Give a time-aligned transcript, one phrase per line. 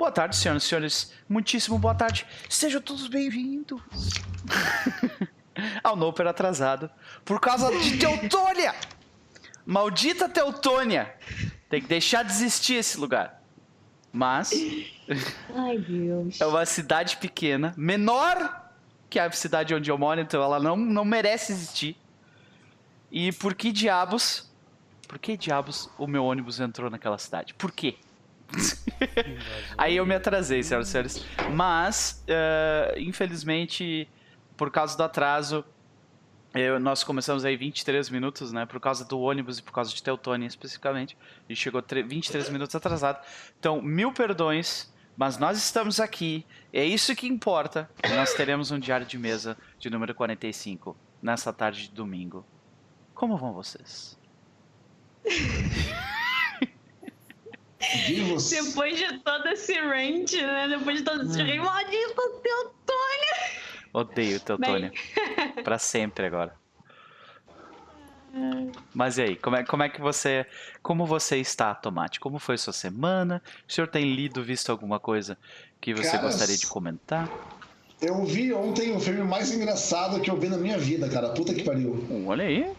[0.00, 1.12] Boa tarde, senhoras e senhores.
[1.28, 2.26] Muitíssimo boa tarde.
[2.48, 3.82] Sejam todos bem-vindos
[5.84, 6.90] ao Noper atrasado.
[7.22, 8.74] Por causa de Teutônia!
[9.66, 11.14] Maldita Teutônia!
[11.68, 13.42] Tem que deixar de existir esse lugar.
[14.10, 14.52] Mas
[15.54, 16.40] Ai, Deus.
[16.40, 18.72] é uma cidade pequena, menor
[19.10, 21.94] que a cidade onde eu moro, então ela não, não merece existir.
[23.12, 24.50] E por que diabos?
[25.06, 27.52] Por que diabos o meu ônibus entrou naquela cidade?
[27.52, 27.98] Por quê?
[29.78, 31.24] Aí eu me atrasei, senhoras e senhores.
[31.52, 34.08] Mas, eh, infelizmente,
[34.56, 35.64] por causa do atraso,
[36.54, 38.66] eu- nós começamos aí 23 minutos, né?
[38.66, 41.16] Por causa do ônibus e por causa de Teutônia especificamente.
[41.48, 43.24] E chegou tre- 23 minutos atrasado.
[43.58, 46.44] Então, mil perdões, mas nós estamos aqui.
[46.72, 47.88] É isso que importa.
[48.16, 52.44] Nós teremos um diário de mesa de número 45 nessa tarde de domingo.
[53.14, 54.18] Como vão vocês?
[58.06, 58.50] Vivos.
[58.50, 60.68] Depois de todo esse rant, né?
[60.68, 61.64] Depois de todo esse hum.
[61.64, 63.60] maldito Teutônia.
[63.92, 64.92] Odeio Teutônia.
[65.64, 66.54] pra sempre agora.
[68.94, 70.46] Mas e aí, como é, como é que você.
[70.82, 72.20] Como você está, Tomate?
[72.20, 73.42] Como foi sua semana?
[73.68, 75.36] O senhor tem lido, visto alguma coisa
[75.80, 77.28] que você Caras, gostaria de comentar?
[78.00, 81.30] Eu vi ontem o filme mais engraçado que eu vi na minha vida, cara.
[81.30, 82.06] Puta que pariu.
[82.26, 82.72] Olha aí.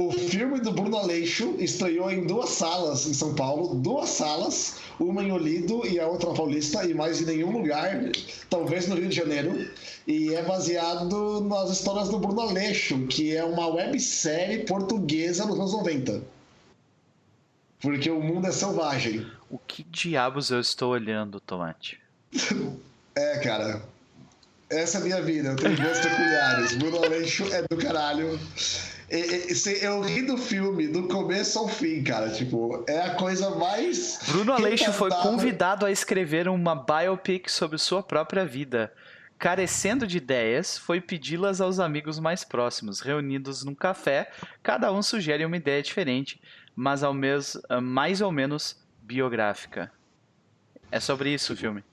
[0.00, 5.24] O filme do Bruno Aleixo estreou em duas salas em São Paulo, duas salas, uma
[5.24, 7.98] em Olido e a outra na Paulista, e mais em nenhum lugar,
[8.48, 9.68] talvez no Rio de Janeiro.
[10.06, 15.72] E é baseado nas histórias do Bruno Aleixo, que é uma websérie portuguesa nos anos
[15.72, 16.22] 90.
[17.80, 19.26] Porque o mundo é selvagem.
[19.50, 21.98] O que diabos eu estou olhando, Tomate?
[23.16, 23.82] É, cara.
[24.70, 26.76] Essa é a minha vida, eu tenho gostos peculiares.
[26.76, 28.38] Bruno Aleixo é do caralho.
[29.10, 32.30] Eu ri do filme do começo ao fim, cara.
[32.30, 34.20] Tipo, é a coisa mais.
[34.28, 38.92] Bruno Aleixo foi convidado a escrever uma biopic sobre sua própria vida.
[39.38, 43.00] Carecendo de ideias, foi pedi-las aos amigos mais próximos.
[43.00, 44.30] Reunidos num café,
[44.62, 46.40] cada um sugere uma ideia diferente,
[46.76, 49.90] mas ao mes mais ou menos biográfica.
[50.90, 51.84] É sobre isso o filme.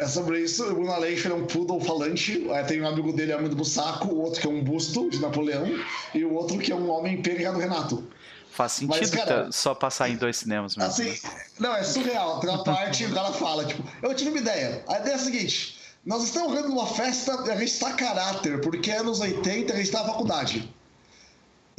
[0.00, 0.64] É sobre isso.
[0.64, 2.48] O Bruno Aleixo é um poodle falante.
[2.52, 4.08] Aí tem um amigo dele, amigo do saco.
[4.08, 5.66] O outro que é um busto de Napoleão.
[6.14, 8.02] E o outro que é um homem pegado Renato.
[8.50, 10.90] Faz sentido Mas, cara, só passar em dois cinemas mesmo.
[10.90, 11.42] Assim, né?
[11.58, 12.40] não, é surreal.
[12.40, 14.82] Tem uma parte que cara fala, tipo, eu tive uma ideia.
[14.88, 18.90] A ideia é a seguinte: nós estamos vendo uma festa a gente está caráter, porque
[18.90, 20.74] é anos 80 a gente está na faculdade.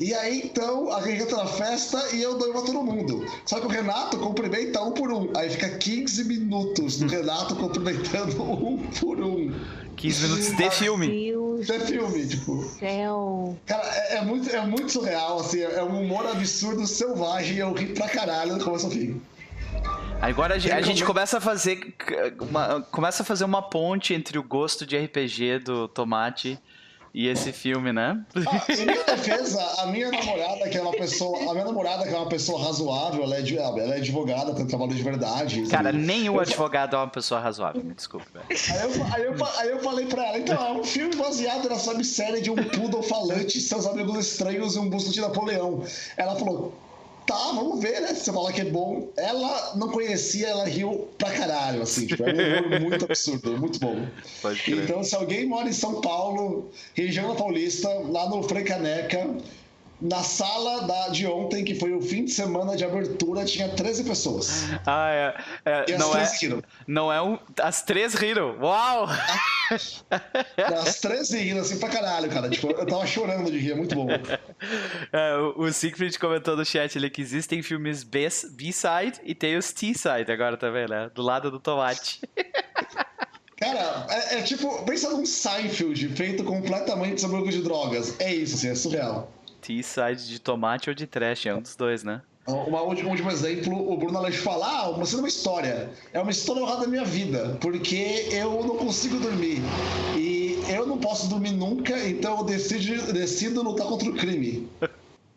[0.01, 3.23] E aí, então, a gente entra na festa e eu dou pra todo mundo.
[3.45, 5.29] Só que o Renato cumprimenta um por um.
[5.37, 9.53] Aí fica 15 minutos do Renato cumprimentando um por um.
[9.95, 11.29] 15 minutos de filme.
[11.69, 12.63] É filme, tipo.
[12.79, 13.55] céu.
[13.67, 15.61] Cara, é, é muito, é muito surreal, assim.
[15.61, 17.57] É um humor absurdo, selvagem.
[17.57, 19.21] E eu ri pra caralho do começo ao fim.
[20.19, 21.93] Agora a gente, a gente come- começa a fazer
[22.39, 26.59] uma, começa a fazer uma ponte entre o gosto de RPG do Tomate
[27.13, 28.19] e esse filme, né?
[28.35, 31.37] Ah, em minha defesa, a minha namorada, que é uma pessoa.
[31.49, 34.65] A minha namorada, que é uma pessoa razoável, ela é, de- ela é advogada, tem
[34.65, 35.61] trabalho de verdade.
[35.67, 38.45] Cara, nenhum Eu fa- advogado é uma pessoa razoável, me desculpe, velho.
[38.49, 42.49] Aí aí, aí eu falei pra ela, então, é um filme baseado na websérie de
[42.49, 45.83] um poodle falante, seus amigos estranhos e um busto de Napoleão.
[46.15, 46.73] Ela falou,
[47.31, 48.09] tá, vamos ver, né?
[48.09, 49.09] Se você falar que é bom.
[49.15, 53.79] Ela não conhecia, ela riu pra caralho, assim, tipo, é um humor muito absurdo, muito
[53.79, 54.05] bom.
[54.67, 59.35] Então, se alguém mora em São Paulo, região da Paulista, lá no Frei Caneca,
[60.01, 64.03] na sala da, de ontem, que foi o fim de semana de abertura, tinha 13
[64.03, 64.63] pessoas.
[64.85, 65.35] Ah, é.
[65.65, 66.63] é, as não, é três riram.
[66.87, 67.37] não é um.
[67.61, 68.57] As três riram.
[68.59, 69.07] Uau!
[70.81, 72.49] As 13 riram assim pra caralho, cara.
[72.49, 74.07] Tipo, eu tava chorando de rir, é muito bom.
[75.11, 79.73] É, o, o Siegfried comentou no chat ali que existem filmes B-side e tem os
[79.73, 81.09] T-side agora também, né?
[81.13, 82.21] Do lado do tomate.
[83.57, 88.19] Cara, é, é tipo, pensa num Seinfeld feito completamente sobre o de drogas.
[88.19, 89.31] É isso, assim, é surreal.
[89.61, 92.21] T-side de tomate ou de trash, é um dos dois, né?
[92.47, 95.89] Uma, um último exemplo, o Bruno Aleixo fala, ah, você é uma história.
[96.11, 99.61] É uma história honrada da minha vida, porque eu não consigo dormir.
[100.17, 104.67] E eu não posso dormir nunca, então eu decido, decido lutar contra o crime.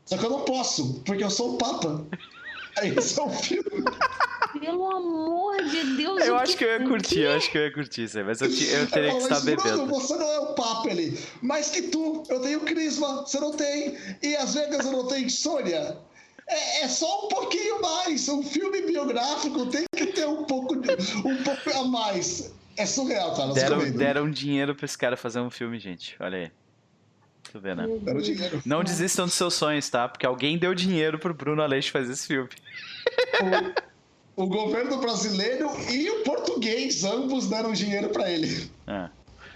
[0.06, 2.04] Só que eu não posso, porque eu sou o Papa.
[2.82, 3.84] Esse é o filme.
[4.60, 6.24] Pelo amor de Deus.
[6.24, 8.40] Eu acho que eu ia curtir, eu acho que eu ia curtir isso aí, mas
[8.40, 9.86] eu, eu teria que estar "Mas, Bruno, bebendo.
[9.86, 11.18] você não é o Papa ele.
[11.42, 13.96] Mais que tu, eu tenho crisma, você não tem.
[14.22, 15.98] E às vezes eu não tenho insônia.
[16.46, 18.28] É, é só um pouquinho mais.
[18.28, 20.92] Um filme biográfico tem que ter um pouco, de-
[21.26, 22.52] um pouco a mais.
[22.76, 23.48] É surreal, cara.
[23.50, 26.16] eu Deram, deram dinheiro pra esse cara fazer um filme, gente.
[26.20, 26.50] Olha aí.
[27.52, 27.86] Tu vê, né?
[28.02, 28.62] Deram dinheiro.
[28.66, 30.08] Não desistam dos seus sonhos, tá?
[30.08, 32.48] Porque alguém deu dinheiro pro Bruno Aleixo fazer esse filme.
[34.36, 38.70] O governo brasileiro e o português, ambos deram dinheiro pra ele.
[38.86, 39.08] É.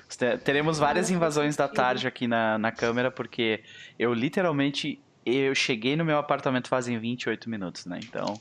[0.08, 3.62] Te- Teremos várias invasões da tarde aqui na, na câmera, porque
[3.98, 5.00] eu literalmente.
[5.26, 8.00] Eu cheguei no meu apartamento fazem 28 minutos, né?
[8.02, 8.38] Então.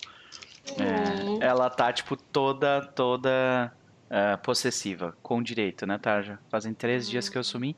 [0.77, 3.73] É, ela tá, tipo, toda, toda
[4.09, 6.39] é, possessiva, com direito, né, Tarja?
[6.49, 7.75] Fazem três dias que eu sumi.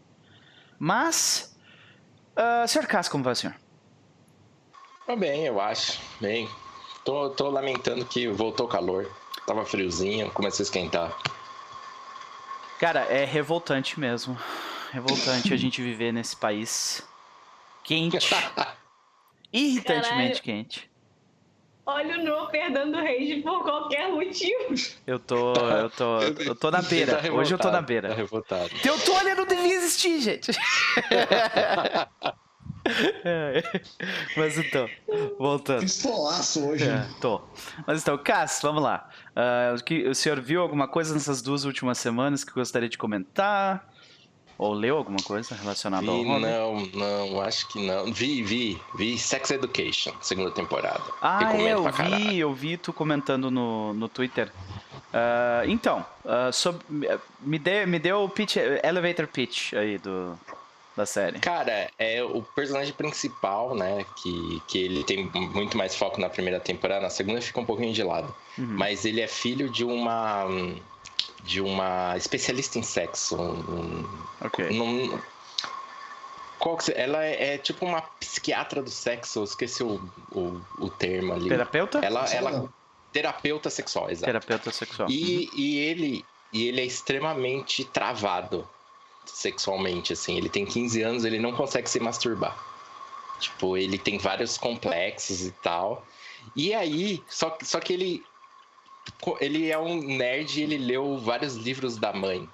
[0.78, 1.58] Mas.
[2.36, 2.88] Uh, Sr.
[2.88, 3.56] Cássio, como vai o senhor?
[5.06, 6.00] Tá bem, eu acho.
[6.22, 6.48] Bem.
[7.10, 9.12] Tô, tô lamentando que voltou o calor.
[9.48, 11.18] Tava friozinho, começou a esquentar.
[12.80, 14.38] Cara, é revoltante mesmo.
[14.92, 17.04] Revoltante a gente viver nesse país
[17.84, 18.30] quente.
[19.52, 20.44] Irritantemente Caralho.
[20.44, 20.92] quente.
[21.84, 24.76] Olha o No perdendo rage por qualquer motivo.
[25.08, 25.54] Eu tô.
[25.54, 26.20] Eu tô.
[26.22, 27.16] Eu tô na beira.
[27.16, 28.10] Tá Hoje eu tô na revoltado, beira.
[28.10, 28.70] Tá revoltado.
[28.84, 30.52] Teutônia não devia existir, gente.
[33.24, 33.82] É,
[34.36, 34.90] Mas então,
[35.38, 35.82] voltando.
[35.82, 36.86] Pistolaço hoje.
[36.90, 37.42] É, tô.
[37.86, 39.08] Mas então, Cass, vamos lá.
[39.78, 43.88] O que- o senhor viu alguma coisa nessas duas últimas semanas que gostaria de comentar?
[44.58, 46.42] Ou leu alguma coisa relacionada ao Vi, Robin?
[46.42, 48.12] não, não, acho que não.
[48.12, 51.02] Vi, vi, vi Sex Education, segunda temporada.
[51.22, 52.16] Ah, é, eu caralho.
[52.18, 54.52] vi, eu vi tu comentando no, no Twitter.
[55.14, 56.84] Ah, então, ah, sob-
[57.40, 60.38] me, dê, me deu o pitch, elevator pitch aí do,
[61.00, 61.40] da série.
[61.40, 64.06] Cara, é o personagem principal, né?
[64.18, 67.94] Que, que ele tem muito mais foco na primeira temporada, na segunda fica um pouquinho
[67.94, 68.34] de lado.
[68.58, 68.66] Uhum.
[68.68, 70.46] Mas ele é filho de uma.
[71.44, 73.36] de uma especialista em sexo.
[73.42, 74.06] um-
[74.42, 74.70] Ok.
[74.72, 75.20] Não-
[76.60, 79.96] Qual que se- ela é, é tipo uma psiquiatra do sexo, eu esqueci o,
[80.32, 81.48] o, o termo ali.
[81.48, 82.00] Terapeuta?
[82.04, 82.70] Ela, ela
[83.14, 84.26] terapeuta sexual, exato.
[84.26, 85.10] Terapeuta sexual.
[85.10, 88.68] E, e ele e ele é extremamente travado
[89.38, 90.38] sexualmente, assim.
[90.38, 92.58] Ele tem 15 anos, ele não consegue se masturbar.
[93.40, 96.06] Tipo, ele tem vários complexos e tal.
[96.56, 98.26] E aí, só, que- só que ele
[99.42, 102.48] ele é um nerd e ele leu vários livros da mãe,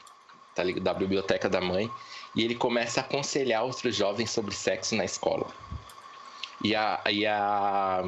[0.54, 0.84] tá ligado?
[0.84, 1.92] Da biblioteca da mãe.
[2.34, 5.48] E ele começa a aconselhar outros jovens sobre sexo na escola.
[6.64, 8.04] E a, e a,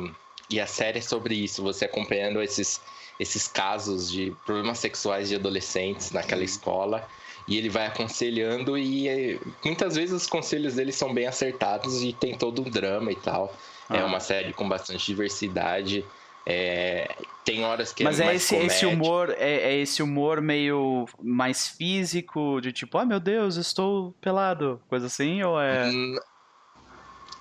[0.50, 2.82] e a série é sobre isso, você acompanhando esses,
[3.20, 7.08] esses casos de problemas sexuais de adolescentes naquela escola.
[7.48, 12.12] E ele vai aconselhando e eh, muitas vezes os conselhos dele são bem acertados e
[12.12, 13.56] tem todo um drama e tal.
[13.90, 14.06] É Ah.
[14.06, 16.04] uma série com bastante diversidade.
[16.50, 17.14] é,
[17.44, 21.68] tem horas que Mas é é esse, esse humor, é, é esse humor meio mais
[21.68, 25.90] físico, de tipo, ah meu Deus, estou pelado, coisa assim, ou é.
[25.90, 26.16] Hum,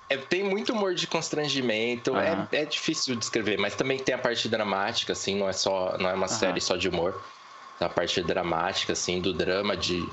[0.09, 2.47] é, tem muito humor de constrangimento, Aham.
[2.51, 5.97] é, é difícil de descrever, mas também tem a parte dramática, assim, não é só,
[5.97, 7.21] não é uma série só de humor.
[7.77, 10.07] Tem a parte dramática, assim, do drama de,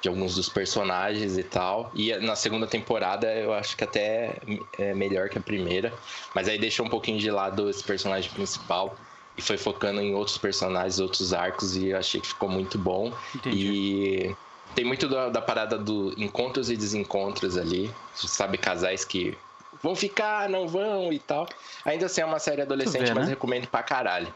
[0.00, 1.90] de alguns dos personagens e tal.
[1.94, 4.36] E na segunda temporada eu acho que até
[4.78, 5.92] é melhor que a primeira,
[6.34, 8.96] mas aí deixou um pouquinho de lado esse personagem principal
[9.36, 13.12] e foi focando em outros personagens, outros arcos e eu achei que ficou muito bom.
[13.34, 13.66] Entendi.
[13.66, 14.36] E
[14.74, 17.90] tem muito da, da parada do encontros e desencontros ali.
[18.14, 19.36] Sabe, casais que
[19.82, 21.48] vão ficar, não vão e tal.
[21.84, 23.30] Ainda assim é uma série adolescente, vê, mas né?
[23.30, 24.32] recomendo pra caralho.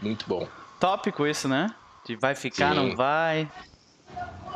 [0.00, 0.46] Muito bom,
[0.80, 1.74] Tópico isso, né?
[2.04, 2.76] De vai ficar, Sim.
[2.76, 3.50] não vai.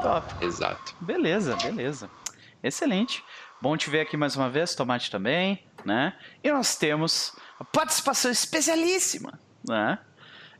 [0.02, 0.44] Top.
[0.44, 0.94] exato.
[1.00, 2.10] Beleza, beleza.
[2.62, 3.24] Excelente.
[3.60, 6.14] Bom te ver aqui mais uma vez, Tomate também, né?
[6.44, 9.98] E nós temos a participação especialíssima, né?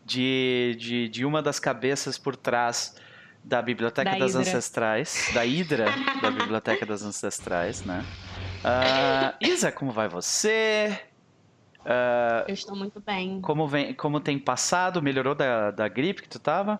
[0.05, 2.97] De, de, de uma das cabeças por trás
[3.45, 4.40] da Biblioteca Da das Hidra.
[4.40, 5.87] Ancestrais, da Hidra
[6.21, 8.04] da Biblioteca das Ancestrais, né?
[8.64, 10.99] Ah, Isa, como vai você?
[11.90, 13.40] Ah, Eu estou muito bem.
[13.40, 15.00] como, vem, como tem passado?
[15.00, 16.78] Melhorou da, da gripe que tu tava?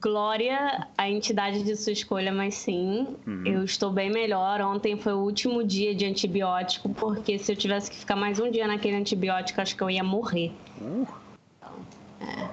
[0.00, 3.42] Glória à entidade de sua escolha, mas sim, Uhum.
[3.44, 4.60] eu estou bem melhor.
[4.62, 8.50] Ontem foi o último dia de antibiótico, porque se eu tivesse que ficar mais um
[8.50, 10.52] dia naquele antibiótico, acho que eu ia morrer.
[10.80, 11.06] Uh,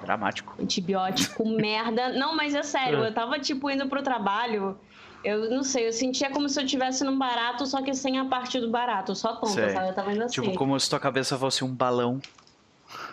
[0.02, 0.56] dramático.
[0.62, 2.10] Antibiótico, merda.
[2.10, 3.08] Não, mas é sério, É.
[3.08, 4.78] eu tava, tipo, indo pro trabalho.
[5.24, 8.26] Eu não sei, eu sentia como se eu estivesse num barato, só que sem a
[8.26, 9.70] parte do barato, só tonta, Sei.
[9.72, 9.90] sabe?
[9.90, 10.42] Eu tava indo assim.
[10.42, 12.22] Tipo, como se tua cabeça fosse um balão.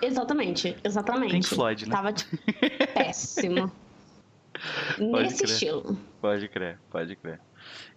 [0.01, 1.33] Exatamente, exatamente.
[1.33, 1.95] Pink Floyd, né?
[1.95, 2.37] Tava, tipo,
[2.95, 3.71] péssimo.
[4.99, 5.51] Nesse crer.
[5.51, 5.99] estilo.
[6.21, 7.41] Pode crer, pode crer.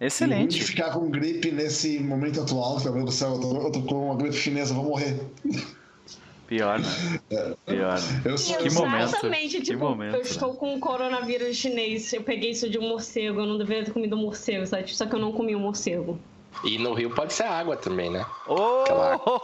[0.00, 0.62] E Excelente.
[0.62, 4.06] ficar com gripe nesse momento atual, meu Deus do céu, eu tô, eu tô com
[4.06, 5.20] uma gripe chinesa, vou morrer.
[6.50, 6.86] Pior, né?
[7.64, 7.94] Pior.
[7.94, 8.22] né?
[8.24, 10.26] Eu sou, Que eu sou- momento, Exatamente, que tipo, momento, eu né?
[10.26, 14.16] estou com coronavírus chinês, eu peguei isso de um morcego, eu não deveria ter comido
[14.16, 14.92] um morcego, sabe?
[14.92, 16.18] Só que eu não comi um morcego.
[16.64, 18.26] E no Rio pode ser água também, né?
[18.48, 18.82] Oh!
[18.82, 19.40] Aquela água.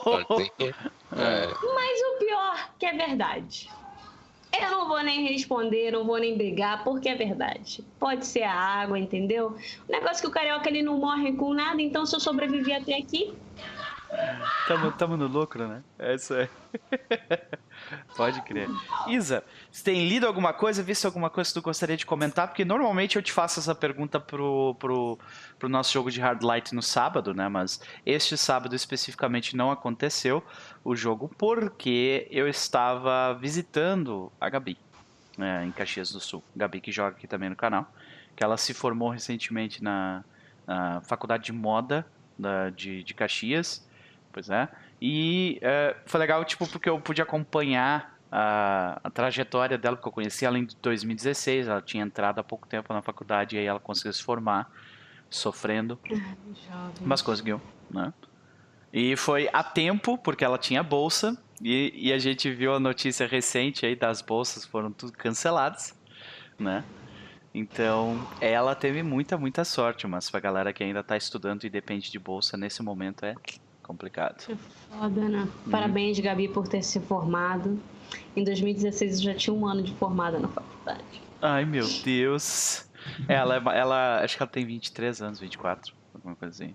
[1.16, 1.46] É.
[1.46, 3.70] Mas o pior que é verdade.
[4.60, 7.84] Eu não vou nem responder, não vou nem brigar, porque é verdade.
[8.00, 9.54] Pode ser a água, entendeu?
[9.88, 12.72] O negócio é que o carioca ele não morre com nada, então se eu sobrevivi
[12.72, 13.32] até aqui,
[14.66, 15.82] Tamo, tamo no lucro, né?
[15.98, 16.48] É isso aí.
[18.16, 18.68] Pode crer.
[19.06, 22.48] Isa, você tem lido alguma coisa, visto alguma coisa que tu gostaria de comentar?
[22.48, 25.18] Porque normalmente eu te faço essa pergunta pro, pro,
[25.58, 27.48] pro nosso jogo de Hard Light no sábado, né?
[27.48, 30.42] Mas este sábado especificamente não aconteceu
[30.84, 34.76] o jogo porque eu estava visitando a Gabi,
[35.38, 36.42] né, em Caxias do Sul.
[36.54, 37.86] Gabi que joga aqui também no canal.
[38.34, 40.24] Que ela se formou recentemente na,
[40.66, 42.06] na Faculdade de Moda
[42.38, 43.85] da, de, de Caxias.
[44.36, 44.68] Pois é.
[45.00, 45.58] E
[46.04, 50.58] foi legal, tipo, porque eu pude acompanhar a, a, trajetória dela, que eu conheci ela
[50.58, 51.66] em 2016.
[51.66, 54.70] Ela tinha entrado há pouco tempo na faculdade e aí ela conseguiu se formar,
[55.30, 55.98] sofrendo.
[57.00, 58.12] Mas conseguiu, né?
[58.92, 61.34] E foi a tempo, porque ela tinha bolsa.
[61.62, 65.98] E, e a gente viu a notícia recente aí das bolsas, foram tudo canceladas,
[66.58, 66.84] né?
[67.54, 72.10] Então, ela teve muita, muita sorte, mas pra galera que ainda tá estudando e depende
[72.10, 73.34] de bolsa, nesse momento é
[73.86, 74.44] complicado.
[74.50, 74.56] É
[74.90, 75.48] foda, né?
[75.70, 77.78] Parabéns, Gabi, por ter se formado.
[78.34, 81.22] Em 2016 eu já tinha um ano de formada na faculdade.
[81.40, 82.86] Ai, meu Deus.
[83.28, 86.74] Ela, ela acho que ela tem 23 anos, 24, alguma coisa assim.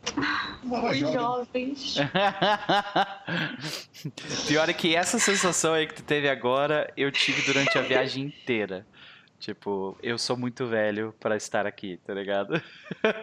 [0.63, 1.97] Os jovens.
[4.47, 8.25] Pior é que essa sensação aí que tu teve agora, eu tive durante a viagem
[8.25, 8.85] inteira.
[9.41, 12.61] Tipo, eu sou muito velho para estar aqui, tá ligado?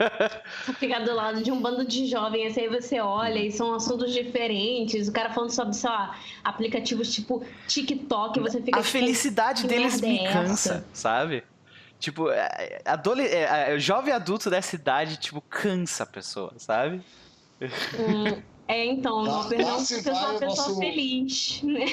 [0.77, 4.13] Ficar do lado de um bando de jovens, assim, aí você olha e são assuntos
[4.13, 5.07] diferentes.
[5.07, 8.81] O cara falando sobre, sei lá, aplicativos tipo TikTok, você fica.
[8.81, 11.45] A tipo, felicidade deles me é cansa, sabe?
[12.01, 17.01] Tipo, é, é, é, jovem adulto dessa idade, tipo, cansa a pessoa, sabe?
[17.63, 20.79] Hum, é, então, não pergunto se eu sou uma pessoa nosso...
[20.81, 21.63] feliz.
[21.63, 21.85] Né?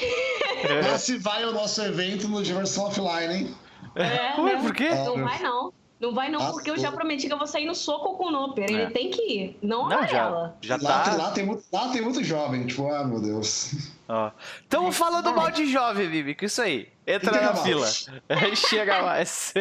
[0.82, 3.65] Lá se vai o nosso evento no Diversão Offline, hein?
[3.96, 4.60] É, Ué, né?
[4.60, 4.90] por quê?
[4.90, 5.72] Não vai não.
[5.98, 8.26] Não vai não, ah, porque eu já prometi que eu vou sair no soco com
[8.26, 8.68] o Noper.
[8.68, 8.72] É.
[8.72, 11.16] Ele tem que ir, não, não já, já lá, tá.
[11.16, 13.90] Lá tem, muito, lá tem muito jovem, tipo, ah, meu Deus.
[14.06, 14.30] Ó.
[14.68, 16.88] Tamo falando mal de jovem, Vivi, que isso aí.
[17.06, 17.60] Entra na mais.
[17.60, 17.86] fila.
[18.54, 19.54] Chega mais.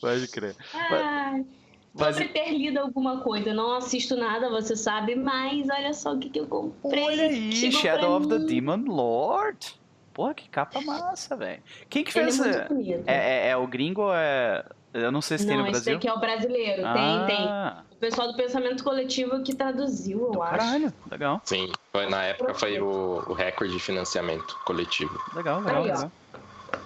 [0.00, 0.54] Pode crer.
[0.72, 1.44] Ai.
[1.92, 2.14] Mas...
[2.14, 6.18] Sobre ter lido alguma coisa, eu não assisto nada, você sabe, mas olha só o
[6.18, 7.02] que, que eu comprei.
[7.02, 9.79] Olha aí, Shadow of the Demon Lord.
[10.20, 11.62] Porra, que capa massa, velho.
[11.88, 13.08] Quem que fez Ele é, muito bonito.
[13.08, 14.62] É, é, é, o gringo ou é.
[14.92, 15.92] Eu não sei se não, tem no Brasil.
[15.92, 16.82] Não, esse aqui é o brasileiro.
[16.84, 17.24] Ah.
[17.26, 17.46] Tem, tem.
[17.92, 20.58] O pessoal do pensamento coletivo que traduziu, eu do acho.
[20.58, 21.40] Caralho, legal.
[21.46, 25.18] Sim, foi, na época foi o, o recorde de financiamento coletivo.
[25.34, 26.12] Legal, legal, Aí, legal.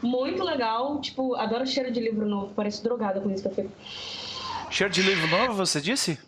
[0.01, 1.01] Muito legal.
[1.01, 2.55] Tipo, adoro cheiro de livro novo.
[2.55, 3.73] Parece drogada com isso que eu fico.
[4.71, 6.21] Cheiro de livro novo, você disse?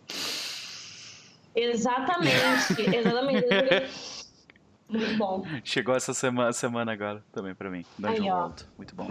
[1.55, 4.16] Exatamente, exatamente.
[4.89, 5.45] Muito bom.
[5.65, 7.85] Chegou essa semana, semana agora também pra mim.
[7.99, 8.65] Dungeon Aí, World.
[8.77, 9.11] Muito bom.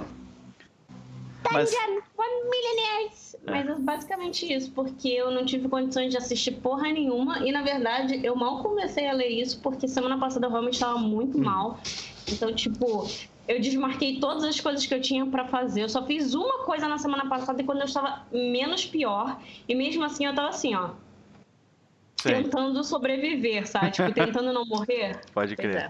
[1.52, 1.72] Mas...
[1.72, 3.36] Dungeon One Millionaires!
[3.46, 3.52] É.
[3.52, 7.40] Mas é basicamente isso, porque eu não tive condições de assistir porra nenhuma.
[7.40, 10.98] E na verdade, eu mal comecei a ler isso, porque semana passada eu realmente estava
[10.98, 11.44] muito hum.
[11.44, 11.80] mal.
[12.28, 13.08] Então, tipo,
[13.48, 15.84] eu desmarquei todas as coisas que eu tinha para fazer.
[15.84, 19.40] Eu só fiz uma coisa na semana passada e quando eu estava menos pior.
[19.68, 20.92] E mesmo assim eu tava assim, ó
[22.34, 23.92] tentando sobreviver, sabe?
[23.92, 25.20] Tipo, tentando não morrer.
[25.34, 25.76] Pode crer.
[25.76, 25.88] É.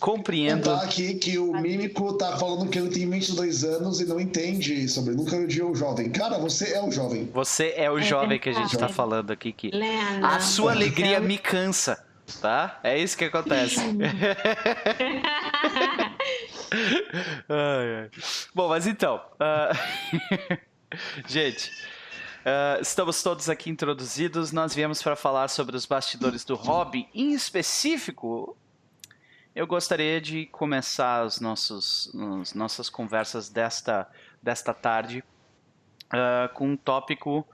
[0.00, 0.64] Compreendo.
[0.64, 4.86] Tá aqui que o mímico tá falando que ele tem 22 anos e não entende
[4.88, 5.14] sobre.
[5.14, 6.10] Nunca odiou o jovem.
[6.10, 7.30] Cara, você é o jovem.
[7.32, 9.52] Você é o é jovem que a gente tá falando aqui.
[9.52, 9.70] Que
[10.22, 12.04] a sua alegria me cansa,
[12.40, 12.80] tá?
[12.82, 13.80] É isso que acontece.
[17.48, 18.10] ai, ai.
[18.54, 19.22] Bom, mas então.
[19.40, 20.58] Uh...
[21.26, 21.70] gente.
[22.44, 24.52] Uh, estamos todos aqui introduzidos.
[24.52, 27.08] Nós viemos para falar sobre os bastidores do hobby.
[27.14, 28.54] Em específico,
[29.54, 34.06] eu gostaria de começar os, nossas conversas desta,
[34.42, 35.24] desta tarde
[36.12, 37.48] uh, com um tópico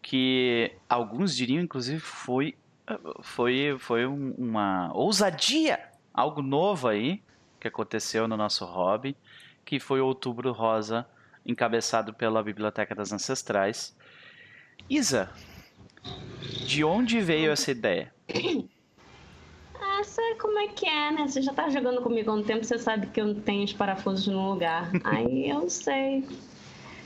[0.00, 2.56] que alguns diriam, inclusive, foi,
[3.20, 5.78] foi, foi uma ousadia,
[6.14, 7.22] algo novo aí
[7.60, 9.14] que aconteceu no nosso hobby,
[9.66, 11.06] que foi o Outubro Rosa,
[11.44, 13.94] encabeçado pela Biblioteca das Ancestrais.
[14.90, 15.30] Isa,
[16.66, 18.12] de onde veio essa ideia?
[19.80, 21.28] Ah, sabe como é que é, né?
[21.28, 23.72] Você já tá jogando comigo há um tempo, você sabe que eu não tenho os
[23.72, 24.90] parafusos no lugar.
[25.04, 26.24] Aí eu sei.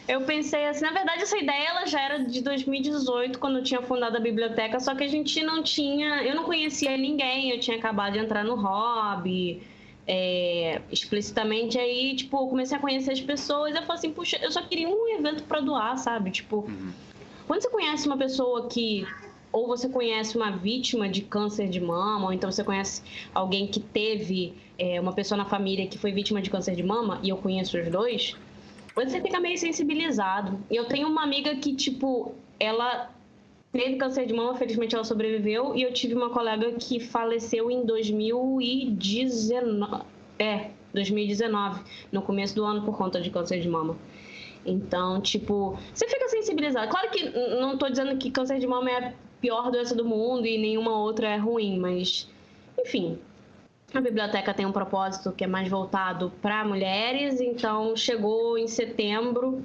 [0.09, 3.83] Eu pensei assim, na verdade essa ideia ela já era de 2018, quando eu tinha
[3.83, 7.77] fundado a biblioteca, só que a gente não tinha, eu não conhecia ninguém, eu tinha
[7.77, 9.63] acabado de entrar no hobby,
[10.07, 14.63] é, explicitamente aí, tipo, comecei a conhecer as pessoas, eu falei assim, puxa, eu só
[14.63, 16.31] queria um evento para doar, sabe?
[16.31, 16.93] Tipo, uhum.
[17.47, 19.07] Quando você conhece uma pessoa que
[19.53, 23.79] ou você conhece uma vítima de câncer de mama, ou então você conhece alguém que
[23.79, 27.37] teve é, uma pessoa na família que foi vítima de câncer de mama, e eu
[27.37, 28.35] conheço os dois,
[28.97, 30.59] você fica meio sensibilizado.
[30.69, 33.11] E eu tenho uma amiga que, tipo, ela
[33.73, 35.75] teve câncer de mama, felizmente ela sobreviveu.
[35.75, 40.05] E eu tive uma colega que faleceu em 2019.
[40.39, 43.97] É, 2019, no começo do ano, por conta de câncer de mama.
[44.65, 46.89] Então, tipo, você fica sensibilizado.
[46.89, 47.29] Claro que
[47.61, 50.97] não tô dizendo que câncer de mama é a pior doença do mundo e nenhuma
[50.97, 52.29] outra é ruim, mas,
[52.79, 53.19] enfim.
[53.93, 59.63] A biblioteca tem um propósito que é mais voltado para mulheres, então chegou em setembro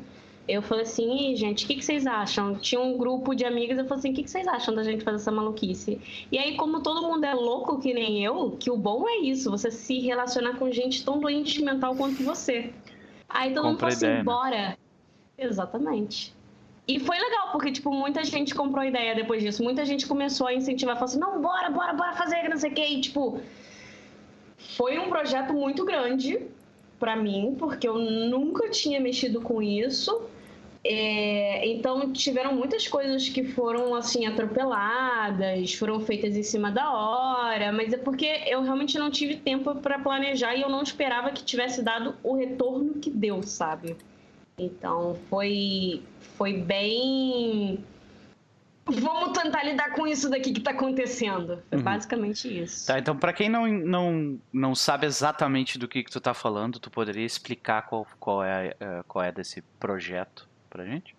[0.49, 2.55] eu falei assim, gente, o que, que, vocês acham?
[2.55, 5.03] Tinha um grupo de amigas, eu falei assim, o que, que, vocês acham da gente
[5.03, 6.01] fazer essa maluquice?
[6.31, 9.51] E aí, como todo mundo é louco que nem eu, que o bom é isso,
[9.51, 12.73] você se relacionar com gente tão doente mental quanto você.
[13.29, 14.23] Aí todo mundo falou assim, né?
[14.23, 14.77] bora.
[15.39, 16.33] Exatamente.
[16.87, 19.63] E foi legal, porque, tipo, muita gente comprou ideia depois disso.
[19.63, 22.73] Muita gente começou a incentivar, falou assim, não, bora, bora, bora fazer, não sei o
[22.73, 22.85] quê.
[22.85, 23.39] E, tipo,
[24.75, 26.47] foi um projeto muito grande
[26.99, 30.29] para mim, porque eu nunca tinha mexido com isso.
[30.81, 37.71] É, então tiveram muitas coisas que foram assim atropeladas, foram feitas em cima da hora,
[37.73, 41.43] mas é porque eu realmente não tive tempo para planejar e eu não esperava que
[41.43, 43.97] tivesse dado o retorno que deu, sabe?
[44.59, 46.03] Então foi
[46.37, 47.83] foi bem
[48.85, 51.61] Vamos tentar lidar com isso daqui que tá acontecendo.
[51.69, 51.83] Foi uhum.
[51.83, 52.87] basicamente isso.
[52.87, 56.79] Tá, então para quem não, não, não sabe exatamente do que, que tu tá falando,
[56.79, 60.49] tu poderia explicar qual, qual, é, é qual é desse projeto?
[60.69, 61.15] pra gente?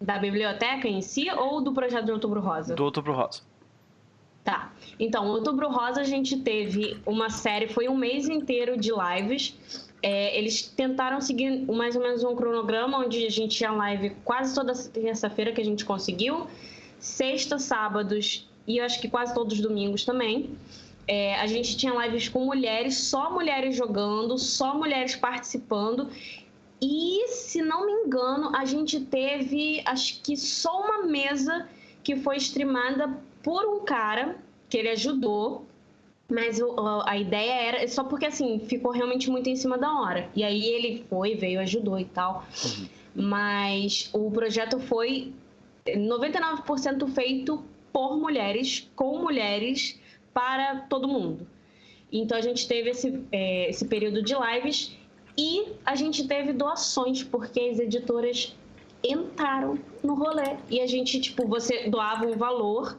[0.00, 2.74] Da biblioteca em si ou do projeto do Outubro Rosa?
[2.74, 3.42] Do Outubro Rosa.
[4.42, 4.72] Tá.
[4.98, 9.91] Então, Outubro Rosa a gente teve uma série, foi um mês inteiro de lives.
[10.02, 14.54] É, eles tentaram seguir mais ou menos um cronograma onde a gente tinha live quase
[14.54, 16.48] toda terça-feira que a gente conseguiu,
[16.98, 20.50] sexta, sábados e acho que quase todos os domingos também.
[21.06, 26.10] É, a gente tinha lives com mulheres, só mulheres jogando, só mulheres participando.
[26.80, 31.68] E, se não me engano, a gente teve, acho que só uma mesa
[32.02, 34.36] que foi streamada por um cara
[34.68, 35.66] que ele ajudou,
[36.32, 36.74] mas o,
[37.04, 40.30] a ideia era só porque assim ficou realmente muito em cima da hora.
[40.34, 42.46] E aí ele foi, veio, ajudou e tal.
[42.64, 42.88] Uhum.
[43.14, 45.32] Mas o projeto foi
[45.86, 50.00] 99% feito por mulheres, com mulheres,
[50.32, 51.46] para todo mundo.
[52.10, 54.96] Então a gente teve esse, é, esse período de lives
[55.36, 58.56] e a gente teve doações, porque as editoras
[59.04, 60.56] entraram no rolê.
[60.70, 62.98] E a gente, tipo, você doava um valor,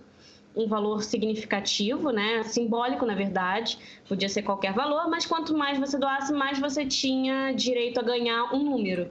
[0.55, 2.43] um valor significativo, né?
[2.43, 3.77] Simbólico, na verdade.
[4.07, 8.53] Podia ser qualquer valor, mas quanto mais você doasse, mais você tinha direito a ganhar
[8.53, 9.09] um número.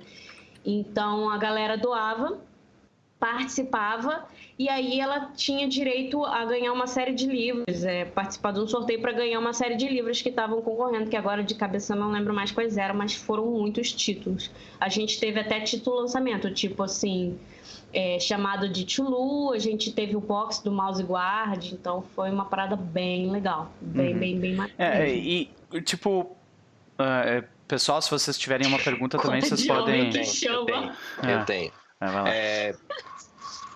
[0.64, 2.38] Então a galera doava
[3.22, 4.26] participava
[4.58, 8.66] e aí ela tinha direito a ganhar uma série de livros, é, participar de um
[8.66, 12.10] sorteio para ganhar uma série de livros que estavam concorrendo, que agora de cabeça não
[12.10, 14.50] lembro mais quais eram, mas foram muitos títulos.
[14.80, 17.38] A gente teve até título lançamento, tipo assim,
[17.92, 22.44] é, chamado de Tulu, a gente teve o box do Mouse Guard, então foi uma
[22.44, 24.18] parada bem legal, bem, uhum.
[24.18, 25.50] bem, bem bem É, e
[25.84, 26.36] tipo,
[26.98, 30.06] uh, pessoal, se vocês tiverem uma pergunta também, vocês podem.
[30.06, 30.92] Eu tenho, eu tenho.
[31.22, 31.34] É.
[31.34, 31.72] Eu tenho.
[32.26, 32.74] É,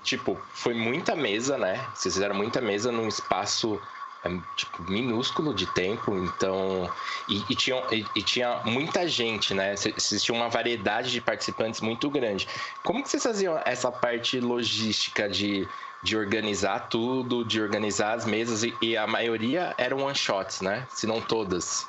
[0.02, 1.74] tipo, foi muita mesa, né?
[1.94, 3.95] Vocês fizeram muita mesa num espaço é,
[4.56, 6.90] tipo, minúsculo de tempo, então.
[7.28, 9.74] E, e, tinha, e, e, tinha muita gente, né?
[9.74, 12.48] Existia uma variedade de participantes muito grande.
[12.82, 15.68] Como que vocês faziam essa parte logística de,
[16.02, 18.62] de organizar tudo, de organizar as mesas?
[18.62, 20.86] E, e a maioria eram one-shots, né?
[20.90, 21.86] Se não todas.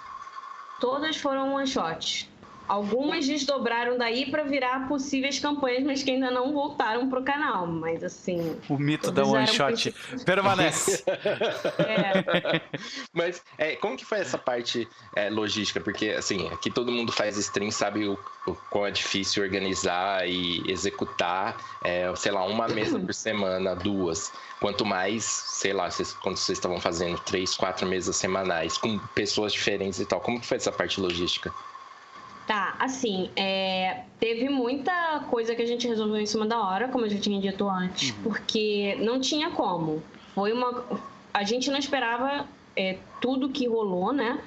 [0.79, 2.29] Todas foram one-shots.
[2.67, 7.65] Algumas desdobraram daí para virar possíveis campanhas, mas que ainda não voltaram pro canal.
[7.65, 8.57] Mas assim.
[8.67, 9.93] O mito da one shot
[10.25, 11.03] permanece.
[11.79, 12.61] é.
[13.13, 15.79] Mas é, como que foi essa parte é, logística?
[15.79, 20.63] Porque assim, aqui todo mundo faz stream, sabe o, o quão é difícil organizar e
[20.69, 24.31] executar, é, sei lá, uma mesa por semana, duas.
[24.59, 29.53] Quanto mais, sei lá, vocês, quando vocês estavam fazendo três, quatro mesas semanais, com pessoas
[29.53, 30.19] diferentes e tal.
[30.19, 31.53] Como que foi essa parte logística?
[32.47, 37.05] Tá, assim, é, teve muita coisa que a gente resolveu em cima da hora, como
[37.05, 38.23] eu já tinha dito antes, uhum.
[38.23, 40.01] porque não tinha como.
[40.33, 40.85] Foi uma.
[41.33, 44.39] A gente não esperava é, tudo que rolou, né?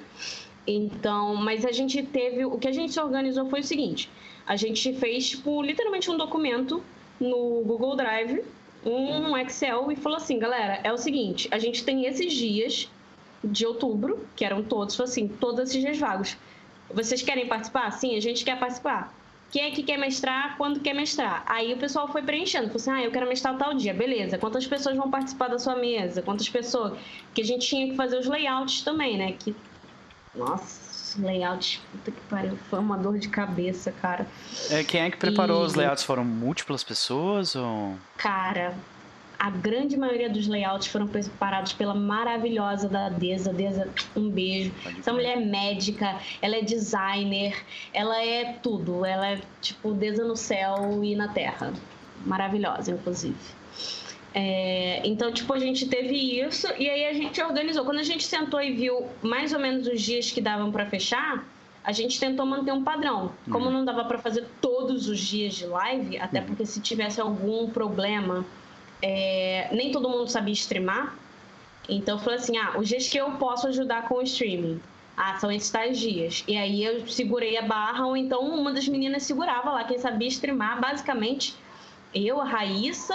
[0.65, 2.43] Então, mas a gente teve.
[2.43, 4.09] O que a gente se organizou foi o seguinte:
[4.47, 6.81] a gente fez, tipo, literalmente um documento
[7.19, 8.43] no Google Drive,
[8.83, 12.89] um Excel, e falou assim, galera, é o seguinte, a gente tem esses dias
[13.43, 16.35] de outubro, que eram todos, assim, todos esses dias vagos
[16.93, 17.91] vocês querem participar?
[17.91, 19.13] Sim, a gente quer participar.
[19.51, 20.55] Quem é que quer mestrar?
[20.57, 21.43] Quando quer mestrar?
[21.45, 22.67] Aí o pessoal foi preenchendo.
[22.67, 23.93] Falou assim, ah, eu quero mestrar tal dia.
[23.93, 24.37] Beleza.
[24.37, 26.21] Quantas pessoas vão participar da sua mesa?
[26.21, 26.97] Quantas pessoas?
[27.33, 29.33] Que a gente tinha que fazer os layouts também, né?
[29.33, 29.53] Que...
[30.33, 32.57] Nossa, layouts, puta que pariu.
[32.69, 34.25] Foi uma dor de cabeça, cara.
[34.69, 35.65] É, quem é que preparou e...
[35.65, 36.05] os layouts?
[36.05, 37.97] Foram múltiplas pessoas ou...
[38.15, 38.73] Cara,
[39.41, 43.51] a grande maioria dos layouts foram preparados pela maravilhosa da Deza.
[43.51, 44.71] Deza, um beijo.
[44.99, 47.55] Essa mulher é médica, ela é designer,
[47.91, 49.03] ela é tudo.
[49.03, 51.73] Ela é tipo Deza no céu e na terra.
[52.23, 53.35] Maravilhosa, inclusive.
[54.31, 57.83] É, então, tipo, a gente teve isso e aí a gente organizou.
[57.83, 61.43] Quando a gente sentou e viu mais ou menos os dias que davam para fechar,
[61.83, 63.31] a gente tentou manter um padrão.
[63.49, 63.71] Como uhum.
[63.71, 66.45] não dava para fazer todos os dias de live, até uhum.
[66.45, 68.45] porque se tivesse algum problema,
[69.01, 71.15] é, nem todo mundo sabia streamar.
[71.89, 74.79] Então, falei assim: ah, os dias que eu posso ajudar com o streaming.
[75.17, 76.43] Ah, são esses tais dias.
[76.47, 80.27] E aí eu segurei a barra, ou então uma das meninas segurava lá, quem sabia
[80.27, 80.79] streamar.
[80.79, 81.55] Basicamente,
[82.13, 83.13] eu, a Raíssa,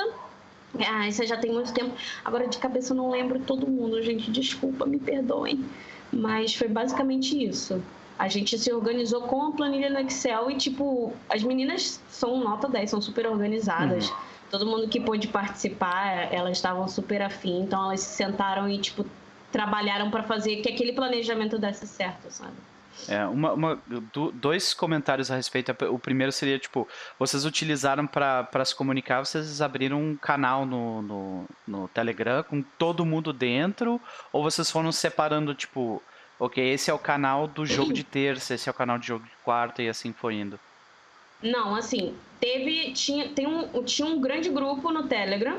[0.79, 1.95] ah, isso já tem muito tempo.
[2.25, 4.31] Agora de cabeça eu não lembro todo mundo, gente.
[4.31, 5.65] Desculpa, me perdoem.
[6.13, 7.83] Mas foi basicamente isso.
[8.19, 12.69] A gente se organizou com a planilha no Excel e, tipo, as meninas são nota
[12.69, 14.09] 10, são super organizadas.
[14.09, 14.17] Uhum.
[14.51, 17.63] Todo mundo que pôde participar, elas estavam super afim.
[17.63, 19.05] Então elas se sentaram e, tipo,
[19.51, 22.55] trabalharam para fazer que aquele planejamento desse certo, sabe?
[23.09, 23.83] É, uma, uma,
[24.35, 25.75] dois comentários a respeito.
[25.91, 31.45] O primeiro seria, tipo, vocês utilizaram para se comunicar, vocês abriram um canal no, no,
[31.67, 34.01] no, Telegram com todo mundo dentro,
[34.33, 36.03] ou vocês foram separando, tipo,
[36.41, 39.25] ok, esse é o canal do jogo de terça, esse é o canal de jogo
[39.25, 40.59] de quarta, e assim foi indo?
[41.43, 45.59] Não, assim, teve, tinha, tem um, tinha um grande grupo no Telegram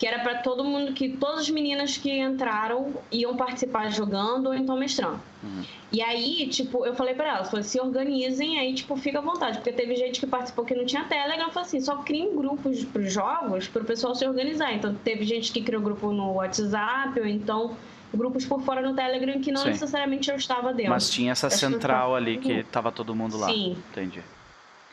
[0.00, 4.54] que era para todo mundo, que todas as meninas que entraram iam participar jogando ou
[4.54, 5.20] então mestrando.
[5.42, 5.62] Uhum.
[5.92, 9.58] E aí, tipo, eu falei para elas, falei, se organizem, aí, tipo, fica à vontade,
[9.58, 12.82] porque teve gente que participou que não tinha Telegram, eu falei assim, só criem grupos
[12.82, 14.72] para jogos para o pessoal se organizar.
[14.72, 17.76] Então, teve gente que criou grupo no WhatsApp, ou então
[18.14, 19.68] grupos por fora no Telegram que não Sim.
[19.68, 20.92] necessariamente eu estava dentro.
[20.92, 23.48] Mas tinha essa central ali que tava todo mundo lá.
[23.48, 23.76] Sim.
[23.90, 24.22] Entendi.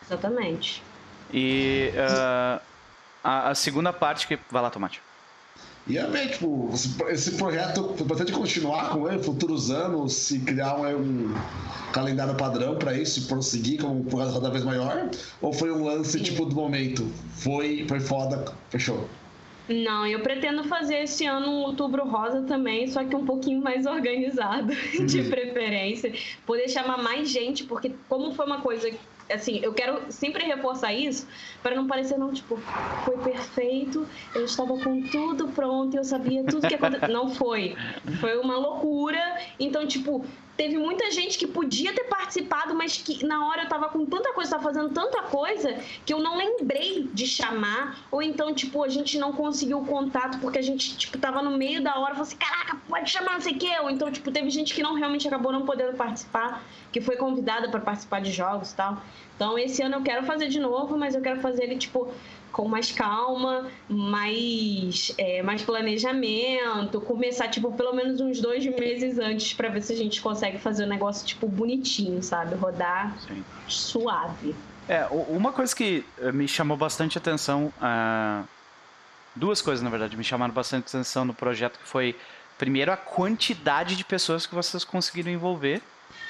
[0.06, 0.84] Exatamente.
[1.34, 2.62] E uh,
[3.24, 4.40] a, a, segunda parte que.
[4.50, 5.02] Vai lá, Tomate.
[5.86, 6.70] E é bem, tipo,
[7.08, 11.34] esse projeto pretende continuar com ele futuros anos, se criar um, um
[11.94, 15.10] calendário padrão para isso e prosseguir com um projeto cada vez maior?
[15.42, 16.24] Ou foi um lance, Sim.
[16.24, 17.10] tipo, do momento?
[17.38, 19.08] Foi, foi foda, fechou?
[19.70, 23.86] Não, eu pretendo fazer esse ano um outubro rosa também, só que um pouquinho mais
[23.88, 24.74] organizado,
[25.06, 26.14] de preferência.
[26.46, 28.90] Poder chamar mais gente, porque como foi uma coisa
[29.30, 31.28] assim, eu quero sempre reforçar isso
[31.62, 32.58] para não parecer, não, tipo,
[33.06, 37.08] foi perfeito, eu estava com tudo pronto, eu sabia tudo que ia acontecer.
[37.12, 37.76] Não foi.
[38.20, 39.38] Foi uma loucura.
[39.60, 40.26] Então, tipo,
[40.58, 44.34] teve muita gente que podia ter participado, mas que na hora eu tava com tanta
[44.34, 48.06] coisa, tava fazendo tanta coisa, que eu não lembrei de chamar.
[48.12, 51.52] Ou então, tipo, a gente não conseguiu o contato porque a gente, tipo, tava no
[51.52, 53.72] meio da hora, falou assim, caraca, pode chamar não sei o quê.
[53.84, 57.70] Ou então, tipo, teve gente que não realmente acabou não podendo participar, que foi convidada
[57.70, 59.02] para participar de jogos e tal.
[59.36, 62.12] Então, esse ano eu quero fazer de novo, mas eu quero fazer ele, tipo,
[62.58, 69.54] com mais calma, mais, é, mais planejamento, começar, tipo, pelo menos uns dois meses antes
[69.54, 72.56] para ver se a gente consegue fazer o um negócio, tipo, bonitinho, sabe?
[72.56, 73.46] Rodar Sim.
[73.68, 74.56] suave.
[74.90, 78.48] É, uma coisa que eh, me chamou bastante atenção, uh,
[79.36, 82.16] duas coisas, na verdade, me chamaram bastante atenção no projeto, que foi,
[82.58, 85.80] primeiro, a quantidade de pessoas que vocês conseguiram envolver,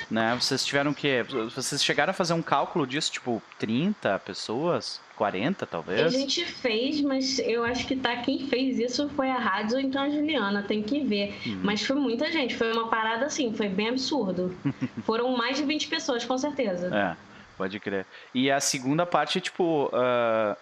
[0.09, 0.35] né?
[0.39, 1.23] Vocês tiveram que.
[1.53, 5.01] Vocês chegaram a fazer um cálculo disso, tipo, 30 pessoas?
[5.17, 6.01] 40, talvez?
[6.01, 9.81] A gente fez, mas eu acho que tá quem fez isso foi a Rádio ou
[9.81, 11.35] então a Juliana, tem que ver.
[11.45, 11.61] Uhum.
[11.63, 14.55] Mas foi muita gente, foi uma parada assim, foi bem absurdo.
[15.03, 16.95] Foram mais de 20 pessoas, com certeza.
[16.95, 17.17] É,
[17.57, 18.05] pode crer.
[18.33, 19.87] E a segunda parte, tipo.
[19.87, 20.55] Uh,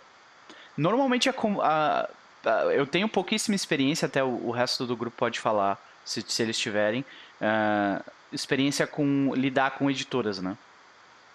[0.78, 2.10] normalmente a, a,
[2.46, 6.42] a, eu tenho pouquíssima experiência, até o, o, resto do grupo pode falar, se, se
[6.42, 7.04] eles tiverem.
[7.42, 8.02] Uh,
[8.36, 10.58] experiência com lidar com editoras, né?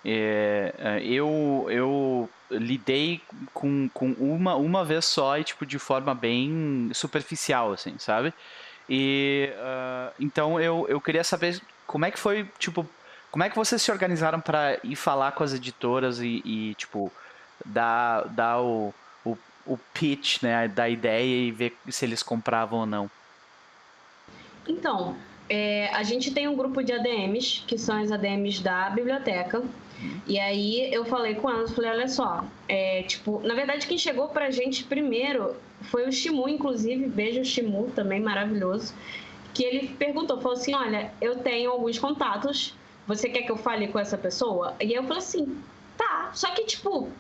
[0.05, 3.21] É, é, eu, eu lidei
[3.53, 8.33] com, com uma, uma vez só e tipo de forma bem superficial, assim, sabe?
[8.89, 12.89] E uh, então eu, eu queria saber como é que foi, tipo,
[13.31, 17.13] como é que vocês se organizaram para ir falar com as editoras e, e tipo,
[17.65, 19.37] dar, dar o, o,
[19.67, 23.11] o pitch, né, da ideia e ver se eles compravam ou não?
[24.67, 25.17] Então,
[25.51, 29.61] é, a gente tem um grupo de ADMs, que são as ADMs da biblioteca.
[30.27, 34.29] E aí eu falei com elas, falei, olha só, é, tipo, na verdade quem chegou
[34.29, 38.95] pra gente primeiro foi o Shimu, inclusive, beijo Shimu, também maravilhoso,
[39.53, 42.75] que ele perguntou, falou assim, olha, eu tenho alguns contatos,
[43.07, 44.75] você quer que eu fale com essa pessoa?
[44.81, 45.59] E eu falei assim,
[45.99, 47.11] tá, só que tipo,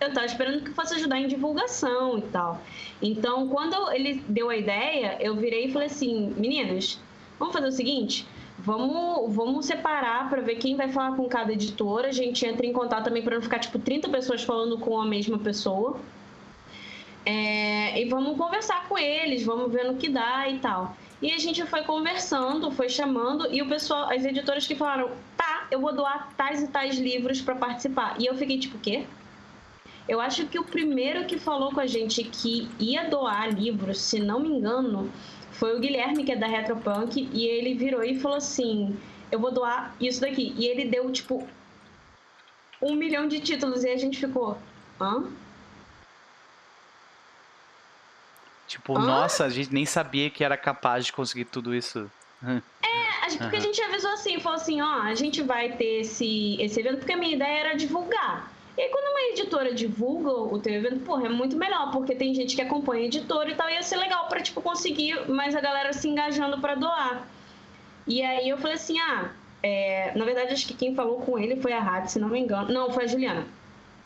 [0.00, 2.60] eu tava esperando que fosse ajudar em divulgação e tal.
[3.02, 7.00] Então, quando ele deu a ideia, eu virei e falei assim, meninas,
[7.38, 8.26] Vamos fazer o seguinte?
[8.58, 12.08] Vamos, vamos separar para ver quem vai falar com cada editora.
[12.08, 15.06] A gente entra em contato também para não ficar tipo 30 pessoas falando com a
[15.06, 15.98] mesma pessoa.
[17.24, 20.96] É, e vamos conversar com eles, vamos ver no que dá e tal.
[21.20, 25.66] E a gente foi conversando, foi chamando, e o pessoal, as editoras que falaram, tá,
[25.70, 28.16] eu vou doar tais e tais livros para participar.
[28.20, 29.04] E eu fiquei tipo, o quê?
[30.08, 34.18] Eu acho que o primeiro que falou com a gente que ia doar livros, se
[34.18, 35.12] não me engano,
[35.58, 38.96] foi o Guilherme, que é da Retropunk, e ele virou e falou assim:
[39.30, 40.54] Eu vou doar isso daqui.
[40.56, 41.46] E ele deu, tipo,
[42.80, 44.56] um milhão de títulos, e a gente ficou,
[45.00, 45.24] hã?
[48.68, 49.00] Tipo, Hã?
[49.00, 52.10] nossa, a gente nem sabia que era capaz de conseguir tudo isso.
[53.30, 56.80] É, porque a gente avisou assim, falou assim, ó, a gente vai ter esse, esse
[56.80, 58.50] evento, porque a minha ideia era divulgar.
[58.74, 62.34] E aí, quando uma editora divulga o teu evento, porra, é muito melhor, porque tem
[62.34, 65.60] gente que acompanha a editora e tal, ia ser legal pra, tipo, conseguir mais a
[65.60, 67.26] galera se engajando para doar.
[68.06, 69.32] E aí eu falei assim, ah,
[69.62, 72.38] é, na verdade, acho que quem falou com ele foi a Rádio, se não me
[72.38, 72.72] engano.
[72.72, 73.46] Não, foi a Juliana.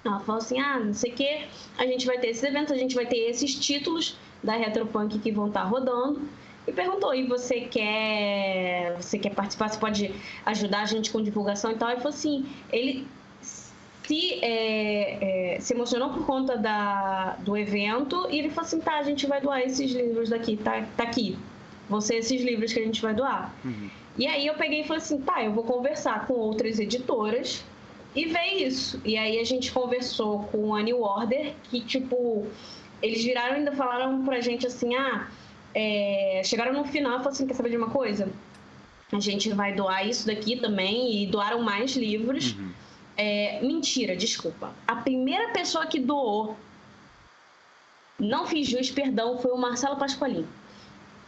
[0.05, 1.47] Ela falou assim, ah, não sei o que,
[1.79, 5.31] a gente vai ter esse evento, a gente vai ter esses títulos da Retropunk que
[5.31, 6.23] vão estar tá rodando.
[6.67, 9.69] E perguntou, e você quer, você quer participar?
[9.69, 10.15] Você pode
[10.47, 11.91] ajudar a gente com divulgação e tal?
[11.91, 13.07] E falou assim, ele
[14.05, 18.99] se, é, é, se emocionou por conta da, do evento e ele falou assim, tá,
[18.99, 21.37] a gente vai doar esses livros daqui, tá, tá aqui.
[22.01, 23.55] Ser esses livros que a gente vai doar.
[23.63, 23.91] Uhum.
[24.17, 27.63] E aí eu peguei e falei assim, tá, eu vou conversar com outras editoras
[28.15, 28.99] e ver isso.
[29.05, 32.47] E aí a gente conversou com a New Order, que tipo
[33.03, 35.29] eles viraram e ainda falaram pra gente assim, ah,
[35.75, 36.41] é...
[36.45, 38.31] chegaram no final e falaram assim, quer saber de uma coisa?
[39.13, 42.53] A gente vai doar isso daqui também e doaram mais livros.
[42.53, 42.71] Uhum.
[43.17, 43.61] É...
[43.63, 44.73] mentira, desculpa.
[44.87, 46.57] A primeira pessoa que doou,
[48.19, 50.47] não fiz jus, perdão, foi o Marcelo Pascoalin.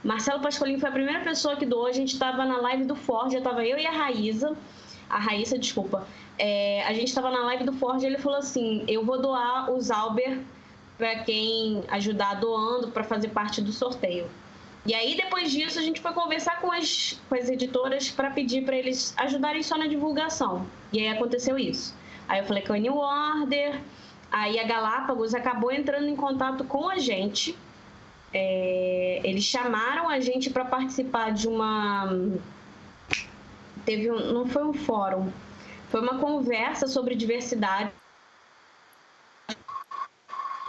[0.03, 1.87] Marcelo Pascoalin foi a primeira pessoa que doou.
[1.87, 4.57] A gente estava na live do Ford, já estava eu e a Raíza.
[5.09, 6.07] A Raíssa, desculpa.
[6.38, 9.73] É, a gente estava na live do Ford e ele falou assim: Eu vou doar
[9.73, 10.40] os Alber
[10.99, 14.29] para quem ajudar doando para fazer parte do sorteio.
[14.87, 18.64] E aí, depois disso, a gente foi conversar com as, com as editoras para pedir
[18.64, 20.66] para eles ajudarem só na divulgação.
[20.92, 21.94] E aí aconteceu isso.
[22.29, 23.81] Aí eu falei com a New Order,
[24.31, 27.57] aí a Galápagos acabou entrando em contato com a gente.
[28.33, 32.09] É, eles chamaram a gente para participar de uma.
[33.87, 35.31] Teve um, não foi um fórum,
[35.90, 37.90] foi uma conversa sobre diversidade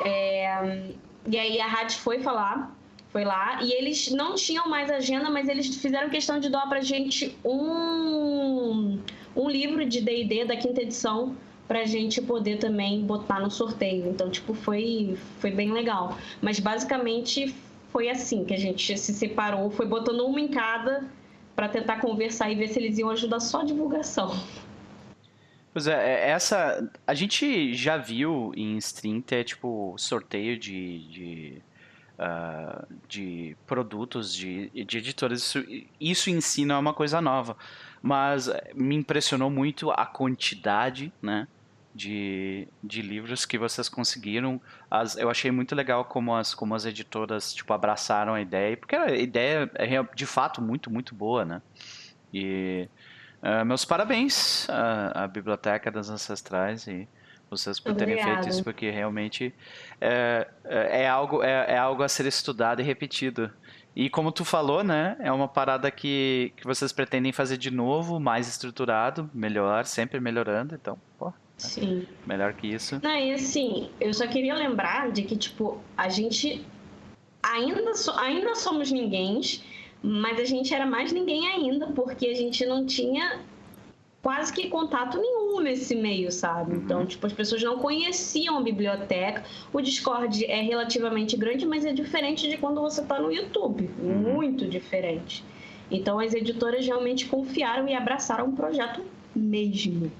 [0.01, 0.93] é,
[1.25, 2.74] e aí a rádio foi falar,
[3.15, 6.81] foi lá, e eles não tinham mais agenda, mas eles fizeram questão de doar pra
[6.81, 8.99] gente um,
[9.33, 11.33] um livro de D&D da quinta edição
[11.65, 14.09] pra gente poder também botar no sorteio.
[14.09, 16.17] Então, tipo, foi, foi bem legal.
[16.41, 17.55] Mas basicamente
[17.89, 21.05] foi assim que a gente se separou, foi botando uma em cada
[21.55, 24.37] para tentar conversar e ver se eles iam ajudar só a divulgação.
[25.71, 26.85] Pois é, é, essa.
[27.07, 30.99] A gente já viu em stream ter, tipo, sorteio de.
[31.07, 31.61] de...
[32.17, 35.65] Uh, de produtos de, de editoras, isso,
[35.99, 37.57] isso em si não é uma coisa nova,
[38.01, 41.45] mas me impressionou muito a quantidade, né,
[41.93, 44.61] de, de livros que vocês conseguiram.
[44.89, 48.95] As, eu achei muito legal como as, como as editoras tipo, abraçaram a ideia, porque
[48.95, 51.61] a ideia é de fato muito, muito boa, né?
[52.33, 52.87] E
[53.45, 57.07] Uh, meus parabéns à, à, Biblioteca das Ancestrais e
[57.49, 58.43] vocês por terem Obrigada.
[58.43, 59.53] feito isso, porque realmente
[59.99, 63.51] é, é, é algo, é, é, algo a ser estudado e repetido.
[63.95, 68.19] E como tu falou, né, é uma parada que, que vocês pretendem fazer de novo,
[68.19, 72.05] mais estruturado, melhor, sempre melhorando, então, pô, Sim.
[72.25, 72.99] Melhor que isso.
[73.01, 76.65] Não, e assim, eu só queria lembrar de que, tipo, a gente
[77.41, 79.39] ainda, so, ainda somos ninguém
[80.05, 83.39] mas a gente era mais ninguém ainda, porque a gente não tinha
[84.25, 86.71] quase que contato nenhum nesse meio, sabe?
[86.71, 86.81] Uhum.
[86.81, 89.43] Então, tipo, as pessoas não conheciam a biblioteca.
[89.71, 93.87] O Discord é relativamente grande, mas é diferente de quando você está no YouTube.
[93.99, 94.33] Uhum.
[94.33, 95.45] Muito diferente.
[95.91, 100.11] Então, as editoras realmente confiaram e abraçaram o projeto mesmo.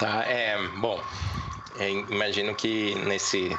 [0.00, 0.58] Tá, é.
[0.80, 1.00] Bom,
[1.78, 3.56] é, imagino que nesse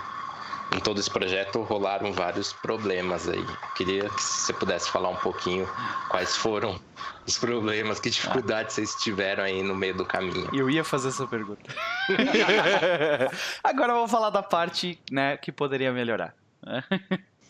[0.75, 3.45] em todo esse projeto rolaram vários problemas aí.
[3.75, 5.67] Queria que você pudesse falar um pouquinho
[6.09, 6.79] quais foram
[7.25, 10.49] os problemas, que dificuldades vocês tiveram aí no meio do caminho.
[10.53, 11.62] Eu ia fazer essa pergunta.
[13.63, 16.36] Agora eu vou falar da parte, né, que poderia melhorar.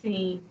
[0.02, 0.42] Sim.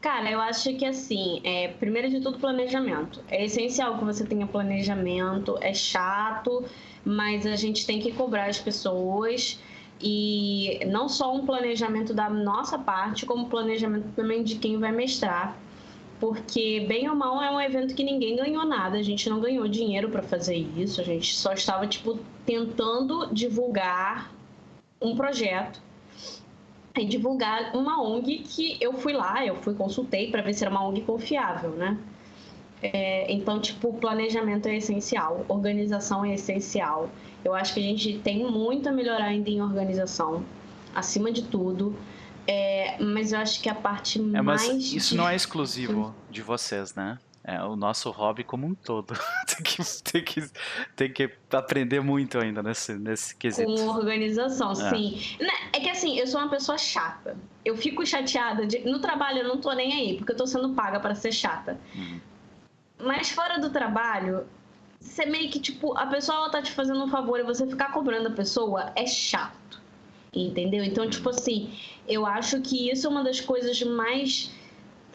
[0.00, 3.22] Cara, eu acho que assim, é, primeiro de tudo, planejamento.
[3.28, 6.64] É essencial que você tenha planejamento, é chato,
[7.04, 9.60] mas a gente tem que cobrar as pessoas
[10.02, 15.56] e não só um planejamento da nossa parte, como planejamento também de quem vai mestrar,
[16.18, 19.66] porque bem ou mal é um evento que ninguém ganhou nada, a gente não ganhou
[19.68, 24.32] dinheiro para fazer isso, a gente só estava tipo tentando divulgar
[25.00, 25.80] um projeto.
[26.94, 30.70] é divulgar uma ONG que eu fui lá, eu fui consultei para ver se era
[30.70, 31.98] uma ONG confiável, né?
[32.82, 37.08] É, então, tipo, planejamento é essencial, organização é essencial.
[37.44, 40.44] Eu acho que a gente tem muito a melhorar ainda em organização,
[40.94, 41.94] acima de tudo.
[42.46, 44.92] É, mas eu acho que a parte É, mas mais.
[44.92, 47.18] isso não é exclusivo de vocês, né?
[47.44, 49.14] É o nosso hobby como um todo.
[49.46, 50.50] tem, que, tem, que,
[50.96, 53.66] tem que aprender muito ainda nesse, nesse quesito.
[53.72, 54.74] Com organização, É.
[54.90, 55.20] sim.
[55.40, 57.36] Né, É que assim, eu sou uma pessoa chata.
[57.64, 58.64] Eu fico chateada.
[58.66, 61.32] de- No trabalho eu não tô nem aí, porque eu tô sendo paga para ser
[61.32, 61.80] chata.
[61.94, 62.20] Uhum.
[63.02, 64.46] Mas fora do trabalho,
[65.00, 67.92] você meio que, tipo, a pessoa ela tá te fazendo um favor e você ficar
[67.92, 69.80] cobrando a pessoa é chato.
[70.34, 70.82] Entendeu?
[70.82, 71.74] Então, tipo assim,
[72.08, 74.50] eu acho que isso é uma das coisas mais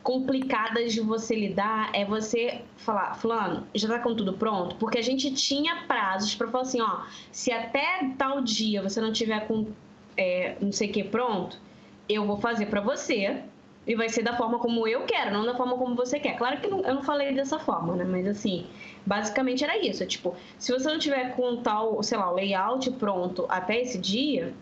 [0.03, 4.75] complicadas de você lidar é você falar, fulano, já tá com tudo pronto?
[4.77, 9.11] Porque a gente tinha prazos para falar assim, ó, se até tal dia você não
[9.11, 9.67] tiver com
[10.15, 11.59] é, não sei o que pronto,
[12.07, 13.43] eu vou fazer para você
[13.87, 16.35] e vai ser da forma como eu quero, não da forma como você quer.
[16.37, 18.03] Claro que não- eu não falei dessa forma, né?
[18.03, 18.67] Mas assim,
[19.05, 20.05] basicamente era isso.
[20.05, 24.53] Tipo, se você não tiver com tal, sei lá, o layout pronto até esse dia,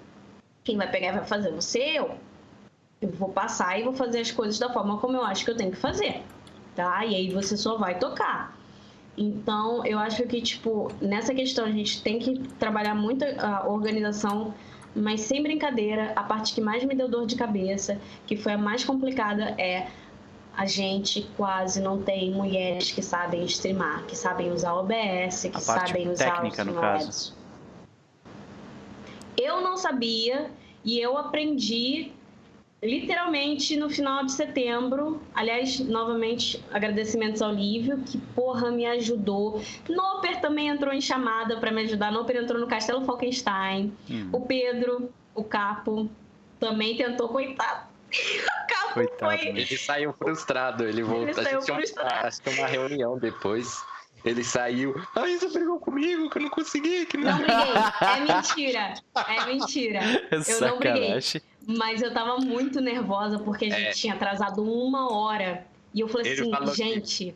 [0.63, 2.11] quem vai pegar vai fazer você, eu.
[3.01, 5.57] Eu vou passar e vou fazer as coisas da forma como eu acho que eu
[5.57, 6.21] tenho que fazer,
[6.75, 7.03] tá?
[7.05, 8.55] E aí você só vai tocar.
[9.17, 14.53] Então, eu acho que, tipo, nessa questão a gente tem que trabalhar muito a organização,
[14.95, 16.13] mas sem brincadeira.
[16.15, 19.87] A parte que mais me deu dor de cabeça, que foi a mais complicada, é
[20.55, 25.61] a gente quase não tem mulheres que sabem streamar, que sabem usar OBS, que A
[25.61, 27.35] parte sabem usar técnica, os no caso.
[29.37, 30.49] Eu não sabia
[30.83, 32.13] e eu aprendi
[32.85, 35.21] literalmente no final de setembro.
[35.33, 39.61] Aliás, novamente, agradecimentos ao Lívio, que porra me ajudou.
[39.89, 42.11] Noper também entrou em chamada para me ajudar.
[42.11, 43.93] Noper entrou no Castelo Falkenstein.
[44.09, 46.09] Hum, O Pedro, o Capo,
[46.59, 47.87] também tentou, coitado.
[48.65, 49.47] O Capo Coitado, foi.
[49.49, 51.29] Ele saiu frustrado, ele voltou.
[51.29, 52.27] a saiu gente frustrado.
[52.27, 53.83] acho que uma reunião depois.
[54.23, 54.95] Ele saiu.
[55.15, 57.31] Ah, você brigou comigo, que eu não consegui, que não.
[57.31, 57.73] Não briguei.
[58.01, 58.93] É mentira.
[59.27, 59.99] É mentira.
[60.31, 61.19] Eu não briguei.
[61.67, 63.91] Mas eu tava muito nervosa porque a gente É.
[63.91, 65.65] tinha atrasado uma hora.
[65.93, 67.35] E eu falei Ele assim, gente,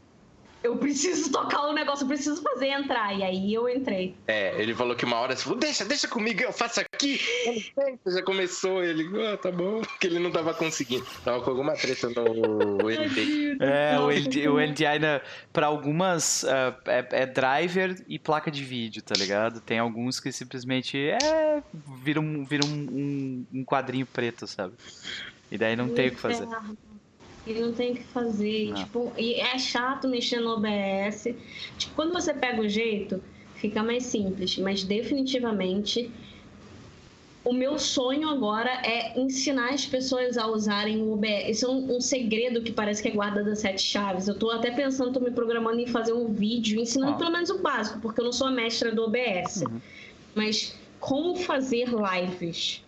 [0.64, 3.14] eu preciso tocar o negócio, eu preciso fazer entrar.
[3.18, 4.16] E aí eu entrei.
[4.28, 7.20] É, ele falou que uma hora você falou, deixa, deixa comigo, eu faço aqui.
[7.46, 8.14] Eu não sei.
[8.14, 11.06] Já começou, ele, ah, tá bom, porque ele não tava conseguindo.
[11.24, 13.58] Tava com alguma treta no NT.
[13.60, 14.60] É, o, muito o.
[14.60, 15.22] NDI na-
[15.54, 19.62] pra algumas ah, é, é driver e placa de vídeo, tá ligado?
[19.62, 21.64] Tem alguns que simplesmente é
[22.04, 24.74] vira um, vira um, um, um quadrinho preto, sabe?
[25.52, 26.48] E daí não tem o que fazer.
[27.48, 28.70] E não tem o que fazer.
[28.70, 28.76] Não.
[28.76, 31.36] Tipo, e é chato mexer no OBS.
[31.78, 33.22] Tipo, quando você pega o jeito,
[33.56, 34.58] fica mais simples.
[34.58, 36.12] Mas definitivamente
[37.44, 41.50] o meu sonho agora é ensinar as pessoas a usarem o OBS.
[41.50, 44.28] Isso é um, um segredo que parece que é guarda das sete chaves.
[44.28, 47.18] Eu tô até pensando, tô me programando em fazer um vídeo ensinando Ah.
[47.18, 49.64] pelo menos o básico, porque eu não sou a mestra do OBS.
[49.64, 49.82] Uhum.
[50.36, 52.84] Mas como fazer lives?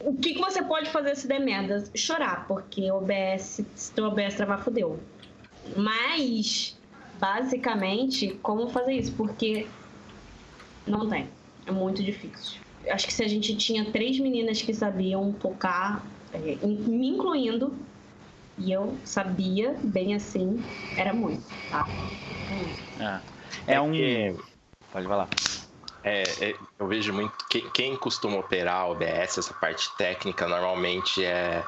[0.00, 1.84] O que, que você pode fazer se der merda?
[1.96, 5.02] Chorar, porque OBS, se teu OBS travar, fodeu.
[5.76, 6.78] Mas,
[7.14, 9.12] basicamente, como fazer isso?
[9.16, 9.68] Porque
[10.86, 11.28] não tem.
[11.66, 12.60] É muito difícil.
[12.88, 17.76] Acho que se a gente tinha três meninas que sabiam tocar, é, me incluindo,
[18.56, 20.64] e eu sabia bem assim,
[20.96, 21.84] era muito, tá?
[23.66, 23.92] É, é um.
[23.92, 24.36] que-
[24.92, 25.28] Pode falar.
[26.06, 27.32] É, é, eu vejo muito.
[27.50, 31.64] Quem, quem costuma operar OBS, essa parte técnica, normalmente é,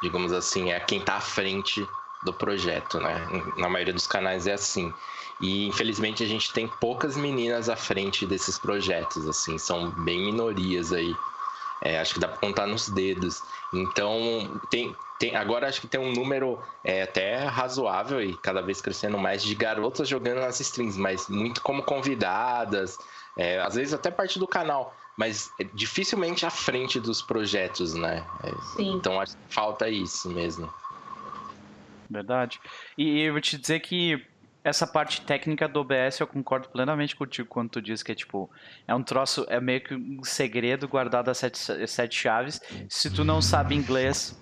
[0.00, 1.84] digamos assim, é quem tá à frente
[2.22, 3.26] do projeto, né?
[3.56, 4.94] Na maioria dos canais é assim.
[5.40, 10.92] E infelizmente a gente tem poucas meninas à frente desses projetos, assim, são bem minorias
[10.92, 11.12] aí.
[11.82, 13.42] É, acho que dá pra contar nos dedos.
[13.72, 18.80] Então, tem, tem, agora acho que tem um número é, até razoável e cada vez
[18.80, 22.98] crescendo mais de garotas jogando nas streams, mas muito como convidadas,
[23.36, 28.24] é, às vezes até parte do canal, mas é dificilmente à frente dos projetos, né?
[28.42, 28.92] É, Sim.
[28.92, 30.72] então acho que falta isso mesmo.
[32.08, 32.60] Verdade.
[32.98, 34.26] E eu vou te dizer que
[34.62, 38.50] essa parte técnica do OBS eu concordo plenamente contigo quando tu diz que é tipo,
[38.86, 42.60] é um troço, é meio que um segredo guardado a sete, sete chaves.
[42.88, 44.38] Se tu não sabe inglês,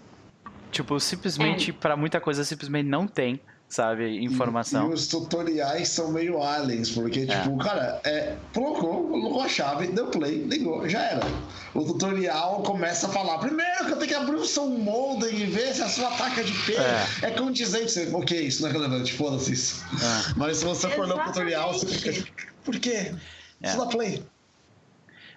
[0.72, 4.90] tipo, simplesmente, pra muita coisa, simplesmente não tem, sabe, informação.
[4.90, 10.06] E os tutoriais são meio aliens, porque, tipo, cara, é, colocou, colocou a chave, deu
[10.06, 11.26] play, ligou, já era.
[11.74, 15.46] O tutorial começa a falar: primeiro que eu tenho que abrir o seu modem e
[15.46, 17.06] ver se a sua taxa de P É.
[17.22, 17.92] é, condizente.
[17.92, 19.84] Você, ok, isso não é relevante, foda-se isso.
[20.02, 20.32] Ah.
[20.36, 22.26] Mas se você for ler o tutorial, você fica.
[22.64, 23.14] Por quê?
[23.62, 23.70] É.
[23.70, 24.22] Só dá play.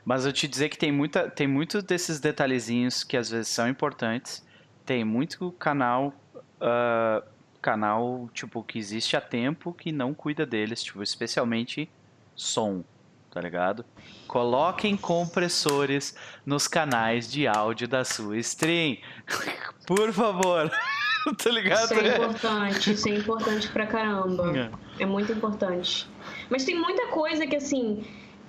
[0.04, 3.68] Mas eu te dizer que tem muita, tem muito desses detalhezinhos que às vezes são
[3.68, 4.44] importantes.
[4.86, 6.14] Tem muito canal,
[6.60, 7.24] ah,
[7.62, 11.90] canal tipo que existe há tempo que não cuida deles, tipo especialmente
[12.36, 12.84] som,
[13.32, 13.86] tá ligado?
[14.28, 18.98] Coloquem compressores nos canais de áudio da sua stream,
[19.86, 20.72] por favor.
[21.38, 21.84] tá ligado?
[21.84, 24.72] Isso é importante, isso é importante pra caramba.
[25.00, 26.10] É muito importante.
[26.50, 28.04] Mas tem muita coisa que, assim,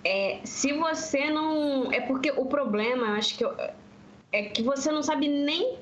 [0.04, 1.92] é, se você não.
[1.92, 3.44] É porque o problema, eu acho que.
[3.44, 3.54] eu-
[4.34, 5.76] é que você não sabe nem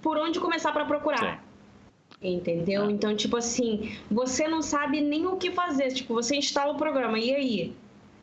[0.00, 1.44] por onde começar pra procurar.
[2.22, 2.84] Entendeu?
[2.84, 2.90] Ah.
[2.92, 5.88] Então, tipo assim, você não sabe nem o que fazer.
[5.92, 7.72] Tipo, você instala o programa, e aí?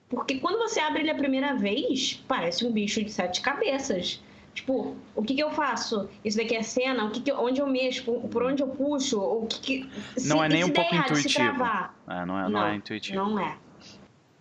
[0.10, 4.22] Porque quando você abre ele a primeira vez, parece um bicho de sete cabeças.
[4.54, 6.10] Tipo, o que, que eu faço?
[6.26, 7.06] Isso daqui é cena?
[7.06, 8.04] O que que eu- onde eu mexo?
[8.32, 9.20] Por, onde eu puxo?
[9.20, 9.90] O que que...
[10.26, 11.64] Não se- é nem um pouco errado, intuitivo.
[11.64, 13.16] Ah, não, é, não, é intuitivo.
[13.16, 13.58] Não é.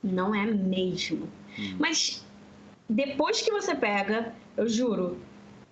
[0.02, 1.28] Não é mesmo.
[1.58, 1.76] Hum.
[1.78, 2.24] Mas
[2.88, 5.18] depois que você pega, eu juro,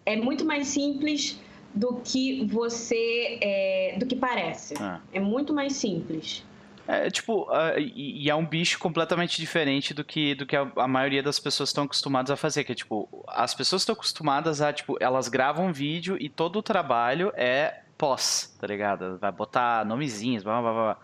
[0.05, 1.41] é muito mais simples
[1.75, 3.39] do que você.
[3.41, 4.75] é, do que parece.
[4.81, 5.01] Ah.
[5.13, 6.45] É muito mais simples.
[6.87, 10.71] É tipo, ah, e, e é um bicho completamente diferente do que, do que a,
[10.77, 12.63] a maioria das pessoas estão acostumadas a fazer.
[12.65, 16.63] Que é tipo, as pessoas estão acostumadas a, tipo, elas gravam vídeo e todo o
[16.63, 19.19] trabalho é pós, tá ligado?
[19.19, 20.83] Vai botar nomezinhos, blá blá blá.
[20.83, 20.99] blá.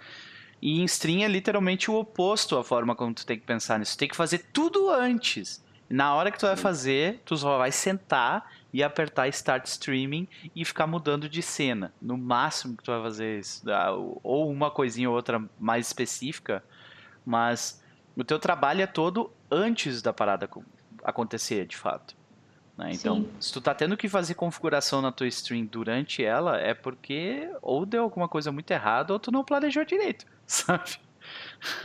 [0.63, 3.97] E em stream é literalmente o oposto a forma como tu tem que pensar nisso.
[3.97, 5.65] Tu tem que fazer tudo antes.
[5.89, 10.65] Na hora que tu vai fazer, tu só vai sentar e apertar Start Streaming e
[10.65, 11.93] ficar mudando de cena.
[12.01, 13.69] No máximo que tu vai fazer isso.
[13.71, 13.91] Ah,
[14.23, 16.63] Ou uma coisinha ou outra mais específica,
[17.25, 17.83] mas
[18.17, 20.63] o teu trabalho é todo antes da parada co-
[21.03, 22.15] acontecer, de fato.
[22.77, 22.91] né?
[22.93, 23.29] Então, Sim.
[23.41, 27.85] se tu tá tendo que fazer configuração na tua stream durante ela, é porque ou
[27.85, 30.93] deu alguma coisa muito errada ou tu não planejou direito, sabe?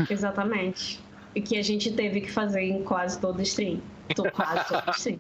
[0.10, 1.00] Exatamente.
[1.34, 3.82] E que a gente teve que fazer em quase todo stream.
[4.16, 5.20] Tô quase todo stream.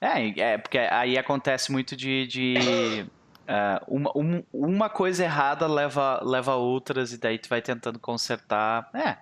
[0.00, 2.26] É, é porque aí acontece muito de.
[2.26, 3.06] de
[3.48, 7.98] ah, uma, um- uma coisa errada leva, leva a outras e daí tu vai tentando
[7.98, 8.90] consertar.
[8.94, 9.18] É.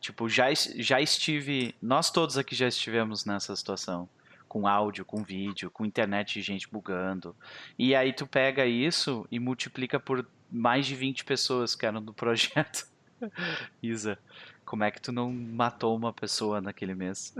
[0.00, 1.74] Tipo, já, já estive.
[1.80, 4.08] Nós todos aqui já estivemos nessa situação.
[4.48, 7.34] Com áudio, com vídeo, com internet de gente bugando.
[7.78, 12.12] E aí tu pega isso e multiplica por mais de 20 pessoas que eram do
[12.12, 12.86] projeto.
[13.82, 14.18] Isa,
[14.64, 17.34] como é que tu não matou uma pessoa naquele mês?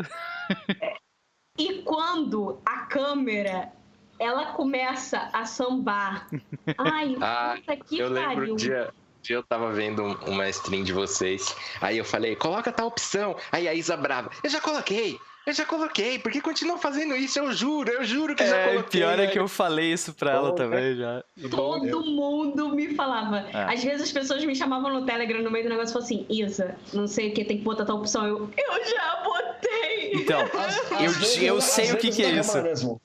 [1.59, 3.71] E quando a câmera
[4.19, 6.29] ela começa a sambar.
[6.79, 8.55] Ai, Ah, puta que eu lembro pariu.
[8.55, 11.55] um dia, dia eu tava vendo um- uma stream de vocês.
[11.81, 13.37] Aí eu falei, coloca tal opção.
[13.51, 16.19] Aí a Isa brava, eu já coloquei, eu já coloquei.
[16.19, 17.39] Por que continua fazendo isso?
[17.39, 19.01] Eu juro, eu juro que eu já É, coloquei.
[19.01, 21.23] pior é que eu falei isso pra ela também já.
[21.51, 23.39] Todo mundo me falava.
[23.53, 23.73] É.
[23.75, 26.27] Às vezes as pessoas me chamavam no Telegram no meio do negócio e falavam assim:
[26.43, 28.27] Isa, não sei o que, tem que botar tal opção.
[28.27, 30.13] Eu, eu já botei.
[30.15, 30.41] Então,
[31.01, 33.01] Eu- vezes- eu sei o que que é na isso.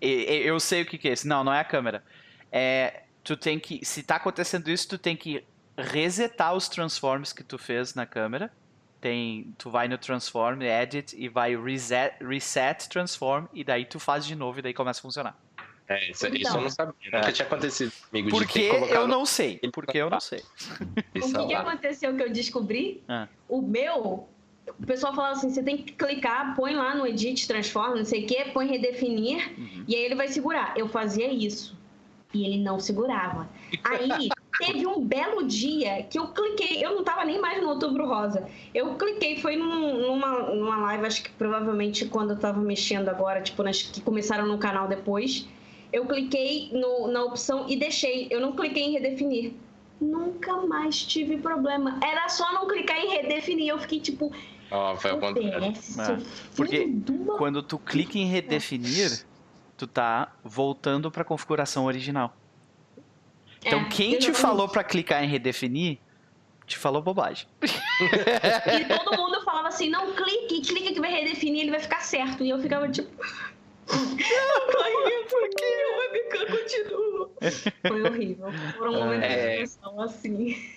[0.00, 1.26] eu sei o que, que é isso.
[1.26, 2.02] Não, não é a câmera.
[2.52, 3.84] É, tu tem que.
[3.84, 5.44] Se tá acontecendo isso, tu tem que
[5.76, 8.50] resetar os transforms que tu fez na câmera.
[9.00, 14.26] Tem, tu vai no transform, edit e vai reset, reset transform e daí tu faz
[14.26, 15.38] de novo e daí começa a funcionar.
[15.86, 16.56] É, isso, isso Então.
[16.56, 16.94] eu não sabia.
[17.12, 17.32] Nunca É.
[17.32, 18.28] tinha acontecido comigo.
[18.30, 19.58] Porque eu não sei.
[19.72, 20.42] Porque eu não sei.
[21.16, 23.02] O que, que aconteceu que eu descobri?
[23.08, 23.26] Ah.
[23.48, 24.28] O meu,
[24.66, 28.24] o pessoal falava assim: você tem que clicar, põe lá no edit, transforma, não sei
[28.24, 29.84] o que, põe redefinir, Uhum.
[29.88, 30.74] e aí ele vai segurar.
[30.76, 31.78] Eu fazia isso.
[32.34, 33.48] E ele não segurava.
[33.84, 34.28] Aí
[34.58, 38.48] teve um belo dia que eu cliquei, eu não tava nem mais no Outubro Rosa.
[38.74, 43.40] Eu cliquei, foi num- numa, numa live, acho que provavelmente quando eu tava mexendo agora,
[43.40, 45.46] tipo, nas que começaram no canal depois.
[45.92, 48.26] Eu cliquei no- na opção e deixei.
[48.30, 49.52] Eu não cliquei em redefinir.
[50.00, 51.98] Nunca mais tive problema.
[52.02, 53.68] Era só não clicar em redefinir.
[53.68, 54.30] Eu fiquei tipo,
[54.70, 55.64] Ó, foi ao contrário.
[55.64, 56.18] É,
[56.54, 56.92] porque
[57.38, 59.24] Quando tu clica em redefinir,
[59.78, 62.34] tu tá voltando pra configuração original.
[63.68, 65.98] Então, É, quem te falou pra clicar em redefinir,
[66.66, 67.46] te falou bobagem.
[68.00, 72.44] E todo mundo falava assim: não, clique, clique que vai redefinir, ele vai ficar certo.
[72.44, 73.08] E eu ficava tipo.
[73.90, 77.30] Ai, por que o webcam continua?
[77.86, 78.52] Foi horrível.
[78.76, 79.50] Foram momentos É.
[79.52, 80.70] de tensão assim.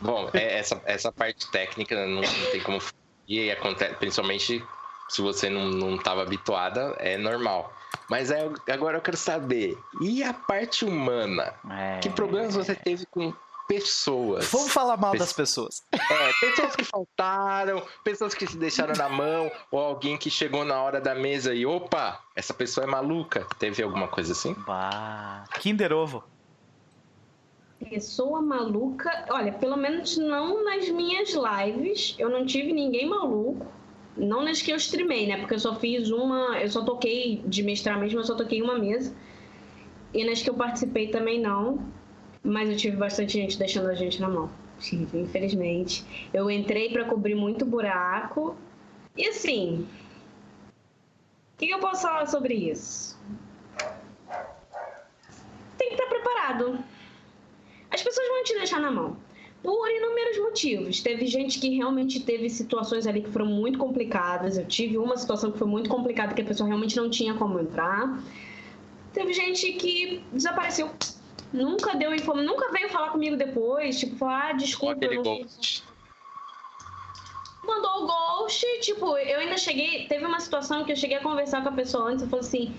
[0.00, 2.78] Bom, é, essa, essa parte técnica não, não tem como
[3.26, 4.62] e acontece, principalmente
[5.08, 7.72] se você não, não tava habituada, é normal.
[8.08, 11.54] Mas é, agora eu quero saber, e a parte humana?
[11.70, 11.98] É.
[12.00, 13.32] Que problemas você teve com
[13.66, 14.46] pessoas?
[14.50, 15.82] Vamos falar mal Pes- das pessoas.
[15.92, 20.80] É, pessoas que faltaram, pessoas que se deixaram na mão, ou alguém que chegou na
[20.82, 23.46] hora da mesa e opa, essa pessoa é maluca.
[23.58, 24.54] Teve alguma coisa assim?
[24.66, 25.44] Bah.
[25.60, 26.22] Kinder Ovo.
[27.90, 29.26] Pessoa maluca.
[29.30, 32.14] Olha, pelo menos não nas minhas lives.
[32.18, 33.66] Eu não tive ninguém maluco.
[34.16, 35.38] Não nas que eu streamei, né?
[35.38, 36.60] Porque eu só fiz uma.
[36.60, 39.14] Eu só toquei de mestrar mesmo, eu só toquei uma mesa.
[40.12, 41.84] E nas que eu participei também não.
[42.42, 44.50] Mas eu tive bastante gente deixando a gente na mão.
[44.78, 46.04] Tive, infelizmente.
[46.32, 48.56] Eu entrei para cobrir muito buraco.
[49.16, 49.86] E assim.
[51.54, 53.18] O que, que eu posso falar sobre isso?
[55.78, 56.78] Tem que estar preparado.
[57.90, 59.23] As pessoas vão te deixar na mão
[59.64, 61.00] por inúmeros motivos.
[61.00, 64.58] Teve gente que realmente teve situações ali que foram muito complicadas.
[64.58, 67.58] Eu tive uma situação que foi muito complicada, que a pessoa realmente não tinha como
[67.58, 68.22] entrar.
[69.14, 70.90] Teve gente que desapareceu.
[71.50, 75.06] Nunca deu informação, nunca veio falar comigo depois, tipo, falar, ah, desculpa.
[75.06, 75.82] Eu não ghost.
[77.64, 80.06] Mandou o ghost, tipo, eu ainda cheguei.
[80.08, 82.74] Teve uma situação que eu cheguei a conversar com a pessoa antes, eu falei assim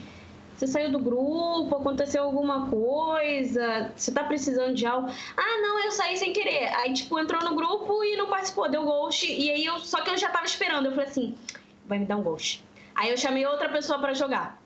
[0.56, 5.10] você saiu do grupo, aconteceu alguma coisa, você tá precisando de algo.
[5.36, 6.74] Ah, não, eu saí sem querer.
[6.76, 9.26] Aí, tipo, entrou no grupo e não participou, deu ghost.
[9.30, 10.86] E aí, eu, só que eu já tava esperando.
[10.86, 11.36] Eu falei assim,
[11.86, 12.64] vai me dar um ghost.
[12.96, 14.62] Aí eu chamei outra pessoa para jogar.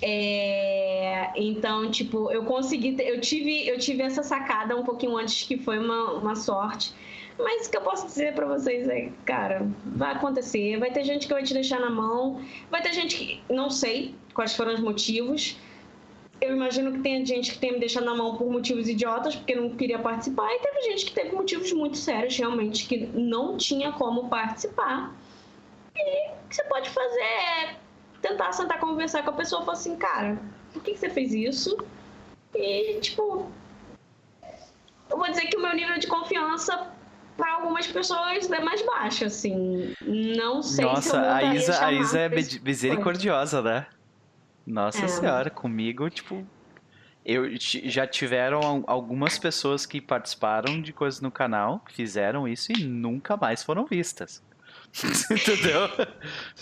[0.00, 5.58] É, então, tipo, eu consegui, eu tive, eu tive essa sacada um pouquinho antes, que
[5.58, 6.94] foi uma, uma sorte.
[7.38, 10.78] Mas o que eu posso dizer para vocês é, cara, vai acontecer.
[10.78, 14.14] Vai ter gente que vai te deixar na mão, vai ter gente que não sei
[14.34, 15.56] quais foram os motivos.
[16.40, 19.54] Eu imagino que tenha gente que tenha me deixado na mão por motivos idiotas, porque
[19.54, 23.90] não queria participar, e teve gente que teve motivos muito sérios, realmente, que não tinha
[23.92, 25.14] como participar.
[25.94, 27.76] E o que você pode fazer é
[28.20, 30.38] tentar sentar conversar com a pessoa e falar assim, cara,
[30.72, 31.74] por que você fez isso?
[32.54, 33.50] E, tipo,
[35.08, 36.92] eu vou dizer que o meu nível de confiança
[37.36, 39.94] para algumas pessoas é mais baixo, assim.
[40.02, 43.86] Não sei Nossa, se eu a Isa, a Isa é misericordiosa, né?
[44.66, 45.08] Nossa É.
[45.08, 46.46] senhora, comigo, tipo.
[47.24, 52.70] Eu já tiveram al- algumas pessoas que participaram de coisas no canal, que fizeram isso
[52.72, 54.40] e nunca mais foram vistas.
[55.30, 55.88] Entendeu?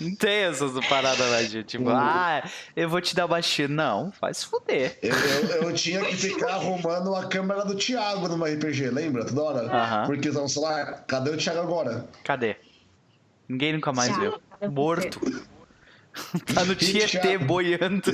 [0.00, 1.96] Não tem essas paradas lá de tipo, Uhum.
[1.96, 2.42] ah,
[2.74, 3.68] eu vou te dar uma X.
[3.70, 4.98] Não, faz se fuder.
[5.02, 9.24] Eu, eu, eu tinha que ficar arrumando a câmera do Thiago numa RPG, lembra?
[9.24, 9.60] Toda hora?
[9.72, 10.06] Aham.
[10.06, 12.08] Porque eles vão falar, cadê o Thiago agora?
[12.24, 12.56] Cadê?
[13.48, 14.70] Ninguém nunca mais Thiago, viu.
[14.70, 15.20] Morto.
[16.54, 18.10] tá no Tietê boiando.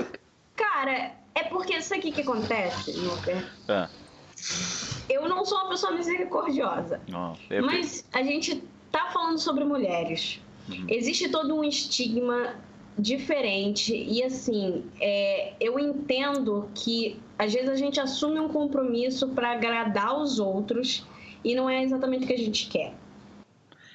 [0.56, 3.44] Cara, é porque isso aqui que acontece, Luper.
[3.68, 3.88] Ah,
[5.08, 7.00] Eu não sou uma pessoa misericordiosa.
[7.12, 8.62] ó, eu- Mas a gente
[8.92, 10.40] tá falando sobre mulheres.
[10.68, 10.86] Uhum.
[10.88, 12.54] Existe todo um estigma
[12.98, 19.52] diferente e assim, é, eu entendo que às vezes a gente assume um compromisso para
[19.52, 21.04] agradar os outros
[21.42, 22.94] e não é exatamente o que a gente quer.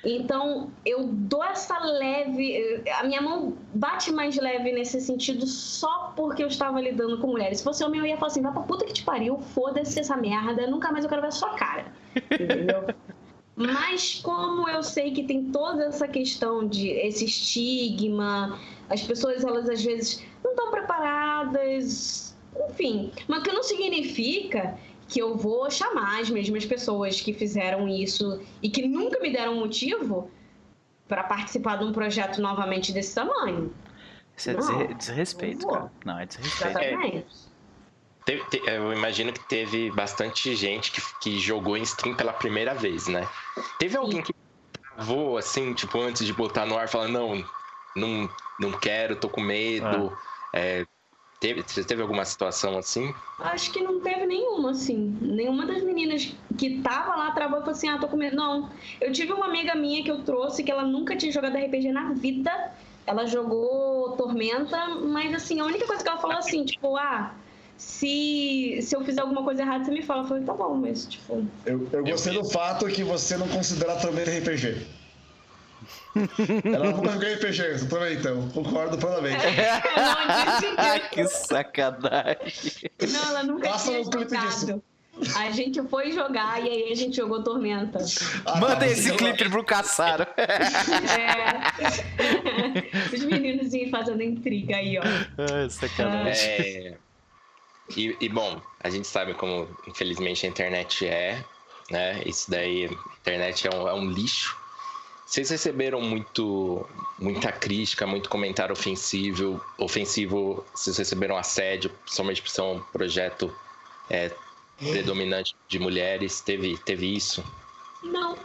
[0.03, 2.81] Então, eu dou essa leve.
[2.99, 7.57] A minha mão bate mais leve nesse sentido só porque eu estava lidando com mulheres.
[7.57, 10.15] Se fosse homem, eu ia falar assim: vai pra puta que te pariu, foda-se essa
[10.15, 11.87] merda, nunca mais eu quero ver a sua cara.
[12.31, 12.85] Entendeu?
[13.57, 19.67] Mas como eu sei que tem toda essa questão de esse estigma, as pessoas elas
[19.67, 22.37] às vezes não estão preparadas,
[22.69, 24.77] enfim, mas que não significa
[25.09, 29.55] que eu vou chamar as mesmas pessoas que fizeram isso e que nunca me deram
[29.55, 30.29] motivo
[31.07, 33.73] para participar de um projeto novamente desse tamanho.
[34.35, 35.91] Isso é Não, desre- desrespeito, não cara.
[36.05, 36.77] Não, é desrespeito.
[36.77, 37.11] Exatamente.
[37.11, 37.25] Teve-
[38.35, 43.07] te- eu imagino que teve bastante gente que, que jogou em stream pela primeira vez,
[43.07, 43.27] né?
[43.79, 44.33] Teve alguém que
[44.95, 47.45] travou, assim, tipo, antes de botar no ar, falando, não,
[47.95, 50.17] não, não quero, tô com medo.
[50.53, 50.85] É,
[51.39, 53.13] teve, você teve alguma situação assim?
[53.39, 55.17] Acho que não teve nenhuma, assim.
[55.21, 58.35] Nenhuma das meninas que tava lá travou e falou assim: ah, tô com medo.
[58.35, 58.69] Não.
[58.99, 62.11] Eu tive uma amiga minha que eu trouxe que ela nunca tinha jogado RPG na
[62.13, 62.51] vida.
[63.05, 67.33] Ela jogou Tormenta, mas assim, a única coisa que ela falou assim, tipo, ah,
[67.77, 70.23] se, se eu fizer alguma coisa errada, você me fala.
[70.23, 71.45] Eu falei, tá bom, mas tipo.
[71.65, 74.85] Eu, eu gostei do fato que você não considera Tormenta RPG.
[76.73, 78.49] Ela nunca jogou RPG, eu também então.
[78.49, 79.37] Concordo plenamente.
[79.45, 79.51] Eu
[80.03, 82.91] não disse que sacanagem.
[83.11, 84.61] Não, ela nunca Passa tinha um clipe disso.
[84.61, 84.83] jogado.
[85.35, 87.99] A gente foi jogar e aí a gente jogou Tormenta.
[88.45, 90.27] Ah, Manda tá, esse clipe pro Caçaro.
[90.37, 90.47] É.
[93.15, 95.03] Os meninos iam fazendo intriga aí, ó.
[95.03, 96.49] Ah, sacanagem.
[96.49, 96.97] É,
[97.95, 101.43] e, e, bom, a gente sabe como, infelizmente, a internet é,
[101.89, 102.21] né?
[102.25, 104.57] Isso daí, a internet é um, é um lixo.
[105.25, 106.87] Vocês receberam muito,
[107.19, 113.53] muita crítica, muito comentário ofensivo, ofensivo, vocês receberam assédio, somente por ser um projeto
[114.09, 114.31] é,
[114.79, 117.43] predominante de mulheres, teve, teve isso?
[118.03, 118.37] Não.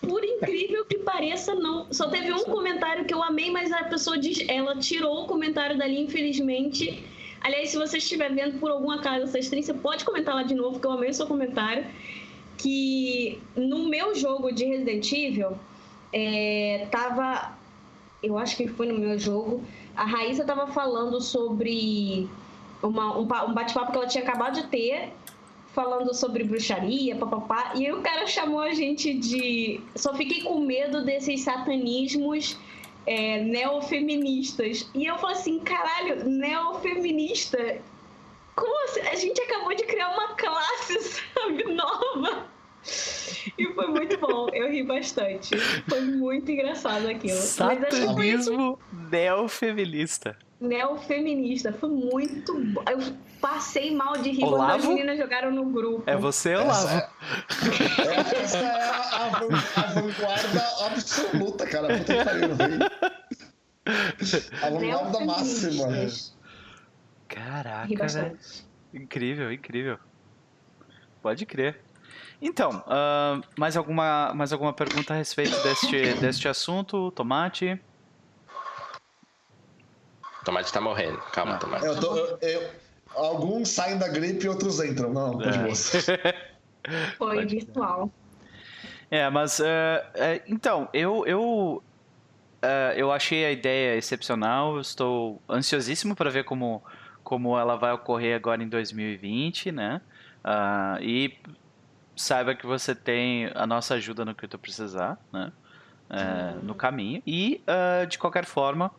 [0.00, 1.92] Por incrível que pareça, não.
[1.92, 5.76] Só teve um comentário que eu amei, mas a pessoa diz, ela tirou o comentário
[5.76, 7.04] dali, infelizmente.
[7.40, 10.54] Aliás, se você estiver vendo por algum acaso essa stream, você pode comentar lá de
[10.54, 11.86] novo, que eu amei o seu comentário.
[12.58, 15.52] Que no meu jogo de Resident Evil,
[16.12, 17.56] é, tava.
[18.22, 19.64] Eu acho que foi no meu jogo.
[19.96, 22.28] A Raíssa tava falando sobre
[22.82, 25.10] uma, um, um bate-papo que ela tinha acabado de ter,
[25.72, 27.72] falando sobre bruxaria, papapá.
[27.74, 29.80] E aí o cara chamou a gente de.
[29.96, 32.58] Só fiquei com medo desses satanismos
[33.06, 34.88] é, neofeministas.
[34.94, 37.80] E eu falei assim, caralho, neofeminista?
[38.56, 39.00] Como assim?
[39.00, 40.98] A gente acabou de criar uma classe,
[41.34, 42.46] sabe, nova.
[43.58, 45.56] E foi muito bom, eu ri bastante.
[45.88, 47.36] Foi muito engraçado aquilo.
[47.36, 48.78] Satanismo
[49.10, 50.36] neofeminista.
[50.60, 52.82] Neofeminista, foi muito bom.
[52.88, 52.98] Eu
[53.40, 54.58] passei mal de rir Olavo?
[54.58, 56.04] quando as meninas jogaram no grupo.
[56.06, 56.86] É você, Olavo?
[56.86, 57.10] Essa
[58.02, 59.28] é, essa é a, a,
[59.94, 61.98] vanguarda absoluta, cara.
[61.98, 62.48] Puta que pariu,
[64.62, 65.86] A vanguarda máxima.
[67.26, 68.38] Caraca, velho.
[68.92, 69.98] Incrível, incrível.
[71.22, 71.80] Pode crer.
[72.42, 77.78] Então, uh, mais, alguma, mais alguma pergunta a respeito deste, deste assunto, Tomate?
[80.44, 81.18] Tomate tá morrendo.
[81.32, 81.58] Calma, ah.
[81.58, 81.84] Tomate.
[81.84, 82.70] Eu tô, eu, eu,
[83.14, 85.12] alguns saem da gripe e outros entram.
[85.12, 85.62] Não, tá de é.
[85.62, 85.74] boa.
[87.18, 88.10] Foi virtual.
[89.10, 91.82] É, mas uh, uh, então, eu, eu,
[92.62, 94.80] uh, eu achei a ideia excepcional.
[94.80, 96.82] Estou ansiosíssimo para ver como,
[97.22, 100.00] como ela vai ocorrer agora em 2020, né?
[101.02, 101.36] e
[102.20, 105.50] saiba que você tem a nossa ajuda no que tu precisar, né?
[106.10, 107.22] É, no caminho.
[107.26, 108.90] E, uh, de qualquer forma,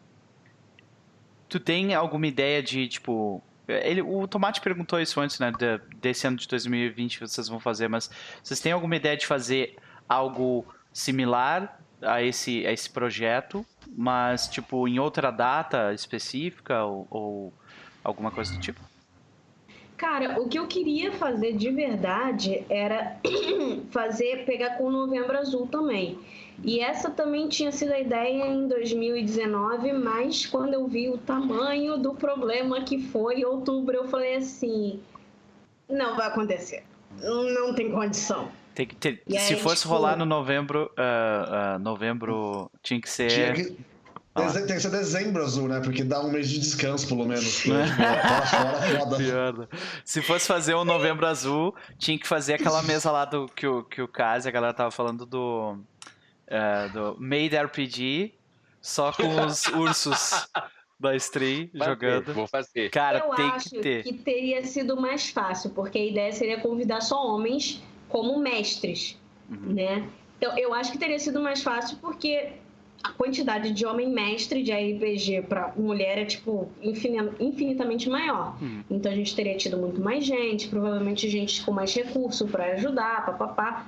[1.48, 3.44] tu tem alguma ideia de, tipo...
[3.68, 5.52] Ele, o Tomate perguntou isso antes, né?
[5.52, 8.10] De, desse ano de 2020 vocês vão fazer, mas
[8.42, 9.78] vocês têm alguma ideia de fazer
[10.10, 13.64] algo similar a esse, a esse projeto,
[13.96, 17.54] mas, tipo, em outra data específica ou, ou
[18.04, 18.82] alguma coisa do tipo?
[20.02, 23.18] Cara, o que eu queria fazer de verdade era
[23.92, 26.18] fazer, pegar com o Novembro Azul também.
[26.64, 32.00] E essa também tinha sido a ideia em 2019, mas quando eu vi o tamanho
[32.00, 35.00] do problema que foi em outubro, eu falei assim:
[35.88, 36.84] não vai acontecer.
[37.20, 38.50] Não tem condição.
[38.74, 43.08] Tem que ter, se aí, fosse tipo, rolar no novembro, uh, uh, novembro tinha que
[43.08, 43.28] ser.
[43.28, 43.78] Tinha que
[44.34, 44.52] ah.
[44.52, 45.82] Tem que ser dezembro azul, né?
[45.82, 47.64] Porque dá um mês de descanso, pelo menos.
[48.98, 49.70] foda.
[50.06, 53.84] Se fosse fazer um novembro azul, tinha que fazer aquela mesa lá do que o,
[53.84, 55.78] que o Kazi, a galera tava falando do.
[56.48, 58.34] Uh, do Made RPG,
[58.82, 60.48] só com os ursos
[61.00, 62.34] da stream jogando.
[62.34, 62.90] Vou fazer.
[62.90, 64.04] Cara, Eu tem acho que ter.
[64.04, 69.18] que teria sido mais fácil, porque a ideia seria convidar só homens como mestres,
[69.50, 69.74] uhum.
[69.74, 70.10] né?
[70.38, 72.54] Então, eu acho que teria sido mais fácil porque
[73.04, 78.58] a quantidade de homem mestre de RPG para mulher é tipo infinitamente maior.
[78.62, 78.84] Hum.
[78.90, 83.26] Então a gente teria tido muito mais gente, provavelmente gente com mais recurso para ajudar,
[83.26, 83.88] papapá.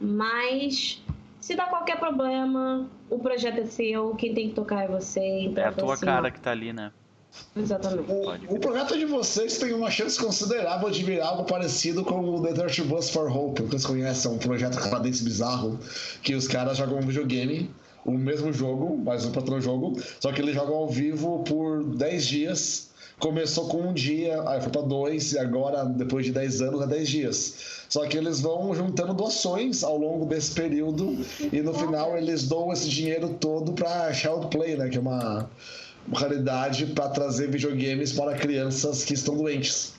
[0.00, 1.02] Mas
[1.40, 5.20] se dá qualquer problema, o projeto é seu, quem tem que tocar é você.
[5.20, 6.92] Então é a tua assim, cara que tá ali, né?
[7.54, 8.10] Exatamente.
[8.10, 12.42] O, o, projeto de vocês tem uma chance considerável de virar algo parecido com o
[12.42, 15.78] The Dirt Bus for Hope, que vocês conhecem, é um projeto canadense bizarro,
[16.22, 17.70] que os caras jogam um videogame
[18.04, 22.26] o mesmo jogo, mais um patrão jogo, só que eles jogam ao vivo por 10
[22.26, 22.90] dias.
[23.18, 26.86] Começou com um dia, aí foi para dois, e agora, depois de 10 anos, é
[26.86, 27.54] 10 dias.
[27.88, 31.18] Só que eles vão juntando doações ao longo desse período,
[31.52, 34.88] e no final eles doam esse dinheiro todo para Child Play, né?
[34.88, 35.50] Que é uma,
[36.14, 39.92] raridade para trazer videogames para crianças que estão doentes.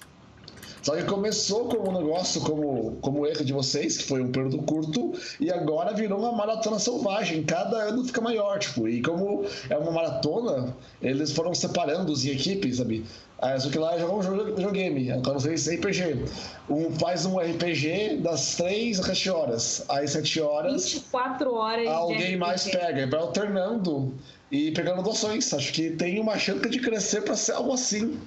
[0.82, 4.58] Só que começou como um negócio, como, como erro de vocês, que foi um período
[4.60, 7.44] curto, e agora virou uma maratona selvagem.
[7.44, 8.88] Cada ano fica maior, tipo.
[8.88, 13.06] E como é uma maratona, eles foram separando-os em equipes, sabe?
[13.42, 16.26] Aí só que lá joga um videogame, agora sei RPG.
[16.70, 19.86] Um, faz um RPG das 3 às 7 horas.
[19.90, 20.94] Aí 7 horas.
[20.94, 21.88] 24 horas.
[21.88, 23.02] Alguém mais pega.
[23.02, 24.14] E vai alternando
[24.52, 25.52] e pegando doações.
[25.56, 28.20] Acho que tem uma chance de crescer para ser algo assim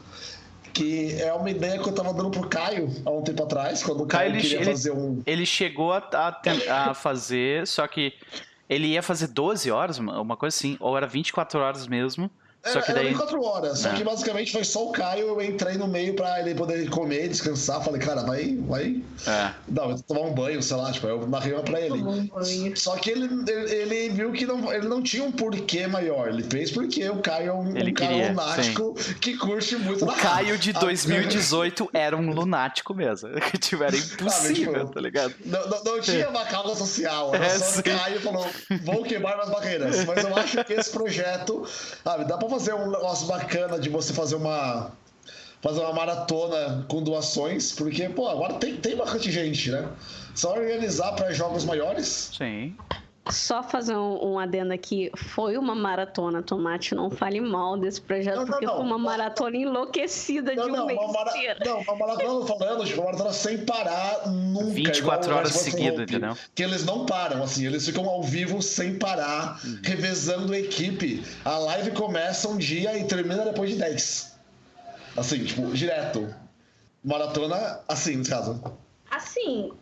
[0.74, 4.02] que é uma ideia que eu tava dando pro Caio há um tempo atrás, quando
[4.02, 5.22] o Caio, Caio queria ele, fazer um.
[5.24, 8.12] Ele chegou a, a, a fazer, só que
[8.68, 12.28] ele ia fazer 12 horas, uma coisa assim, ou era 24 horas mesmo.
[12.64, 13.06] Só que daí...
[13.06, 13.94] Era 24 horas, só é.
[13.94, 17.82] que basicamente foi só o Caio, eu entrei no meio pra ele poder comer, descansar.
[17.82, 19.02] Falei, cara, vai, vai.
[19.26, 19.50] É.
[19.68, 22.02] Não, vai tomar um banho, sei lá, tipo, eu narrei uma pra ele.
[22.02, 26.28] Um só que ele, ele, ele, viu que não, ele não tinha um porquê maior.
[26.28, 29.14] Ele fez porque o Caio é um, ele um cara queria, lunático sim.
[29.14, 33.28] que curte muito O Caio de 2018 ah, era um lunático mesmo.
[33.44, 35.34] Que tiveram impossível, ah, tipo, tá ligado?
[35.44, 37.34] Não, não, não tinha uma causa social.
[37.34, 37.80] Era é, só sim.
[37.80, 38.46] o Caio falou,
[38.82, 40.04] vou queimar as barreiras.
[40.04, 41.64] Mas eu acho que esse projeto,
[42.02, 44.92] sabe, dá pra fazer um negócio bacana de você fazer uma
[45.60, 49.88] fazer uma maratona com doações, porque, pô, agora tem, tem bastante gente, né?
[50.34, 52.30] Só organizar para jogos maiores.
[52.36, 52.76] Sim.
[53.30, 55.10] Só fazer um, um adendo aqui.
[55.16, 56.94] Foi uma maratona, Tomate.
[56.94, 58.76] Não fale mal desse projeto, Não, não, porque não.
[58.76, 61.32] foi uma maratona enlouquecida Não, de um não, mês uma mara...
[61.64, 64.70] não, uma maratona eu tô falando, tipo, uma maratona sem parar nunca.
[64.74, 66.36] 24 igual horas seguidas, entendeu?
[66.54, 69.78] Que eles não param, assim, eles ficam ao vivo sem parar, Uhum.
[69.82, 71.24] revezando a equipe.
[71.46, 74.36] A live começa um dia e termina depois de 10.
[75.16, 76.34] Assim, tipo, direto.
[77.02, 78.60] Maratona, assim, nesse caso.
[79.10, 79.72] Assim,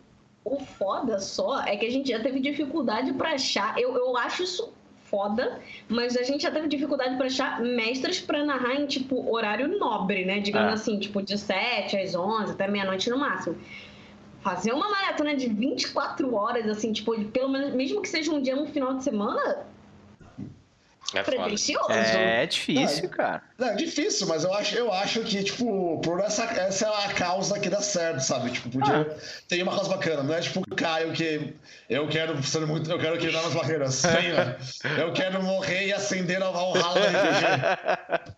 [0.45, 3.79] o foda só é que a gente já teve dificuldade pra achar.
[3.79, 4.71] Eu, eu acho isso
[5.05, 9.77] foda, mas a gente já teve dificuldade pra achar mestres pra narrar em, tipo, horário
[9.77, 10.39] nobre, né?
[10.39, 10.73] Digamos Ah.
[10.73, 13.55] assim, tipo, de 7 às 11, até meia-noite no máximo.
[14.41, 18.55] Fazer uma maratona de 24 horas, assim, tipo, pelo menos, mesmo que seja um dia
[18.55, 19.65] no final de semana,
[21.13, 21.91] É pretencioso.
[21.91, 23.41] É difícil, cara.
[23.57, 27.13] Não, é difícil, mas eu acho, eu acho que, tipo, por essa, essa é a
[27.13, 28.51] causa que dá certo, sabe?
[28.51, 29.15] Tipo, podia.
[29.47, 31.53] Tem uma causa bacana, não é tipo o Caio que
[31.89, 32.89] eu quero ser muito.
[32.89, 34.01] Eu quero quebrar as barreiras.
[34.01, 34.57] Venha.
[34.97, 36.99] Eu quero morrer e acender a Valhalla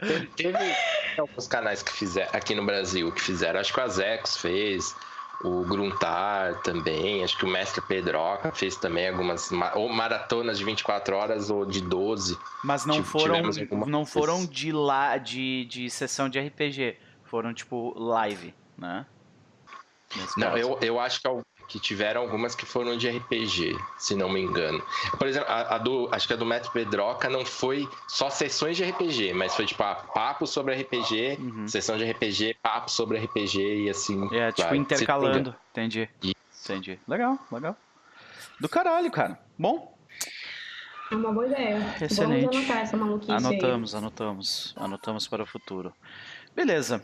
[0.01, 0.27] RPG.
[0.35, 0.75] Teve
[1.17, 3.59] alguns canais que fizeram aqui no Brasil que fizeram.
[3.59, 4.95] Acho que o Azex fez,
[5.47, 7.23] o Gruntar também.
[7.23, 11.65] Acho que o Mestre Pedroca fez também algumas ma- ou maratonas de 24 horas ou
[11.65, 12.37] de 12.
[12.63, 13.41] Mas não Tipo, foram,
[13.87, 16.97] não foram de lá de, de sessão de RPG.
[17.23, 19.05] Foram tipo live, né?
[20.37, 21.27] Não, eu, eu acho que,
[21.67, 24.81] que tiveram algumas que foram de RPG, se não me engano.
[25.17, 28.77] Por exemplo, a, a do, acho que a do Mestre Pedroca não foi só sessões
[28.77, 31.67] de RPG, mas foi tipo ah, papo sobre RPG, Uhum.
[31.67, 34.27] sessão de RPG, papo sobre RPG e assim.
[34.33, 35.55] É, tipo, intercalando.
[35.71, 36.09] Entendi.
[36.21, 36.35] Isso.
[36.71, 36.99] Entendi.
[37.07, 37.75] Legal, legal.
[38.59, 39.37] Do caralho, cara.
[39.57, 39.93] Bom,
[41.11, 41.77] É uma boa ideia.
[42.01, 42.45] Excelente.
[42.45, 43.37] Vamos anotar essa maluquice aí.
[43.37, 44.73] anotamos, anotamos.
[44.77, 45.93] Anotamos para o futuro.
[46.55, 47.03] Beleza.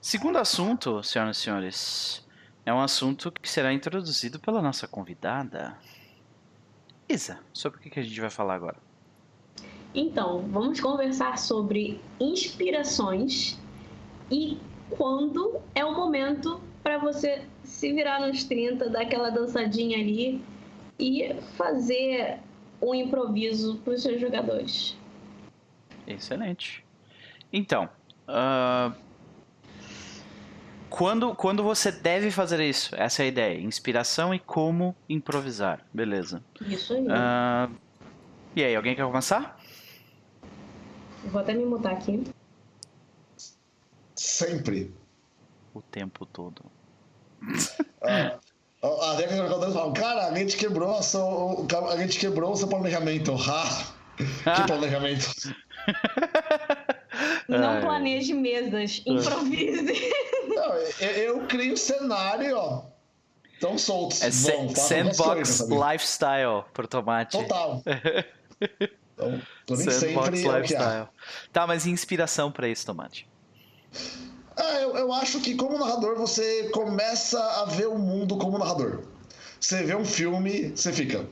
[0.00, 2.26] Segundo assunto, senhoras e senhores,
[2.68, 5.78] é um assunto que será introduzido pela nossa convidada.
[7.08, 8.76] Isa, sobre o que a gente vai falar agora?
[9.94, 13.58] Então, vamos conversar sobre inspirações
[14.30, 14.58] e
[14.90, 20.44] quando é o momento para você se virar nos 30, dar aquela dançadinha ali
[20.98, 22.38] e fazer
[22.82, 24.94] um improviso para os seus jogadores.
[26.06, 26.84] Excelente.
[27.50, 27.88] Então,
[28.26, 28.92] ah,
[30.88, 32.94] quando, quando você deve fazer isso?
[32.96, 33.60] Essa é a ideia.
[33.60, 35.84] Inspiração e como improvisar.
[35.92, 36.42] Beleza.
[36.60, 37.06] Isso aí.
[37.10, 37.68] Ah,
[38.56, 39.58] e aí, alguém quer começar?
[41.24, 42.24] Vou até me mutar aqui.
[44.14, 44.92] Sempre.
[45.74, 46.64] O tempo todo.
[48.02, 48.38] Ah,
[48.82, 52.68] a dos jogadores falam, cara, a gente quebrou a, seu, a gente quebrou o seu
[52.68, 53.34] planejamento.
[53.34, 53.98] Ha!
[54.18, 55.26] Que planejamento?
[57.48, 57.80] Não Ai.
[57.80, 60.10] planeje mesas, improvise.
[60.48, 62.82] Não, eu, eu crio cenário, ó.
[63.60, 64.22] Tão soltos.
[64.22, 65.60] É sa- Vão, coisas, sandbox
[65.92, 67.36] lifestyle pro tomate.
[67.38, 67.82] Total.
[69.20, 71.08] Então, nem Sandbox é lifestyle.
[71.52, 73.26] Tá, mas e inspiração pra isso, tomate?
[74.56, 79.02] Ah, eu, eu acho que como narrador você começa a ver o mundo como narrador.
[79.60, 81.26] Você vê um filme, você fica.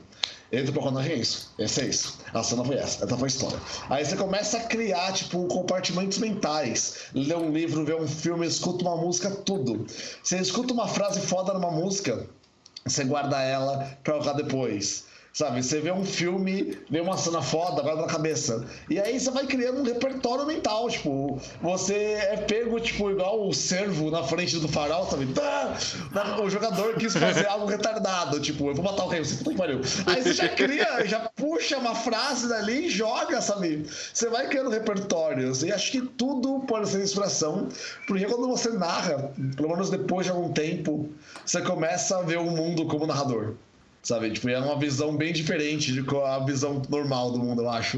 [0.51, 2.19] Entra pro personagem é isso, esse é isso.
[2.33, 3.59] A cena foi essa, essa foi a história.
[3.89, 7.09] Aí você começa a criar, tipo, compartimentos mentais.
[7.13, 9.85] Lê um livro, vê um filme, escuta uma música, tudo.
[10.23, 12.27] Você escuta uma frase foda numa música,
[12.85, 15.06] você guarda ela pra usar depois.
[15.37, 18.65] Sabe, você vê um filme, vê uma cena foda, guarda na cabeça.
[18.89, 23.53] E aí você vai criando um repertório mental, tipo, você é pego, tipo, igual o
[23.53, 25.27] servo na frente do farol, sabe?
[26.41, 29.57] O jogador quis fazer algo retardado, tipo, eu vou matar o rei, você puta que
[29.57, 29.81] pariu.
[30.07, 33.85] Aí você já cria, já puxa uma frase dali e joga, sabe?
[34.11, 35.61] Você vai criando repertórios.
[35.61, 37.69] E acho que tudo pode ser inspiração,
[38.07, 41.07] porque quando você narra, pelo menos depois de algum tempo,
[41.45, 43.53] você começa a ver o mundo como narrador.
[44.07, 44.31] Sabe?
[44.31, 47.97] Tipo, é uma visão bem diferente de co- a visão normal do mundo, eu acho.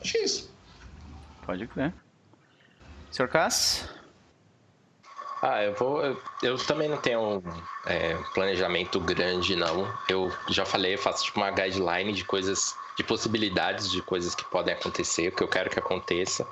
[0.00, 0.54] Acho que é isso.
[1.44, 1.92] Pode crer.
[3.10, 3.26] Sr.
[3.26, 3.88] Cass?
[5.42, 6.04] Ah, eu vou.
[6.04, 7.42] Eu, eu também não tenho um
[7.84, 9.92] é, planejamento grande, não.
[10.08, 14.44] Eu já falei, eu faço tipo uma guideline de coisas, de possibilidades de coisas que
[14.44, 16.46] podem acontecer, o que eu quero que aconteça,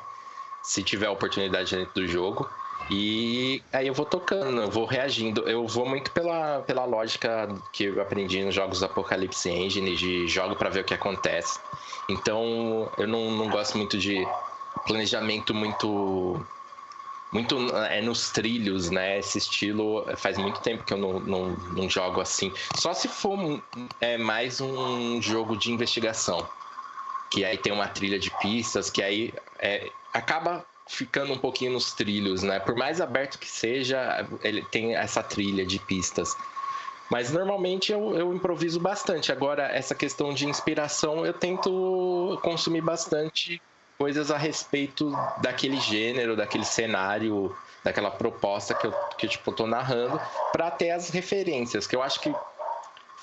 [0.61, 2.51] se tiver oportunidade dentro do jogo.
[2.91, 5.49] E aí eu vou tocando, eu vou reagindo.
[5.49, 10.55] Eu vou muito pela, pela lógica que eu aprendi nos jogos Apocalypse Engine, de jogo
[10.55, 11.59] pra ver o que acontece.
[12.09, 14.27] Então eu não, não gosto muito de
[14.87, 16.45] planejamento muito
[17.33, 17.57] muito
[17.91, 19.19] é nos trilhos, né?
[19.19, 22.53] Esse estilo faz muito tempo que eu não, não, não jogo assim.
[22.77, 23.61] Só se for
[24.01, 26.47] é mais um jogo de investigação.
[27.31, 31.93] Que aí tem uma trilha de pistas, que aí é, acaba ficando um pouquinho nos
[31.93, 32.61] trilhos, né?
[32.61, 36.37] Por mais aberto que seja, ele tem essa trilha de pistas.
[37.11, 39.31] Mas normalmente eu, eu improviso bastante.
[39.31, 43.61] Agora, essa questão de inspiração, eu tento consumir bastante
[43.99, 47.55] coisas a respeito daquele gênero, daquele cenário,
[47.85, 50.21] daquela proposta que eu, que, tipo, tô narrando,
[50.53, 52.35] para ter as referências, que eu acho que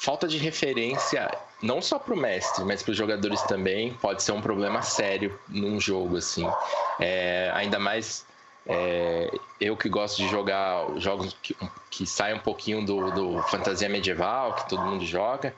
[0.01, 1.29] falta de referência,
[1.61, 5.39] não só para o mestre, mas para os jogadores também, pode ser um problema sério
[5.47, 6.49] num jogo, assim.
[6.99, 8.25] É, ainda mais
[8.65, 9.29] é,
[9.59, 11.55] eu que gosto de jogar jogos que,
[11.91, 15.53] que saem um pouquinho do, do fantasia medieval, que todo mundo joga.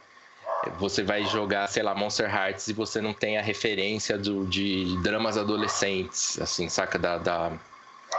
[0.78, 4.98] Você vai jogar, sei lá, Monster Hearts e você não tem a referência do, de
[5.02, 7.00] dramas adolescentes, assim, saca?
[7.00, 7.50] Da, da,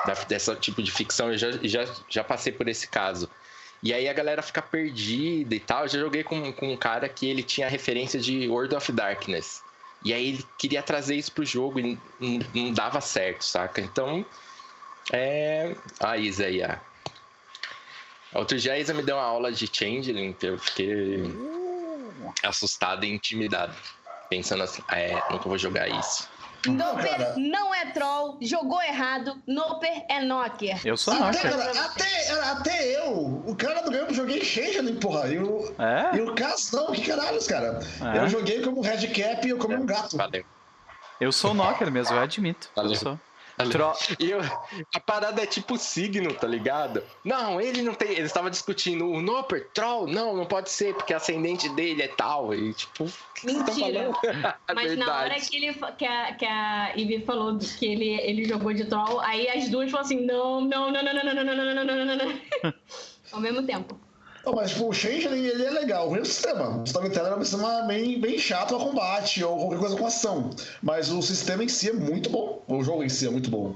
[0.06, 1.30] da dessa tipo de ficção.
[1.30, 3.28] Eu já, já, já passei por esse caso.
[3.84, 5.82] E aí a galera fica perdida e tal.
[5.82, 9.62] Eu já joguei com, com um cara que ele tinha referência de World of Darkness.
[10.02, 13.82] E aí ele queria trazer isso pro jogo e não, não dava certo, saca?
[13.82, 14.24] Então,
[15.12, 15.76] é.
[16.00, 16.76] A Isa aí, ó.
[18.38, 21.22] Outro dia a Isa me deu uma aula de Changeling, eu fiquei
[22.42, 23.76] assustado e intimidado.
[24.30, 26.26] Pensando assim, ah, é, nunca vou jogar isso.
[26.66, 30.80] Noper não é troll, jogou errado, Noper é knocker.
[30.84, 31.50] Eu sou até, knocker.
[31.50, 35.28] cara, até, até eu, o cara do game, eu joguei Changeling, porra.
[35.28, 36.16] E o, É?
[36.16, 36.34] e o
[36.72, 37.80] não, que caralhos, cara.
[38.14, 38.18] É?
[38.18, 40.16] Eu joguei como Red Cap e eu como um gato.
[40.16, 40.44] Valeu.
[41.20, 42.68] Eu sou knocker mesmo, eu admito.
[42.76, 42.96] Eu Valeu.
[42.96, 43.20] sou.
[43.70, 43.92] Tro...
[44.18, 44.40] E eu,
[44.94, 47.02] a parada é tipo signo, tá ligado?
[47.24, 48.10] Não, ele não tem.
[48.10, 52.08] Eles estavam discutindo o Noper, Troll, não, não pode ser, porque a ascendente dele é
[52.08, 52.52] tal.
[52.54, 53.08] E tipo,
[53.44, 54.10] Mentira.
[54.68, 58.44] É Mas na hora que, ele, que, a, que a Ivy falou que ele, ele
[58.44, 61.44] jogou de troll, aí as duas falaram assim: não, não, não, não, não, não, não,
[61.44, 62.74] não, não, não, não, não, não.
[63.32, 63.98] Ao mesmo tempo.
[64.44, 66.78] Não, mas tipo, o Changeling, ele é legal, o ruim é o sistema.
[66.80, 70.50] O storytelling é um sistema bem, bem chato a combate ou qualquer coisa com ação.
[70.82, 72.62] Mas o sistema em si é muito bom.
[72.68, 73.74] O jogo em si é muito bom.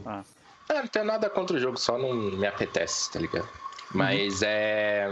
[0.69, 3.49] É, não tenho nada contra o jogo, só não me apetece, tá ligado?
[3.93, 5.09] Mas é.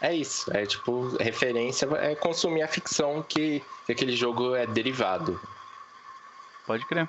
[0.00, 5.40] É isso, é tipo, referência é consumir a ficção que, que aquele jogo é derivado.
[6.66, 7.08] Pode crer.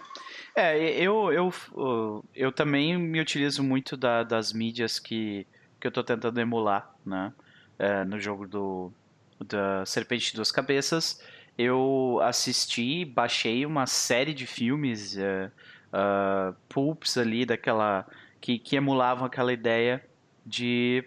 [0.55, 5.45] É, eu, eu, eu, eu também me utilizo muito da- das mídias que,
[5.79, 7.33] que eu tô tentando emular, né?
[7.79, 8.91] É, no jogo do
[9.39, 11.21] da Serpente de Duas Cabeças.
[11.57, 15.51] Eu assisti, baixei uma série de filmes, é,
[15.93, 18.05] ah, pulps ali, daquela.
[18.41, 20.03] Que, que emulavam aquela ideia
[20.45, 21.03] de.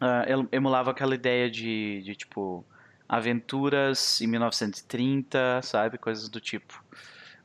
[0.00, 2.64] ah, el- emulava aquela ideia de, de tipo.
[3.08, 5.98] Aventuras em 1930, sabe?
[5.98, 6.82] Coisas do tipo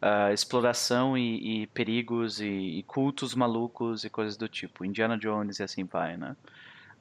[0.02, 4.86] ah, exploração e, e perigos e, e cultos malucos e coisas do tipo.
[4.86, 6.36] Indiana Jones e assim vai, né?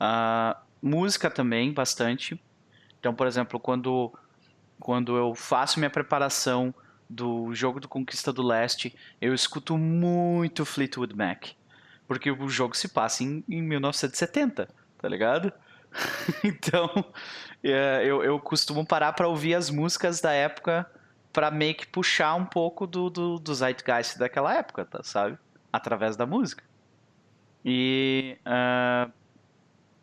[0.01, 2.40] Ah, música também, bastante.
[2.99, 4.12] Então, por exemplo, quando,
[4.80, 6.74] quando eu faço minha preparação
[7.09, 11.46] do jogo do Conquista do Leste, eu escuto muito Fleetwood Mac.
[12.07, 14.68] Porque o jogo se passa em, em 1970,
[14.99, 15.53] tá ligado?
[16.42, 16.90] então,
[17.62, 20.86] é, eu, eu costumo parar pra ouvir as músicas da época
[21.39, 25.39] pra meio que puxar um pouco do, do, do zeitgeist daquela época, tá, sabe?
[25.72, 26.64] Através da música.
[27.64, 29.09] E ah,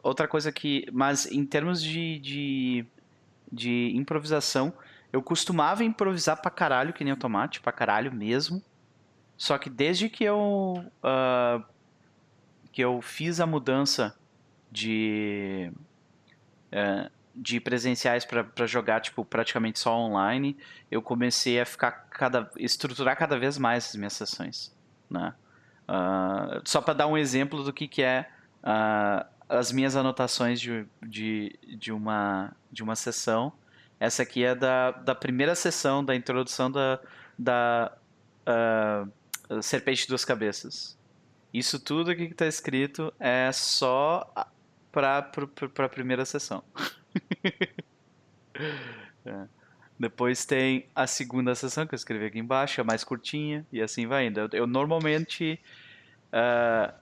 [0.02, 0.88] outra coisa que.
[0.94, 2.86] Mas em termos de, de,
[3.52, 4.72] de improvisação,
[5.12, 8.64] eu costumava improvisar pra caralho, que nem o Tomate, pra caralho mesmo.
[9.36, 10.86] Só que desde que eu.
[11.04, 11.62] ah,
[12.72, 14.18] que eu fiz a mudança
[14.72, 15.70] de.
[16.72, 20.58] eh, de presenciais para jogar tipo praticamente só online,
[20.90, 24.74] eu comecei a ficar cada estruturar cada vez mais as minhas sessões,
[25.10, 25.34] né?
[25.88, 28.30] Ah, só para dar um exemplo do que que é
[28.64, 33.52] ah, as minhas anotações de, de, de uma de uma sessão.
[34.00, 37.00] Essa aqui é da, da primeira sessão da introdução da,
[37.38, 37.92] da
[38.46, 39.06] ah,
[39.62, 40.98] Serpente de Duas Cabeças.
[41.54, 44.30] Isso tudo que está escrito é só
[44.92, 46.64] para a primeira sessão.
[49.26, 49.47] É.
[49.99, 54.05] Depois tem a segunda sessão, que eu escrevi aqui embaixo, é mais curtinha, e assim
[54.05, 54.39] vai indo.
[54.39, 55.59] Eu, eu normalmente.
[56.32, 56.93] ah,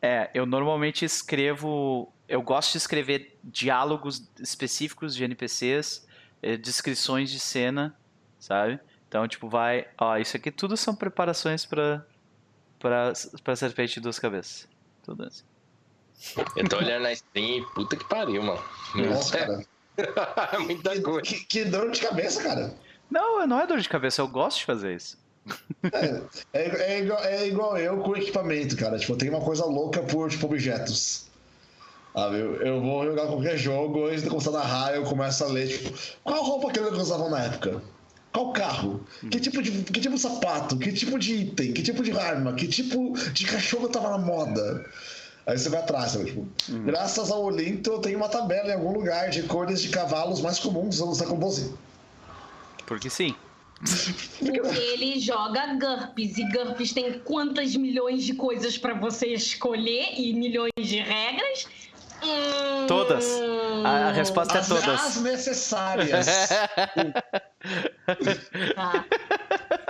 [0.00, 2.12] é, eu normalmente escrevo.
[2.28, 6.06] Eu gosto de escrever diálogos específicos de NPCs,
[6.42, 7.96] eh, descrições de cena,
[8.38, 8.78] sabe?
[9.08, 9.88] Então, tipo, vai.
[9.98, 12.04] Ó, isso aqui tudo são preparações para
[12.78, 14.68] para serpente de duas cabeças.
[15.02, 15.44] Tudo assim.
[16.56, 18.62] Eu tô olhando na stream e puta que pariu, mano.
[18.94, 19.64] Nossa, cara.
[20.60, 21.22] Muita coisa.
[21.22, 22.74] Que, que dor de cabeça, cara.
[23.10, 25.18] Não, não é dor de cabeça, eu gosto de fazer isso.
[26.52, 28.98] É, é, igual, é igual eu com equipamento, cara.
[28.98, 31.26] Tipo, eu tenho uma coisa louca por tipo, objetos.
[32.12, 32.38] Sabe?
[32.38, 35.68] Eu, eu vou jogar qualquer jogo, antes de começar a narrar, eu começo a ler,
[35.68, 37.82] tipo, qual roupa que eles usavam na época?
[38.32, 39.06] Qual carro?
[39.30, 40.76] Que tipo, de, que tipo de sapato?
[40.76, 41.72] Que tipo de item?
[41.72, 42.52] Que tipo de arma?
[42.52, 44.84] Que tipo de cachorro tava na moda?
[45.48, 46.26] Aí você vai atrás, sabe?
[46.26, 46.46] Tipo,
[46.84, 50.58] graças ao Olinto, eu tenho uma tabela em algum lugar de cores de cavalos mais
[50.58, 51.72] comuns usando essa composição.
[52.84, 53.34] Porque sim.
[54.38, 60.34] Porque ele joga GURPS e GURPS tem quantas milhões de coisas pra você escolher e
[60.34, 61.66] milhões de regras?
[62.22, 63.24] Hum, Todas.
[63.86, 64.86] A, a resposta é As, todas.
[64.86, 66.26] as necessárias.
[68.74, 69.04] Tá.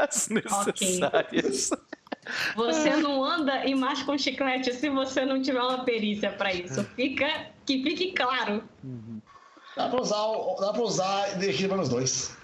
[0.09, 1.71] As necessárias.
[2.57, 6.85] Você não anda e mais com chiclete se você não tiver uma perícia pra isso.
[6.97, 7.27] Fica
[7.65, 8.63] que fique claro.
[9.77, 12.37] Dá pra usar, o- dá pra usar e deixar nos dois.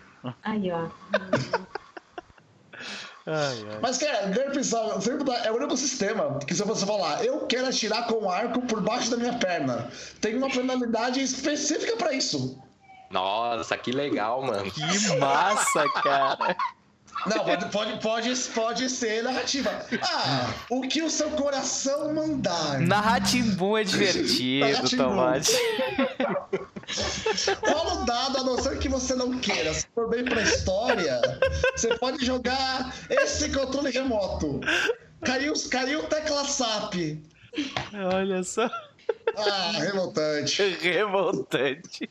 [0.42, 0.88] Aí, ó.
[3.26, 3.78] Ai, ai.
[3.80, 4.30] Mas, cara,
[5.44, 8.80] é o único sistema que se você falar, eu quero atirar com um arco por
[8.82, 9.90] baixo da minha perna,
[10.20, 12.58] tem uma penalidade específica pra isso.
[13.10, 14.70] Nossa, que legal, mano.
[14.70, 16.56] Que massa, cara.
[17.26, 19.70] Não, pode, pode, pode, pode ser narrativa.
[20.02, 22.80] Ah, o que o seu coração mandar.
[22.80, 24.96] Narratimbum é divertido.
[24.96, 25.52] Tomate.
[27.66, 29.72] Rola o dado, a não ser que você não queira.
[29.72, 31.20] Se for bem pra história,
[31.74, 34.60] você pode jogar esse controle remoto.
[35.24, 36.94] Caiu, caiu tecla SAP.
[37.94, 38.68] Olha só.
[39.36, 40.62] Ah, revoltante.
[40.80, 42.08] Revoltante.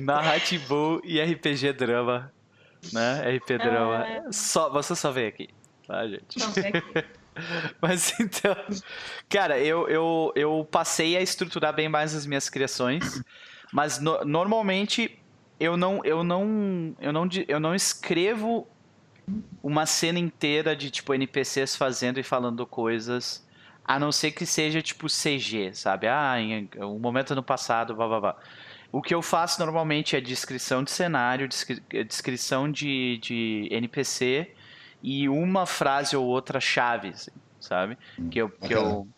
[0.00, 2.32] Narratimbum e RPG Drama.
[2.92, 3.36] Né?
[3.36, 4.06] RP Drama.
[4.32, 5.48] Só, você só vê aqui.
[5.86, 6.38] Tá, gente?
[6.66, 7.04] Aqui.
[7.80, 8.54] Mas então,
[9.28, 13.22] cara, eu, eu, eu passei a estruturar bem mais as minhas criações,
[13.72, 15.18] mas no- normalmente
[15.58, 18.68] eu não, eu não, eu não, eu não escrevo
[19.62, 23.46] uma cena inteira de tipo NPCs fazendo e falando coisas,
[23.84, 26.08] a não ser que seja tipo CG, sabe?
[26.08, 28.36] Ah, em um momento no passado, blá blá blá.
[28.92, 34.52] O que eu faço normalmente é descrição de cenário, descri- descrição de, de NPC
[35.02, 37.30] e uma frase ou outra chave, assim,
[37.60, 37.96] sabe?
[38.30, 39.08] Que eu, que eu,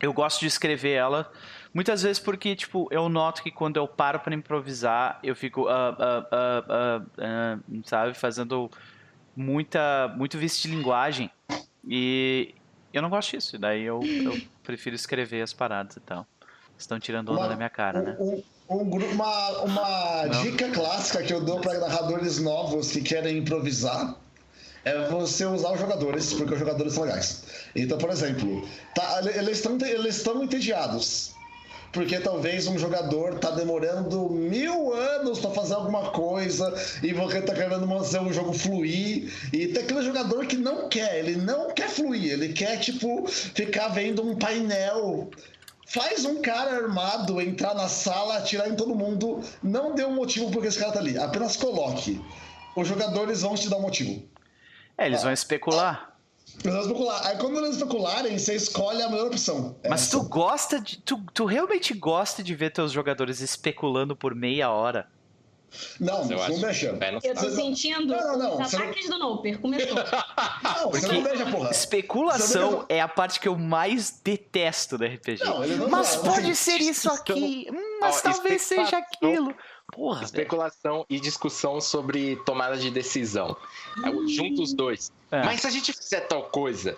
[0.00, 1.30] eu gosto de escrever ela
[1.74, 5.96] muitas vezes porque, tipo, eu noto que quando eu paro para improvisar, eu fico, ah,
[6.32, 8.14] ah, ah, sabe?
[8.14, 8.70] Fazendo
[9.36, 11.30] muita, muito vício de linguagem
[11.86, 12.54] e
[12.92, 13.58] eu não gosto disso.
[13.58, 16.26] Daí eu, eu prefiro escrever as paradas e tal.
[16.78, 18.16] Estão tirando onda da minha cara, né?
[18.68, 20.42] Um- um- um uma uma Não.
[20.42, 24.16] dica clássica que eu dou para narradores novos que querem improvisar
[24.84, 27.42] é você usar os jogadores, porque os jogadores são legais.
[27.74, 31.34] Então, por exemplo, tá, eles estão eles estão entediados.
[31.92, 37.54] Porque talvez um jogador tá demorando mil anos para fazer alguma coisa e você tá
[37.54, 39.32] querendo fazer o jogo fluir.
[39.50, 43.88] E tem aquele jogador que não quer, ele não quer fluir, ele quer, tipo, ficar
[43.88, 45.30] vendo um painel
[45.86, 49.40] Faz um cara armado entrar na sala, atirar em todo mundo.
[49.62, 51.16] Não dê um motivo porque esse cara tá ali.
[51.16, 52.20] Apenas coloque.
[52.74, 54.22] Os jogadores vão te dar um motivo.
[54.98, 56.16] É, eles vão especular.
[56.64, 57.26] Eles vão especular.
[57.26, 59.76] Aí quando eles especularem, você escolhe a melhor opção.
[59.84, 60.18] É Mas essa.
[60.18, 60.98] tu gosta de.
[60.98, 65.08] Tu, tu realmente gosta de ver teus jogadores especulando por meia hora?
[66.00, 66.92] Não, Eu não deixa.
[66.92, 69.58] no Eu tô sentindo Não, não, não, os não- ataques do Noper.
[69.60, 69.96] Começou.
[70.62, 71.70] Não, você não deixa, porra.
[71.70, 75.44] Especulação é a parte que eu mais detesto do RPG.
[75.44, 77.68] Não, não mas fala, pode ser isso aqui.
[77.70, 79.54] Hum, mas Ó, talvez seja aquilo.
[79.92, 80.24] Porra, velho.
[80.26, 83.56] Especulação e discussão sobre tomada de decisão.
[84.04, 85.12] É, Junta os dois.
[85.30, 85.42] É.
[85.44, 86.96] Mas se a gente fizer tal coisa,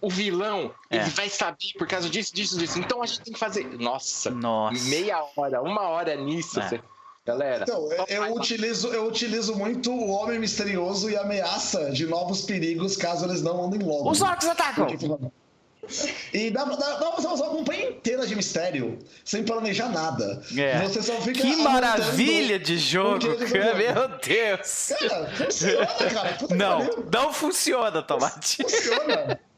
[0.00, 0.96] o vilão, É.
[0.98, 2.78] ele vai saber por causa disso, disso, disso.
[2.78, 3.64] Então a gente tem que fazer.
[3.78, 4.84] Nossa, Nossa.
[4.88, 6.60] meia hora, uma hora nisso.
[6.60, 6.68] É.
[6.68, 6.82] você-
[7.24, 7.62] Galera.
[7.62, 13.24] Então, eu, utilizo, eu utilizo muito o homem misterioso e ameaça de novos perigos caso
[13.26, 14.10] eles não andem logo.
[14.10, 14.88] Os orcs atacam!
[16.32, 20.40] E dá, dá, dá pra fazer uma campanha inteira de mistério, sem planejar nada.
[20.56, 20.80] É.
[20.82, 21.40] Você só fica.
[21.40, 23.74] Que maravilha de jogo, cara.
[23.74, 24.92] Meu Deus.
[24.98, 26.32] Cara, funciona, cara.
[26.34, 28.62] Puta Não, não funciona, Tomate.
[28.62, 29.40] Funciona.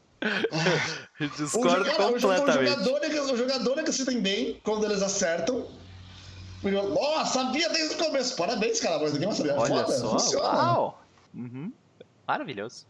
[1.19, 2.69] O, Discordo cara, o jo- o completamente.
[2.69, 5.67] jogador é o jogador é que se tem bem quando eles acertam.
[6.71, 8.35] Nossa, sabia desde o começo.
[8.35, 8.99] Parabéns, cara.
[8.99, 9.51] Mas ninguém vai saber.
[9.53, 10.47] Olha Foda, só, funciona.
[10.47, 11.03] uau.
[11.33, 11.71] Uhum.
[12.27, 12.85] Maravilhoso.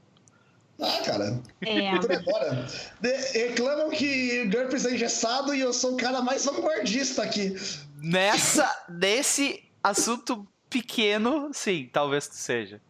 [0.79, 1.39] Ah, cara.
[1.61, 1.95] É.
[1.95, 2.67] Então agora.
[2.99, 7.55] De- reclamam que GURPS é engessado e eu sou o cara mais vanguardista aqui.
[7.97, 12.81] Nessa, nesse assunto pequeno, sim, talvez tu seja.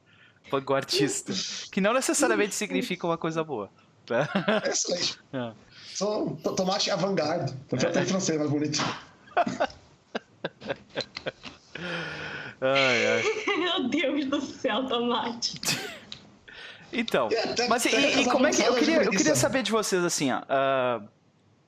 [0.52, 1.34] Vanguardista.
[1.72, 3.70] Que não necessariamente significa uma coisa boa.
[4.06, 4.30] tá?
[4.66, 5.20] É excelente.
[5.34, 5.52] É.
[5.96, 7.54] Sou to- tomate avant-garde.
[7.70, 8.80] Porque até em francês é mais bonito.
[12.62, 13.24] Ai, ai.
[13.58, 15.60] Meu Deus do céu, Tomate.
[16.93, 18.62] Então, É, mas e, e como é que.
[18.62, 20.41] Eu queria, eu queria saber de vocês, assim, ó.
[20.48, 21.02] ah,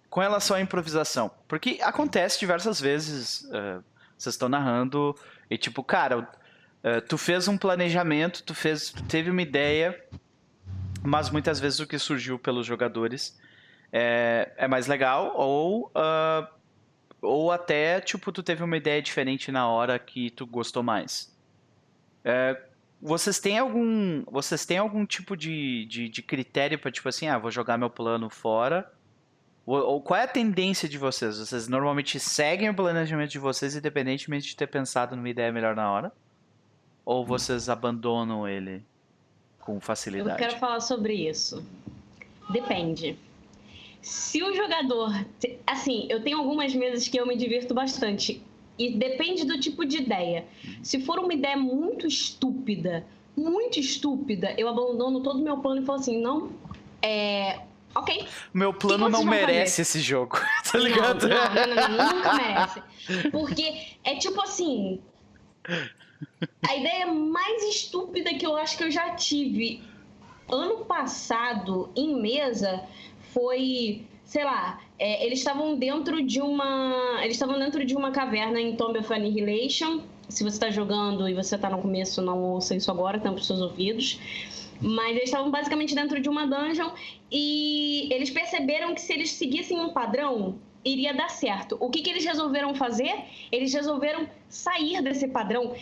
[0.09, 1.30] com relação à improvisação.
[1.47, 3.47] Porque acontece diversas vezes.
[3.51, 3.82] ah,
[4.17, 5.15] vocês estão narrando
[5.49, 6.28] e, tipo, cara,
[6.84, 8.89] ah, tu fez um planejamento, tu fez.
[8.91, 10.01] Tu teve uma ideia,
[11.03, 13.38] mas muitas vezes o que surgiu pelos jogadores
[13.91, 16.47] é, é mais legal, ou, ah,
[17.22, 21.36] ou até, tipo, tu teve uma ideia diferente na hora que tu gostou mais.
[22.24, 22.61] É,
[23.01, 27.38] vocês têm algum, vocês têm algum tipo de, de, de critério para tipo assim, ah,
[27.38, 28.91] vou jogar meu plano fora?
[29.65, 31.38] Ou, ou qual é a tendência de vocês?
[31.38, 35.91] Vocês normalmente seguem o planejamento de vocês independentemente de ter pensado numa ideia melhor na
[35.91, 36.11] hora?
[37.05, 38.84] Ou vocês abandonam ele
[39.59, 40.38] com Eu facilidade?
[40.38, 41.65] quero falar sobre isso.
[42.49, 43.18] Depende.
[44.07, 45.11] Se o jogador.
[45.65, 48.41] Assim, eu tenho algumas mesas que eu me divirto bastante.
[48.79, 50.45] E depende do tipo de ideia.
[50.81, 53.05] Se for uma ideia muito estúpida,
[53.35, 56.53] muito estúpida, eu abandono todo o meu plano e falo assim: não.
[57.01, 57.59] É.
[57.93, 58.25] Ok.
[58.53, 60.39] Meu plano não merece esse jogo,
[60.71, 61.27] tá ligado?
[61.27, 62.83] Não, não, não, não, nunca merece.
[63.29, 65.01] Porque é tipo assim.
[66.65, 69.83] A ideia mais estúpida que eu acho que eu já tive
[70.49, 72.87] ano passado em mesa
[73.38, 77.19] foi, sei lá, é, eles estavam dentro de uma.
[77.21, 80.01] Eles estavam dentro de uma caverna em Tomb of Annihilation.
[80.27, 83.45] Se você está jogando e você está no começo, não ouça isso agora, tampa os
[83.45, 84.19] seus ouvidos.
[84.81, 86.89] Mas eles estavam basicamente dentro de uma dungeon
[87.31, 91.77] e eles perceberam que se eles seguissem um padrão, iria dar certo.
[91.79, 93.13] O que, que eles resolveram fazer?
[93.51, 95.75] Eles resolveram sair desse padrão.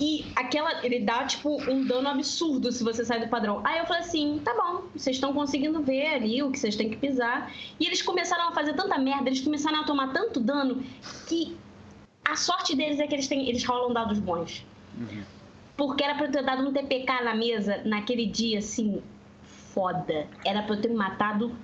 [0.00, 0.84] E aquela.
[0.84, 3.60] Ele dá, tipo, um dano absurdo se você sai do padrão.
[3.64, 6.88] Aí eu falei assim: tá bom, vocês estão conseguindo ver ali o que vocês têm
[6.88, 7.52] que pisar.
[7.78, 10.82] E eles começaram a fazer tanta merda, eles começaram a tomar tanto dano
[11.28, 11.56] que
[12.24, 14.64] a sorte deles é que eles, têm, eles rolam dados bons.
[15.76, 19.02] Porque era pra eu ter dado um TPK na mesa naquele dia, assim,
[19.42, 20.26] foda.
[20.44, 21.54] Era pra eu ter matado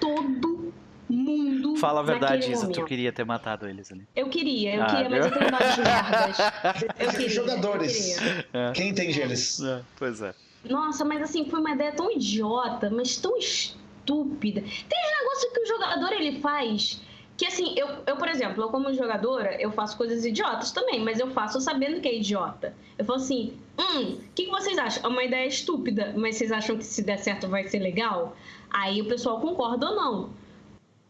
[0.00, 0.72] todo
[1.12, 1.76] mundo.
[1.76, 2.84] Fala a verdade, Isa, tu momento.
[2.86, 4.06] queria ter matado eles ali.
[4.16, 6.36] Eu queria, eu Ah, queria, mas eu tenho de merdas.
[6.98, 8.16] Eu queria, Jogadores.
[8.16, 8.72] eu queria.
[8.74, 9.60] Quem entende eles?
[9.62, 10.34] É, pois é.
[10.64, 14.60] Nossa, mas assim, foi uma ideia tão idiota, mas tão estúpida.
[14.60, 17.00] Tem um negócio que o jogador ele faz.
[17.36, 21.18] Que assim, eu, eu, por exemplo, eu como jogadora, eu faço coisas idiotas também, mas
[21.18, 22.74] eu faço sabendo que é idiota.
[22.96, 25.02] Eu falo assim, hum, o que, que vocês acham?
[25.04, 28.36] É uma ideia estúpida, mas vocês acham que se der certo vai ser legal?
[28.70, 30.30] Aí o pessoal concorda ou não.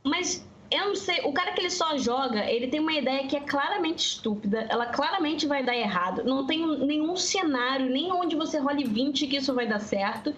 [0.05, 3.37] Mas eu não sei, o cara que ele só joga, ele tem uma ideia que
[3.37, 6.25] é claramente estúpida, ela claramente vai dar errado.
[6.25, 10.35] Não tem nenhum cenário, nem onde você role 20 que isso vai dar certo.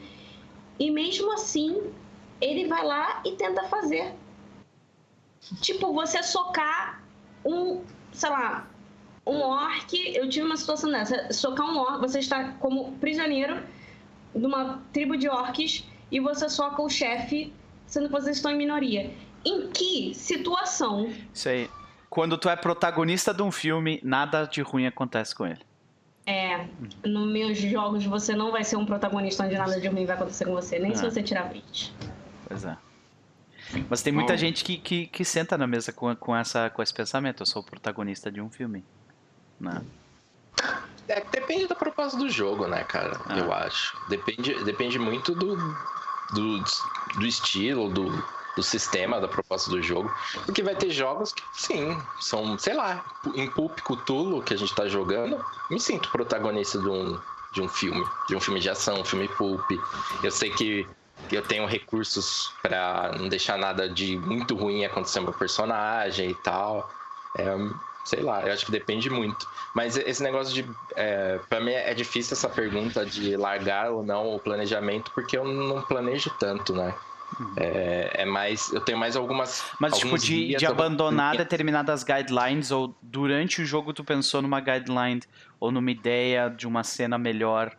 [0.78, 1.92] E mesmo assim,
[2.40, 4.12] ele vai lá e tenta fazer.
[5.60, 7.02] Tipo, você socar
[7.44, 8.68] um, sei lá,
[9.24, 9.92] um orc.
[10.16, 11.32] Eu tive uma situação dessa.
[11.32, 13.62] Socar um orc, você está como prisioneiro
[14.34, 17.52] de uma tribo de orcs e você soca o chefe,
[17.86, 19.14] sendo que vocês estão em minoria.
[19.44, 21.70] Em que situação Isso aí.
[22.08, 25.60] Quando tu é protagonista de um filme, nada de ruim acontece com ele.
[26.26, 26.66] é,
[27.04, 30.44] nos meus jogos você não vai ser um protagonista onde nada de ruim vai acontecer
[30.46, 31.10] com você, nem se Ah.
[31.10, 31.92] você tirar 20.
[32.48, 32.76] Pois é.
[33.90, 34.38] Mas tem muita Bom.
[34.38, 37.42] gente que, que, que senta na mesa com, com, essa, com esse pensamento.
[37.42, 38.84] Eu sou o protagonista de um filme.
[39.58, 39.82] Né?
[41.08, 43.20] É, depende da proposta do jogo, né, cara?
[43.26, 43.36] Ah.
[43.38, 43.98] Eu acho.
[44.08, 45.56] Depende, depende muito do,
[46.32, 46.62] do,
[47.18, 48.06] do estilo, do,
[48.56, 50.12] do sistema, da proposta do jogo.
[50.44, 54.74] Porque vai ter jogos que, sim, são, sei lá, em Pulp Cthulhu, que a gente
[54.74, 57.18] tá jogando, me sinto protagonista de um,
[57.52, 58.04] de um filme.
[58.28, 59.70] De um filme de ação, um filme Pulp.
[60.22, 60.86] Eu sei que
[61.32, 66.30] eu tenho recursos pra não deixar nada de muito ruim acontecer com o meu personagem
[66.30, 66.90] e tal.
[67.36, 67.56] É,
[68.04, 69.48] sei lá, eu acho que depende muito.
[69.74, 70.68] Mas esse negócio de.
[70.94, 75.44] É, para mim é difícil essa pergunta de largar ou não o planejamento, porque eu
[75.44, 76.94] não planejo tanto, né?
[77.56, 78.72] É, é mais.
[78.72, 79.64] Eu tenho mais algumas.
[79.80, 81.44] Mas, tipo, de, de abandonar linhas.
[81.44, 85.22] determinadas guidelines, ou durante o jogo tu pensou numa guideline,
[85.58, 87.76] ou numa ideia de uma cena melhor,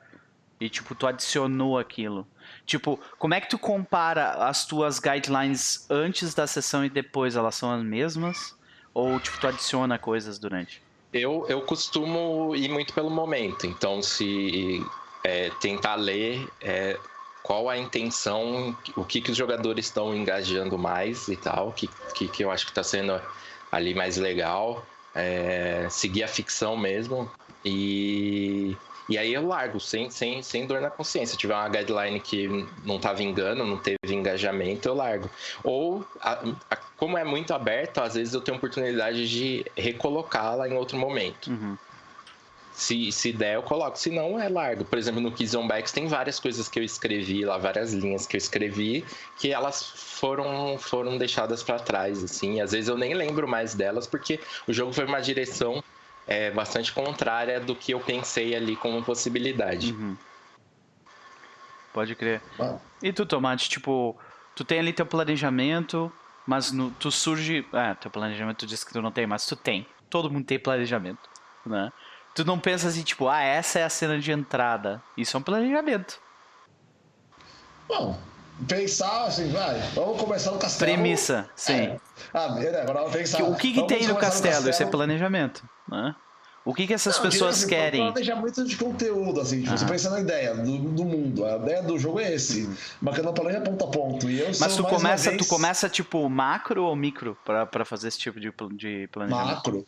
[0.60, 2.28] e, tipo, tu adicionou aquilo.
[2.66, 7.36] Tipo, como é que tu compara as tuas guidelines antes da sessão e depois?
[7.36, 8.56] Elas são as mesmas?
[8.94, 10.82] Ou, tipo, tu adiciona coisas durante?
[11.14, 13.66] Eu, eu costumo ir muito pelo momento.
[13.66, 14.86] Então, se
[15.24, 16.98] é, tentar ler é,
[17.46, 22.28] qual a intenção, o que, que os jogadores estão engajando mais e tal, que, que,
[22.28, 23.22] que eu acho que está sendo
[23.72, 24.84] ali mais legal.
[25.14, 27.30] é, seguir a ficção mesmo.
[27.64, 28.76] E,
[29.08, 31.34] e aí eu largo, sem, sem, sem dor na consciência.
[31.34, 32.48] Se tiver uma guideline que
[32.84, 35.30] não tá vingando, não teve engajamento, eu largo.
[35.64, 40.74] Ou, a- a- como é muito aberto, às vezes eu tenho oportunidade de recolocá-la em
[40.74, 41.50] outro momento.
[41.52, 41.78] Uhum.
[42.76, 43.98] Se, se der, eu coloco.
[43.98, 44.84] Se não, é largo.
[44.84, 48.28] Por exemplo, no Kids on Backs tem várias coisas que eu escrevi lá, várias linhas
[48.28, 49.06] que eu escrevi,
[49.40, 52.60] que elas foram, foram deixadas para trás, assim.
[52.60, 55.82] Às vezes eu nem lembro mais delas, porque o jogo foi uma direção
[56.28, 59.94] é, bastante contrária do que eu pensei ali como possibilidade.
[59.94, 60.18] Uhum.
[61.94, 62.42] Pode crer.
[62.60, 64.18] Ah, E tu, Tomate, tipo,
[64.54, 66.12] tu tem ali teu planejamento,
[66.46, 67.66] mas no, tu surge.
[67.72, 69.88] Ah, teu planejamento tu disse que tu não tem, mas tu tem.
[70.10, 71.30] Todo mundo tem planejamento,
[71.66, 71.92] né?
[72.36, 75.02] Tu não pensa assim, tipo, ah, essa é a cena de entrada.
[75.18, 76.20] Isso é um planejamento.
[77.88, 78.20] Bom,
[78.68, 80.92] pensar assim, vai, vamos começar no castelo.
[80.92, 81.72] Premissa, sim.
[81.72, 82.00] É.
[82.34, 83.42] Ah, beleza, agora vamos pensar.
[83.44, 84.70] O que, que tem no castelo?
[84.70, 86.14] Isso é planejamento, né?
[86.66, 88.12] O que, que essas Não, pessoas assim, querem?
[88.12, 89.92] Planejamento de conteúdo, assim, tipo, você Aham.
[89.92, 91.46] pensa na ideia do, do mundo.
[91.46, 92.68] A ideia do jogo é esse.
[93.00, 94.30] Mas que não planeja ponto a ponto.
[94.30, 94.48] E eu.
[94.60, 98.40] Mas tu começa, vez, tu começa tipo macro ou micro pra, pra fazer esse tipo
[98.42, 99.56] de, de planejamento?
[99.56, 99.86] macro.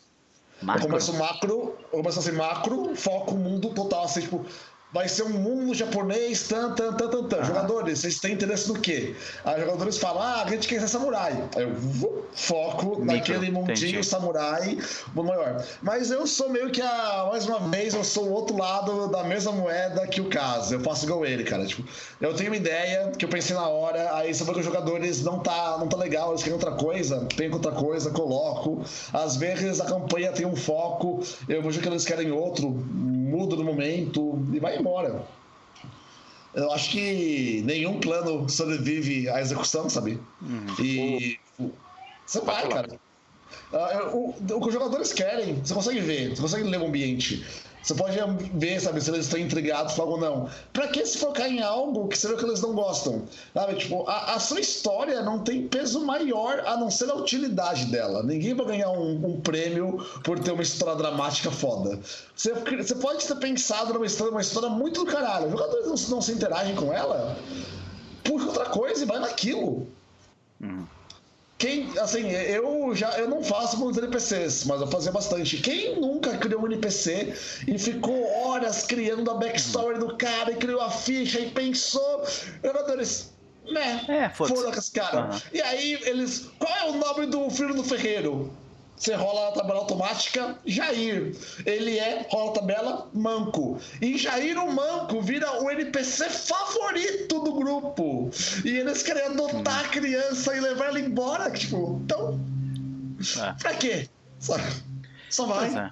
[0.60, 0.84] Macro?
[0.84, 4.44] Eu começo macro, eu começo assim, macro, foco mundo total, assim, tipo,
[4.92, 7.44] vai ser um mundo japonês, tan, tan, tan, tan, tan.
[7.44, 9.14] Jogadores, vocês têm interesse no quê?
[9.44, 11.32] Aí os jogadores falam, ah, a gente quer ser samurai.
[11.54, 14.04] Aí eu vou, foco naquele mundinho entendi.
[14.04, 14.78] samurai,
[15.14, 15.64] maior.
[15.82, 19.24] Mas eu sou meio que a, mais uma vez, eu sou o outro lado da
[19.24, 20.74] mesma moeda que o caso.
[20.74, 21.66] Eu faço igual ele, cara.
[21.66, 21.84] Tipo,
[22.20, 25.22] eu tenho uma ideia que eu pensei na hora, aí você vê que os jogadores
[25.22, 28.82] não tá, não tá legal, eles querem outra coisa, tem outra coisa, coloco.
[29.12, 32.70] Às vezes a campanha tem um foco, eu vejo que eles querem outro,
[33.28, 35.24] mudo no momento e vai embora.
[36.54, 40.18] Eu acho que nenhum plano sobrevive à execução, sabe?
[40.82, 41.38] E
[42.26, 42.98] você vai, cara.
[43.72, 47.44] Ah, o, o que os jogadores querem, você consegue ver, você consegue ler o ambiente.
[47.82, 48.18] Você pode
[48.54, 50.50] ver, sabe, se eles estão intrigados com algo ou não.
[50.72, 53.22] Pra que se focar em algo que você vê que eles não gostam?
[53.54, 57.86] Sabe, tipo, a, a sua história não tem peso maior a não ser a utilidade
[57.86, 58.22] dela.
[58.22, 61.98] Ninguém vai ganhar um, um prêmio por ter uma história dramática foda.
[62.36, 65.46] Você, você pode ter pensado numa história, uma história muito do caralho.
[65.46, 67.36] Os jogadores não, não se interagem com ela.
[68.24, 69.86] Puxa outra coisa e vai naquilo.
[71.58, 75.56] Quem, assim, eu já eu não faço muitos NPCs, mas eu fazia bastante.
[75.56, 77.34] Quem nunca criou um NPC
[77.66, 82.22] e ficou horas criando a backstory do cara e criou a ficha e pensou,
[82.62, 83.34] jogadores,
[83.68, 84.04] né?
[84.08, 84.60] É, foda-se.
[84.60, 85.18] Foda com esse cara.
[85.18, 85.42] Aham.
[85.52, 88.52] E aí eles, qual é o nome do filho do ferreiro?
[88.98, 91.34] Você rola a tabela automática, Jair.
[91.64, 93.78] Ele é, rola a tabela, Manco.
[94.02, 98.30] E Jair, o Manco, vira o NPC favorito do grupo.
[98.64, 101.50] E eles querem adotar a criança e levar ela embora.
[101.50, 102.40] Tipo, então,
[103.40, 103.52] É.
[103.52, 104.08] pra quê?
[104.40, 104.54] Só,
[105.30, 105.74] só vai.
[105.76, 105.90] É.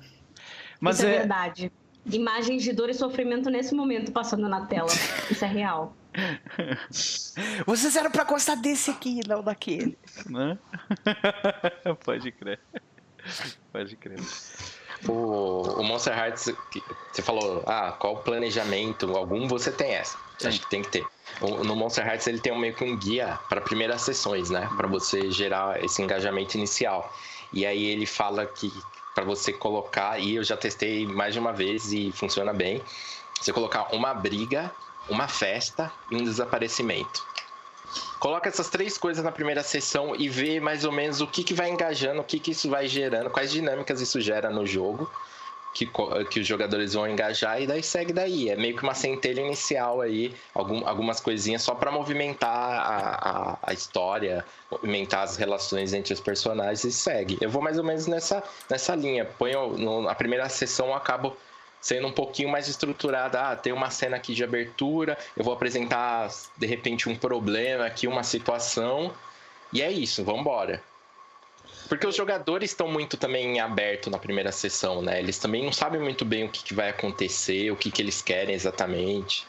[0.81, 1.73] Mas Isso é é, verdade.
[2.07, 4.91] Imagens de dor e sofrimento nesse momento passando na tela.
[5.31, 5.95] Isso é real.
[7.67, 9.97] Vocês eram pra gostar desse aqui, não daquele.
[10.29, 10.59] Né?
[12.05, 12.59] Pode crer.
[13.73, 14.19] Pode crer.
[15.09, 16.53] O, o Monster Hearts,
[17.13, 19.15] você falou, ah, qual planejamento?
[19.17, 20.17] Algum você tem essa.
[20.39, 20.49] Sim.
[20.49, 21.07] Acho que tem que ter.
[21.41, 24.69] O- no Monster Hearts ele tem um, meio que um guia para primeiras sessões, né?
[24.77, 27.13] Para você gerar esse engajamento inicial.
[27.53, 28.73] E aí ele fala que
[29.15, 32.83] para você colocar, e eu já testei mais de uma vez e funciona bem,
[33.41, 34.71] você colocar uma briga,
[35.09, 37.25] uma festa e um desaparecimento.
[38.19, 41.55] Coloca essas três coisas na primeira sessão e vê mais ou menos o que, que
[41.55, 45.11] vai engajando, o que, que isso vai gerando, quais dinâmicas isso gera no jogo,
[45.75, 45.91] que,
[46.31, 48.49] que os jogadores vão engajar e daí segue daí.
[48.49, 53.59] É meio que uma centelha inicial aí, algum- algumas coisinhas só para movimentar a, a,
[53.63, 57.37] a história, movimentar as relações entre os personagens e segue.
[57.41, 59.27] Eu vou mais ou menos nessa, nessa linha.
[59.27, 61.37] Ponho no, a primeira sessão eu acabo
[61.87, 63.41] sendo um pouquinho mais estruturada.
[63.41, 68.09] Ah, tem uma cena aqui de abertura, eu vou apresentar de repente um problema aqui,
[68.09, 69.15] uma situação,
[69.73, 70.83] e é isso, vamos embora.
[71.89, 75.21] Porque os jogadores estão muito também aberto na primeira sessão, né?
[75.21, 78.21] Eles também não sabem muito bem o que, que vai acontecer, o que, que eles
[78.21, 79.47] querem exatamente.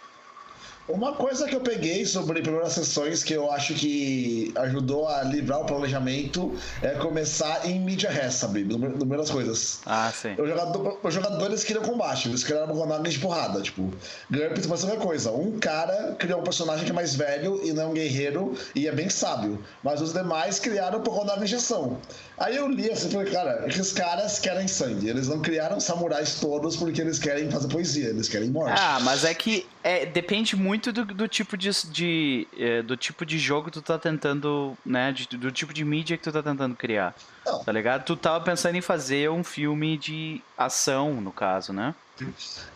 [0.88, 5.60] Uma coisa que eu peguei sobre primeiras sessões que eu acho que ajudou a livrar
[5.60, 8.64] o planejamento é começar em mídia res, sabe?
[8.64, 9.80] Número- Númeras coisas.
[9.86, 10.34] Ah, sim.
[10.40, 13.62] Os, jogador- os jogadores queriam combate, eles queriam personagens de porrada.
[13.62, 13.92] Tipo,
[14.32, 15.32] GURPS vai ser a mesma coisa.
[15.34, 18.88] Um cara criou um personagem que é mais velho e não é um guerreiro e
[18.88, 19.62] é bem sábio.
[19.84, 21.98] Mas os demais criaram personagens de ação.
[22.38, 25.10] Aí eu li assim e falei, cara, esses caras querem sangue.
[25.10, 28.80] Eles não criaram samurais todos porque eles querem fazer poesia, eles querem morte.
[28.80, 33.26] Ah, mas é que é, depende muito do, do tipo de, de, é, do tipo
[33.26, 35.12] de jogo que tu tá tentando, né?
[35.12, 37.14] de- do tipo de mídia que tu tá tentando criar.
[37.46, 37.64] Não.
[37.64, 38.04] Tá ligado?
[38.06, 41.94] Tu tava pensando em fazer um filme de ação, no caso, né?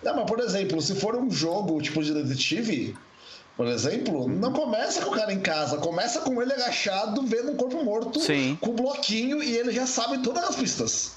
[0.03, 2.95] Não, mas por exemplo, se for um jogo tipo de detetive,
[3.57, 7.55] por exemplo, não começa com o cara em casa, começa com ele agachado vendo um
[7.55, 8.57] corpo morto Sim.
[8.61, 11.15] com um bloquinho e ele já sabe todas as pistas.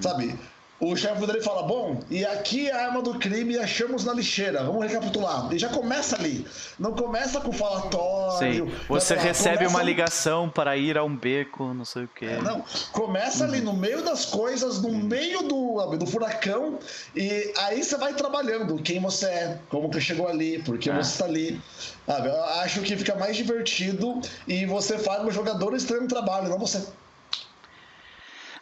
[0.00, 0.34] Sabe?
[0.78, 4.62] O chefe dele fala: Bom, e aqui é a arma do crime achamos na lixeira.
[4.64, 5.52] Vamos recapitular.
[5.52, 6.46] E já começa ali.
[6.78, 8.66] Não começa com falatório.
[8.66, 8.74] Sim.
[8.88, 12.26] Você falar, recebe uma ali- ligação para ir a um beco, não sei o quê.
[12.26, 12.62] É, não,
[12.92, 13.64] começa ali Uhum.
[13.66, 16.78] no meio das coisas, no meio do, do furacão,
[17.14, 20.94] e aí você vai trabalhando quem você é, como que chegou ali, por que É.
[20.94, 21.60] você está ali.
[22.06, 22.28] Sabe?
[22.28, 26.84] Eu acho que fica mais divertido e você faz um jogador extremo trabalho, não você.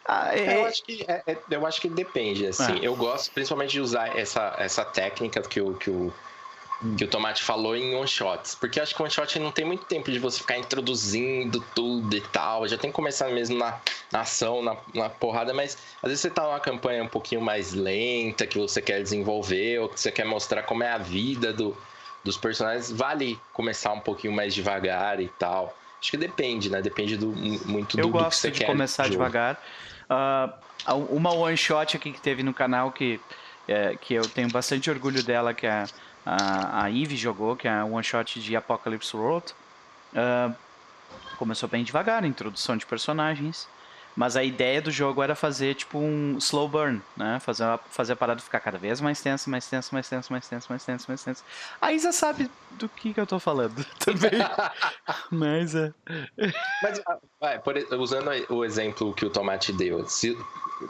[0.05, 2.79] Ah, É, é- Eu acho que, é- é- eu acho que depende, assim.
[2.79, 2.87] É.
[2.87, 6.13] Eu gosto principalmente de usar essa, essa técnica que o, que, o,
[6.95, 8.53] que o Tomate falou em one-shots.
[8.55, 12.21] Porque eu acho que one-shot não tem muito tempo de você ficar introduzindo tudo e
[12.21, 12.67] tal.
[12.67, 13.79] Já tem que começar mesmo na,
[14.11, 17.73] na ação, na, na porrada, mas às vezes você tá numa campanha um pouquinho mais
[17.73, 21.75] lenta, que você quer desenvolver, ou que você quer mostrar como é a vida do,
[22.23, 25.75] dos personagens, vale começar um pouquinho mais devagar e tal.
[25.99, 26.83] Acho que depende, né?
[26.83, 27.29] Depende do,
[27.65, 28.65] muito do, eu do que gosto você de quer.
[28.67, 29.23] começar no jogo.
[29.23, 29.59] devagar.
[30.09, 30.53] Ah,
[31.09, 33.19] uma one shot aqui que teve no canal que,
[33.67, 35.85] é, que eu tenho bastante orgulho dela, que a,
[36.25, 39.53] a, a Eve jogou, que é a one shot de Apocalypse World.
[40.15, 40.51] Ah,
[41.37, 43.67] começou bem devagar, introdução de personagens.
[44.15, 47.39] Mas a ideia do jogo era fazer tipo um slow burn, né?
[47.41, 50.47] Fazer a, fazer a parada ficar cada vez mais tensa, mais tensa, mais tensa, mais
[50.47, 51.43] tensa, mais tensa, mais tensa.
[51.81, 54.31] A Isa sabe do que, que eu tô falando também.
[55.29, 55.93] Mas é.
[56.81, 60.37] Mas, ah, vai, por usando o exemplo que o Tomate deu, se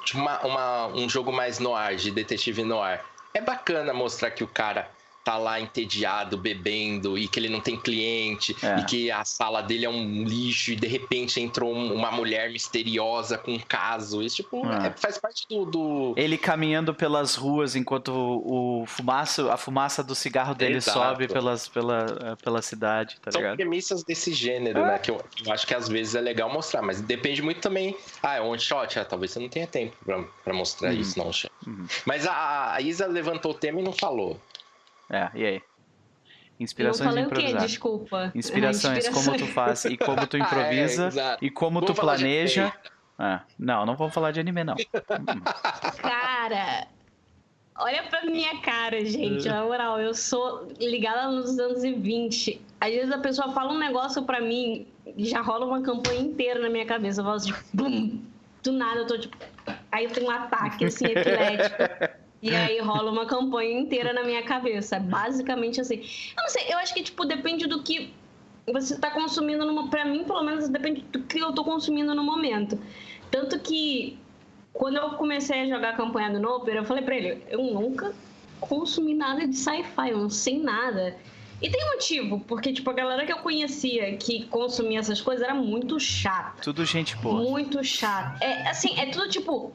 [0.04, 3.02] tipo, uma, uma- um jogo mais noir, de detetive noir,
[3.34, 4.90] é bacana mostrar que o cara
[5.26, 8.80] tá lá entediado, bebendo, e que ele não tem cliente, É.
[8.80, 12.52] e que a sala dele é um lixo, e de repente entrou um- uma mulher
[12.52, 14.22] misteriosa com um caso.
[14.22, 14.88] Isso, tipo, É.
[14.88, 15.66] é- faz parte do...
[15.66, 21.00] do- Ele caminhando pelas ruas enquanto o, o fumaça, a fumaça do cigarro dele Exato.
[21.00, 23.56] sobe pelas, pela, eh, pela cidade, tá São ligado?
[23.58, 25.00] premissas desse gênero, né?
[25.00, 27.98] Que eu, eu acho que às vezes é legal mostrar, mas depende muito também.
[28.22, 29.00] Ah, é one shot?
[29.00, 31.00] Ah, talvez você não tenha tempo pra, pra mostrar Uhum.
[31.02, 31.32] isso, não.
[31.66, 31.88] Uhum.
[32.06, 34.40] Mas a, a Isa levantou o tema e não falou.
[35.10, 35.62] É, e aí?
[36.60, 37.62] Inspirações improvisar.
[37.62, 38.32] Desculpa.
[38.36, 41.44] Inspirações, Ah, como tu faz e como tu É, improvisa exato.
[41.46, 42.74] e como Vamos tu planeja.
[43.20, 44.76] É, não, não vamos falar de anime, não.
[44.76, 45.42] Hum.
[46.02, 46.88] Cara,
[47.78, 49.48] olha pra minha cara, gente.
[49.48, 52.62] Na moral, eu sou ligada nos anos 20.
[52.80, 54.88] Às vezes a pessoa fala um negócio pra mim
[55.18, 57.22] e já rola uma campanha inteira na minha cabeça.
[57.22, 58.20] Eu faço tipo, bum!
[58.64, 59.38] Do nada eu tô tipo.
[59.92, 62.25] Aí eu tenho um ataque assim, epilético.
[62.46, 65.00] E aí rola uma campanha inteira na minha cabeça.
[65.00, 65.96] Basicamente assim.
[65.96, 68.14] Eu não sei, eu acho que, tipo, depende do que
[68.72, 69.90] você tá consumindo numa.
[69.90, 72.80] Pra mim, pelo menos, depende do que eu tô consumindo no momento.
[73.32, 74.20] Tanto que
[74.72, 78.14] quando eu comecei a jogar a campanha do Noper, eu falei pra ele, eu nunca
[78.60, 81.18] consumi nada de sci-fi, eu não sei nada.
[81.62, 85.56] E tem motivo, porque, tipo, a galera que eu conhecia que consumia essas coisas era
[85.56, 86.62] muito chata.
[86.62, 87.42] Tudo gente boa.
[87.42, 88.40] Muito chato.
[88.44, 89.74] É assim, é tudo tipo.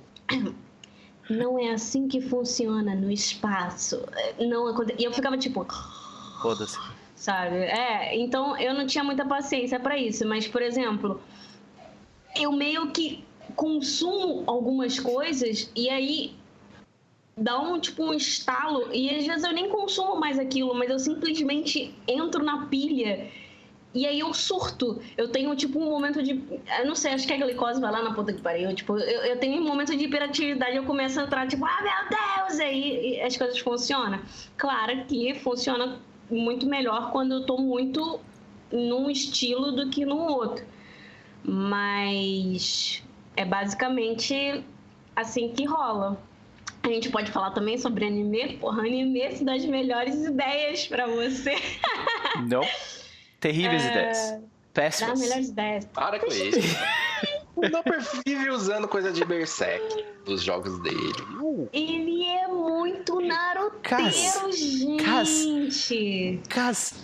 [1.31, 4.03] Não é assim que funciona no espaço.
[4.41, 5.65] Não aconte- E eu ficava tipo,
[6.43, 6.77] Foda-se.
[7.15, 7.57] sabe?
[7.57, 11.21] É, então eu não tinha muita paciência pra isso, mas por exemplo,
[12.35, 13.25] eu meio que
[13.55, 16.35] consumo algumas coisas e aí
[17.37, 20.99] dá um tipo um estalo e às vezes eu nem consumo mais aquilo, mas eu
[20.99, 23.29] simplesmente entro na pilha
[23.93, 25.01] e aí eu surto.
[25.17, 26.41] Eu tenho, tipo, um momento de.
[26.79, 28.73] Eu não sei, acho que a glicose vai lá na puta que pariu.
[28.75, 32.19] Tipo, eu, eu tenho um momento de hiperatividade, eu começo a entrar, tipo, ah, meu
[32.19, 32.61] Deus!
[32.61, 34.21] Aí e as coisas funcionam.
[34.57, 35.99] Claro que funciona
[36.31, 38.21] muito melhor quando eu tô muito
[38.71, 40.65] num estilo do que no outro.
[41.43, 43.03] Mas
[43.37, 44.65] é basicamente
[45.17, 46.23] assim que rola.
[46.83, 48.57] A gente pode falar também sobre anime.
[48.59, 51.57] Porra, anime é das melhores ideias pra você.
[52.49, 52.63] Não.
[53.41, 54.35] Terríveis É, ideias.
[54.73, 55.19] Péssimas.
[55.19, 55.85] melhores ideias.
[55.87, 56.61] Para com isso.
[57.57, 61.69] o Doper vive usando coisa de Berserk dos jogos dele.
[61.73, 66.41] Ele é muito naruteiro, gente.
[66.49, 66.95] Cas,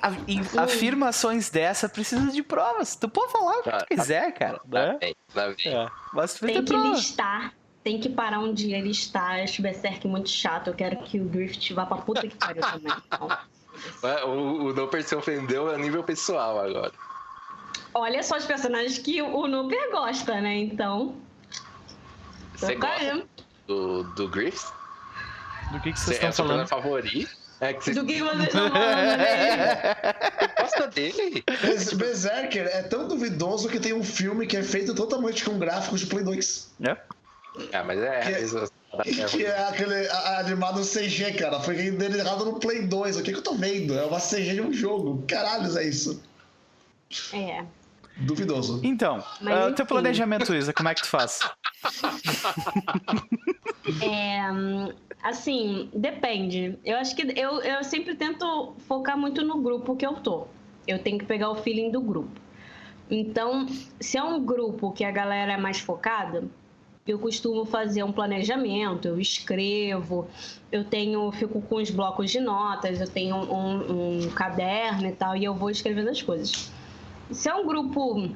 [0.00, 2.94] a- afirmações dessa precisam de provas.
[2.94, 4.60] Tu pode falar o que Ah, tu quiser, cara.
[4.70, 4.98] Lá Né?
[5.00, 5.74] vem, lá vem.
[5.74, 5.88] É.
[6.12, 6.88] Mas tu Tem que prova.
[6.90, 7.54] listar.
[7.82, 9.40] Tem que parar um dia e listar.
[9.40, 10.68] Acho Berserk muito chato.
[10.68, 12.92] Eu quero que o Drift vá pra puta que pariu também.
[13.06, 13.28] Então,
[14.26, 16.92] O, o Doper se ofendeu a nível pessoal agora.
[17.94, 20.56] olha só os personagens que o Nooper gosta, né?
[20.56, 21.14] Então.
[22.56, 23.26] Você tá gosta aí.
[23.66, 24.72] do, do Griffith?
[25.72, 26.66] Do que, que Você vocês é estão o seu falando?
[26.68, 27.40] personagem favorito?
[27.62, 29.18] É que você Do que vocês estão falando
[30.58, 31.44] gosta dele?
[31.62, 36.00] Bes- Berserker é tão duvidoso que tem um filme que é feito totalmente com gráficos
[36.00, 36.70] de Play 2.
[36.84, 36.96] É.
[37.72, 38.20] Ah, mas é.
[38.20, 38.70] Que- vezes-
[39.32, 40.08] Que é aquele
[40.38, 41.60] animado CG, cara.
[41.60, 43.18] Foi renderizado no Play 2.
[43.18, 43.96] O que, que eu tô vendo?
[43.96, 45.24] É uma CG de um jogo.
[45.28, 46.22] Caralho, é isso.
[47.32, 47.64] É.
[48.16, 48.80] Duvidoso.
[48.82, 51.40] Então, Mas ah, o teu planejamento, Isa, como é que tu faz?
[54.02, 54.38] É,
[55.22, 56.78] assim, depende.
[56.84, 60.46] Eu acho que eu, eu sempre tento focar muito no grupo que eu tô.
[60.86, 62.30] Eu tenho que pegar o feeling do grupo.
[63.10, 63.66] Então,
[63.98, 66.44] se é um grupo que a galera é mais focada,
[67.06, 70.28] eu costumo fazer um planejamento, eu escrevo,
[70.70, 75.36] eu tenho, fico com os blocos de notas, eu tenho um, um caderno e tal,
[75.36, 76.70] e eu vou escrevendo as coisas.
[77.30, 78.30] Se é um grupo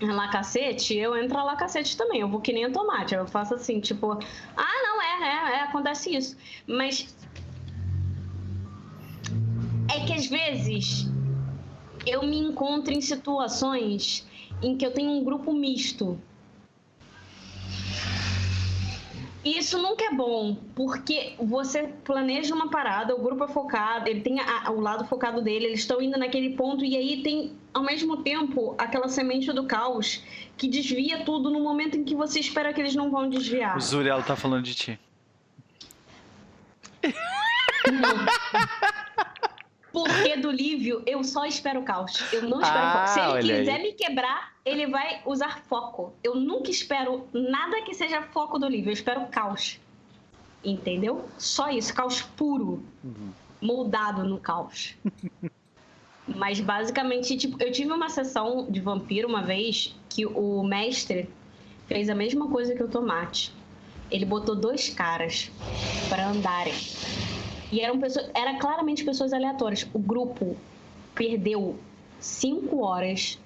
[0.00, 3.54] lá cacete, eu entro lá cacete também, eu vou que nem o tomate, eu faço
[3.54, 6.36] assim, tipo, ah, não, é, é, é acontece isso.
[6.66, 7.16] Mas
[9.94, 11.10] é que às vezes
[12.06, 14.26] eu me encontro em situações
[14.62, 16.20] em que eu tenho um grupo misto.
[19.46, 24.40] Isso nunca é bom, porque você planeja uma parada, o grupo é focado, ele tem
[24.40, 28.24] a, o lado focado dele, eles estão indo naquele ponto, e aí tem, ao mesmo
[28.24, 30.24] tempo, aquela semente do caos
[30.56, 33.76] que desvia tudo no momento em que você espera que eles não vão desviar.
[33.76, 35.00] O Zuriel tá falando de ti.
[37.86, 38.95] Não.
[39.96, 42.22] Porque do Lívio, eu só espero caos.
[42.30, 43.08] Eu não espero Ah, foco.
[43.08, 43.82] Se ele olha quiser aí.
[43.82, 46.12] me quebrar, ele vai usar foco.
[46.22, 48.90] Eu nunca espero nada que seja foco do Lívio.
[48.90, 49.80] Eu espero caos.
[50.62, 51.24] Entendeu?
[51.38, 51.94] Só isso.
[51.94, 52.84] Caos puro.
[53.58, 54.94] Moldado no caos.
[56.28, 61.30] Mas basicamente, tipo, eu tive uma sessão de vampiro uma vez que o mestre
[61.86, 63.50] fez a mesma coisa que o tomate.
[64.10, 65.50] Ele botou dois caras
[66.10, 66.74] para andarem.
[67.76, 69.86] E eram pessoas, era claramente pessoas aleatórias.
[69.92, 70.56] O grupo
[71.14, 71.78] perdeu
[72.18, 73.38] cinco horas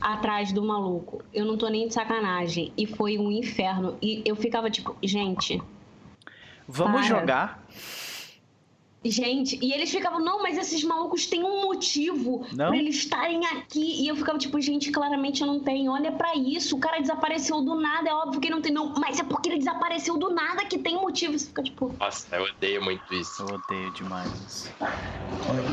[0.00, 1.20] atrás do maluco.
[1.34, 2.72] Eu não tô nem de sacanagem.
[2.78, 3.98] E foi um inferno.
[4.00, 5.60] E eu ficava tipo, gente,
[6.68, 7.20] Vamos Para.
[7.20, 7.66] jogar?
[9.10, 12.68] Gente, e eles ficavam, não, mas esses malucos têm um motivo Não?
[12.68, 14.02] pra eles estarem aqui.
[14.02, 15.92] E eu ficava tipo, gente, claramente eu não tenho.
[15.92, 18.08] Olha pra isso, o cara desapareceu do nada.
[18.08, 18.92] É óbvio que não tem, não.
[18.98, 21.38] Mas é porque ele desapareceu do nada que tem motivo.
[21.38, 23.42] Você fica tipo, Nossa, eu odeio muito isso.
[23.42, 24.70] Eu odeio demais isso.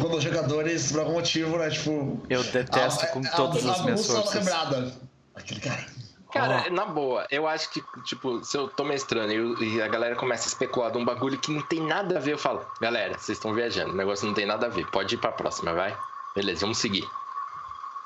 [0.01, 2.19] Quando os jogadores, por algum motivo, né, tipo.
[2.29, 4.33] Eu detesto a- com a- todas a as minhas uma forças.
[4.39, 4.93] quebrada.
[5.35, 5.85] Aquele cara.
[6.33, 9.87] Cara, na boa, eu acho que, tipo, se eu tô mestrando e, eu- e a
[9.87, 12.65] galera começa a especular de um bagulho que não tem nada a ver, eu falo,
[12.81, 15.73] galera, vocês estão viajando, o negócio não tem nada a ver, pode ir pra próxima,
[15.73, 15.95] vai?
[16.35, 17.07] Beleza, vamos seguir.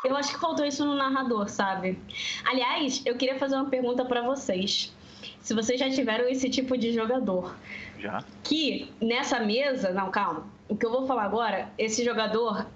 [0.04, 1.98] Eu acho que faltou isso no narrador, sabe?
[2.46, 4.94] Aliás, eu queria fazer uma pergunta pra vocês.
[5.42, 7.56] Se vocês já tiveram esse tipo de jogador,
[7.98, 8.24] Já?
[8.44, 10.46] que nessa mesa, não, calma.
[10.68, 12.68] O que eu vou falar agora, esse jogador,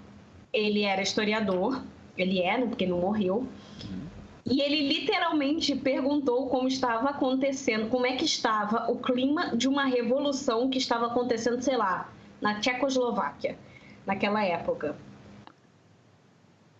[0.52, 1.82] ele era historiador,
[2.16, 3.46] ele é, né, porque não morreu.
[4.44, 9.84] E ele literalmente perguntou como estava acontecendo, como é que estava o clima de uma
[9.84, 12.10] revolução que estava acontecendo, sei lá,
[12.40, 13.56] na Tchecoslováquia,
[14.04, 14.96] naquela época.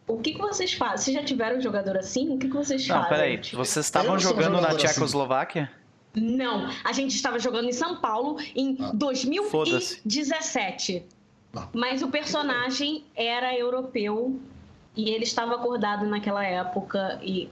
[0.09, 0.97] O que, que vocês fazem?
[0.99, 2.35] Vocês já tiveram um jogador assim?
[2.35, 3.11] O que, que vocês Não, fazem?
[3.11, 3.39] peraí.
[3.39, 4.79] Tipo, Vocês estavam jogando na assim.
[4.79, 5.71] Tchecoslováquia?
[6.15, 8.91] Não, a gente estava jogando em São Paulo em Ah.
[8.93, 11.07] 2017.
[11.57, 11.69] Ah.
[11.73, 14.39] Mas o personagem era europeu
[14.97, 17.49] e ele estava acordado naquela época e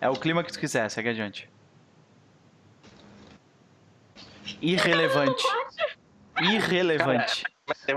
[0.00, 1.48] É o clima que tu quiser, segue adiante.
[4.60, 5.44] Irrelevante.
[6.40, 7.44] Irrelevante.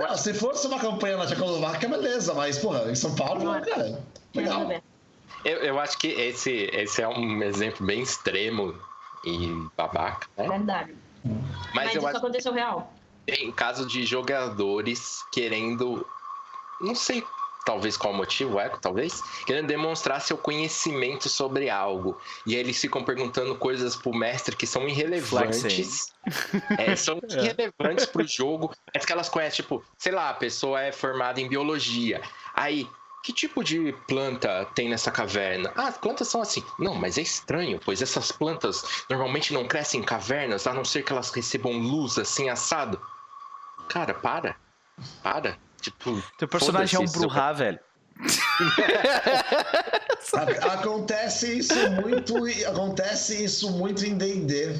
[0.08, 3.62] Ah, se fosse uma campanha na Tchecoslováquia, beleza, mas, porra, em São Paulo, Não é.
[3.62, 4.04] cara.
[4.36, 4.82] Legal.
[5.44, 8.78] Eu, eu acho que esse, esse é um exemplo bem extremo
[9.26, 10.48] e babaca, né?
[10.48, 10.96] Verdade.
[11.24, 12.94] Mas, Mas, eu isso acho aconteceu real.
[13.26, 16.06] que em caso de jogadores querendo.
[16.80, 17.24] Não sei
[17.66, 22.18] talvez qual o motivo, Eco, talvez, querendo demonstrar seu conhecimento sobre algo.
[22.46, 26.12] E aí eles ficam perguntando coisas pro mestre que são irrelevantes.
[26.78, 28.74] É, são irrelevantes pro jogo.
[28.96, 32.22] Mas que elas conhecem, tipo, sei lá, a pessoa é formada em biologia.
[32.56, 32.88] Aí,
[33.24, 35.74] que tipo de planta tem nessa caverna?
[35.76, 36.64] Ah, as plantas são assim.
[36.80, 41.04] Não, mas é estranho, pois essas plantas normalmente não crescem em cavernas, a não ser
[41.04, 43.02] que elas recebam luz assim assado.
[43.90, 44.56] Cara, para.
[45.22, 45.58] Para.
[45.84, 47.80] Tipo, Teu personagem é um Bruhá, velho.
[50.72, 52.36] Acontece isso muito,
[52.66, 54.78] acontece isso muito em D&D,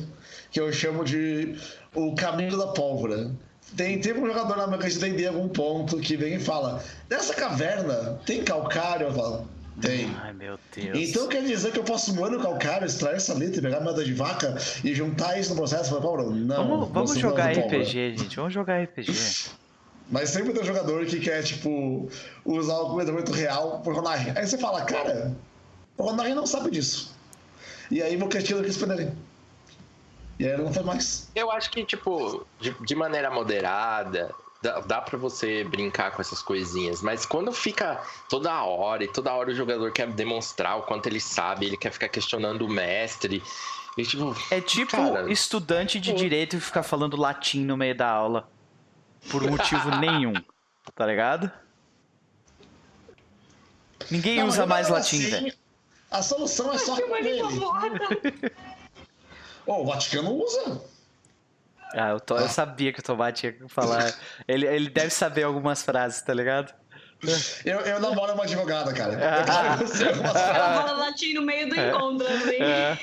[0.50, 1.58] que eu chamo de
[1.94, 3.32] o caminho da pólvora.
[3.76, 6.82] Tem, teve um jogador na minha de D&D em algum ponto que vem e fala,
[7.10, 9.08] nessa caverna tem calcário?
[9.08, 9.48] Eu falo,
[9.82, 10.16] tem.
[10.22, 11.10] Ai, meu Deus.
[11.10, 14.06] Então quer dizer que eu posso moer no calcário, extrair essa letra, pegar a moeda
[14.06, 15.94] de vaca e juntar isso no processo?
[15.94, 16.68] Não.
[16.68, 17.52] Vamos, vamos você jogar.
[17.52, 18.36] RPG, gente.
[18.36, 19.12] Vamos jogar RPG.
[20.10, 22.10] Mas sempre tem um jogador que quer, tipo,
[22.46, 24.32] usar o comentamento real pro Ronari.
[24.36, 25.36] Aí você fala, cara,
[25.98, 27.16] o Ronari não sabe disso.
[27.90, 29.14] E aí vou questionar o que eles perderem.
[30.40, 31.30] E aí ele não faz mais.
[31.36, 36.42] Eu acho que, tipo, de, de maneira moderada, dá, dá pra você brincar com essas
[36.42, 37.02] coisinhas.
[37.02, 41.20] Mas quando fica toda hora e toda hora o jogador quer demonstrar o quanto ele
[41.20, 43.42] sabe, ele quer ficar questionando o mestre.
[43.98, 46.18] E tipo, É tipo Cara, estudante de pô.
[46.18, 48.50] direito e ficar falando latim no meio da aula.
[49.30, 50.34] Por motivo nenhum.
[50.96, 51.52] Tá ligado?
[54.12, 55.54] Ninguém Não, usa mais latim, assim, velho.
[56.12, 57.42] A solução é só Que com ele.
[59.66, 60.82] Ô, o Vaticano usa.
[61.94, 64.14] Ah, eu, tô- eu sabia que o Tomate ia falar.
[64.48, 66.74] Ele, ele deve saber algumas frases, tá ligado?
[67.66, 69.18] Eu, eu namoro uma advogada, cara.
[69.48, 69.74] Ah.
[69.74, 72.62] Algumas Ela fala latim no meio do encontro, assim.
[72.62, 72.98] É.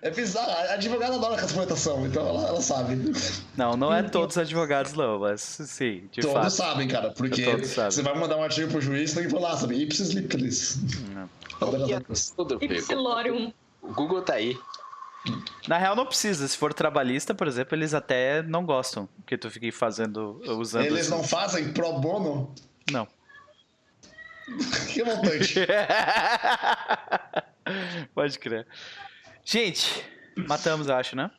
[0.00, 0.50] É bizarro.
[0.50, 2.96] A advogada adora interpretação, então ela, ela sabe.
[3.56, 6.50] Não, não é todos advogados, não, mas sim, de Todos fato.
[6.50, 7.90] sabem, cara, porque Todos sabem.
[7.90, 9.76] você vai mandar um artigo pro juiz, tem que falar, sabe?
[9.76, 10.78] Ipsis lipsis.
[11.14, 11.28] Não.
[12.36, 12.76] tudo, Pedro.
[12.76, 13.52] Ipsilorium.
[13.82, 14.56] O Google tá aí.
[15.66, 16.46] Na real, não precisa.
[16.46, 20.84] Se for trabalhista, por exemplo, eles até não gostam que tu fique fazendo, usando.
[20.84, 22.54] Eles esse- não fazem pro bono?
[22.90, 23.08] Não.
[24.92, 25.54] Que montante.
[28.14, 28.66] Pode crer.
[29.44, 30.04] Gente,
[30.46, 31.30] matamos, eu acho, né?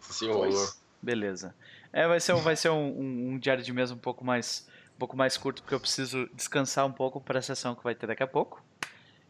[0.00, 0.34] Senhor.
[0.36, 0.80] Pois.
[1.02, 1.54] Beleza.
[1.92, 4.66] É, vai ser, um, vai ser um, um- um diário de mesa um pouco mais
[4.94, 7.94] um pouco mais curto, porque eu preciso descansar um pouco para a sessão que vai
[7.94, 8.64] ter daqui a pouco.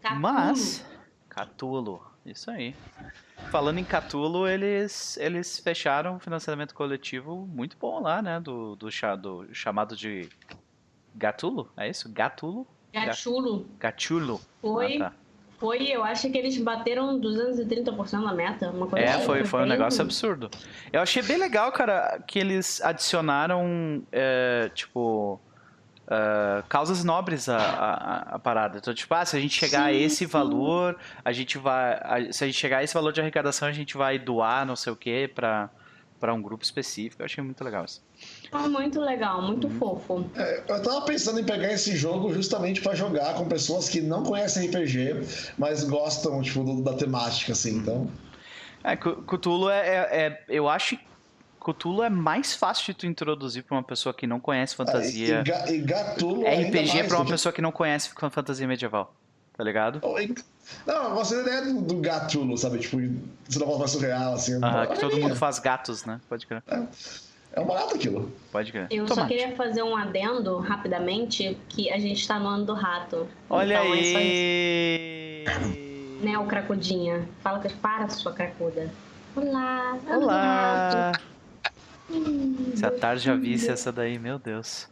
[0.01, 0.21] Catulo.
[0.21, 0.85] Mas,
[1.29, 2.75] Catulo, isso aí.
[3.51, 8.41] Falando em Catulo, eles, eles fecharam um financiamento coletivo muito bom lá, né?
[8.41, 10.29] Do, do, cha- do chamado de
[11.15, 12.09] Gatulo, é isso?
[12.13, 12.67] Gatulo?
[12.93, 13.67] Gachulo.
[13.79, 14.41] Gachulo.
[14.63, 15.13] Foi, Ah, tá.
[15.59, 18.71] foi, eu acho que eles bateram 230% da meta.
[18.71, 20.51] Uma coisa É, assim, foi, foi um negócio absurdo.
[20.93, 25.39] Eu achei bem legal, cara, que eles adicionaram, é, tipo,
[26.09, 28.79] é, causas nobres à, à, à parada.
[28.79, 30.27] Então, tipo, ah, se a gente chegar a Sim, esse sim.
[30.27, 31.95] valor, a gente vai.
[32.03, 34.77] a- se a gente chegar a esse valor de arrecadação, a gente vai doar não
[34.77, 35.69] sei o que pra,
[36.21, 37.23] pra um grupo específico.
[37.23, 38.01] Eu achei muito legal isso.
[38.51, 39.79] Foi muito legal, muito Uhum.
[39.79, 40.31] fofo.
[40.37, 44.23] É, eu tava pensando em pegar esse jogo justamente pra jogar com pessoas que não
[44.23, 48.09] conhecem RPG, mas gostam, tipo, do- da temática, assim, então...
[48.85, 51.05] É, Cthulhu é, é, é- Eu acho que
[51.73, 55.43] Cthulhu é mais fácil de tu introduzir pra uma pessoa que não conhece E, fantasia.
[55.69, 59.15] e Gatulo ainda RPG mais, pra uma porque- pessoa que não conhece fantasia medieval.
[59.57, 60.01] Tá ligado?
[60.03, 60.35] Oh, e-
[60.87, 62.79] Não, eu gosto da ideia do, do Gatulo, sabe?
[62.79, 62.99] Tipo,
[63.49, 64.59] você não mais surreal, assim.
[64.63, 65.29] Ah, é que todo minha.
[65.29, 66.21] mundo faz gatos, né?
[66.29, 66.63] Pode crer.
[67.53, 68.31] É um barato aquilo.
[68.53, 68.87] Pode crer.
[68.91, 69.35] Eu só Tomate.
[69.35, 73.27] queria fazer um adendo rapidamente, que a gente tá no ano do rato.
[73.49, 74.17] Olha Então, é só isso.
[74.19, 75.45] aí!
[76.21, 77.27] Né, o cracudinha?
[77.43, 78.91] Fala que para, sua cracuda.
[79.35, 81.13] Olá, ano do Olá!
[82.77, 84.89] Se a tarde já visse essa daí, meu Deus.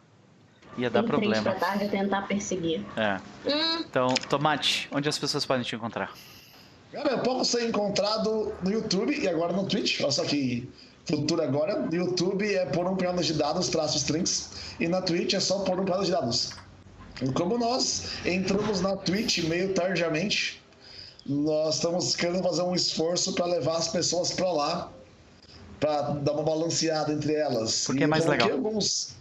[0.77, 1.43] Ia dar problema.
[1.43, 2.85] da tarde tentar perseguir.
[2.97, 3.17] É.
[3.49, 6.13] Hum, Então, Tomate, onde as pessoas podem te encontrar?
[6.93, 10.01] Cara, eu posso ser encontrado no YouTube e agora no Twitch.
[10.01, 10.69] Olha só que
[11.05, 11.79] futuro agora.
[11.79, 14.75] No YouTube é por um piano de dados, traço strings.
[14.81, 16.53] E na Twitch é só por um piano de dados.
[17.23, 20.61] E como nós entramos na Twitch meio tardiamente,
[21.25, 24.93] nós estamos querendo fazer um esforço para levar as pessoas para lá,
[25.81, 27.85] para dar uma balanceada entre elas.
[27.85, 28.67] Porque E é mais eu coloquei legal.
[28.67, 29.15] Alguns,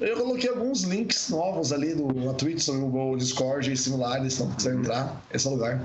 [0.00, 4.42] eu coloquei alguns links novos ali no, na Twitch sobre o Discord e similares, se
[4.42, 5.80] não quiser entrar, esse é o lugar.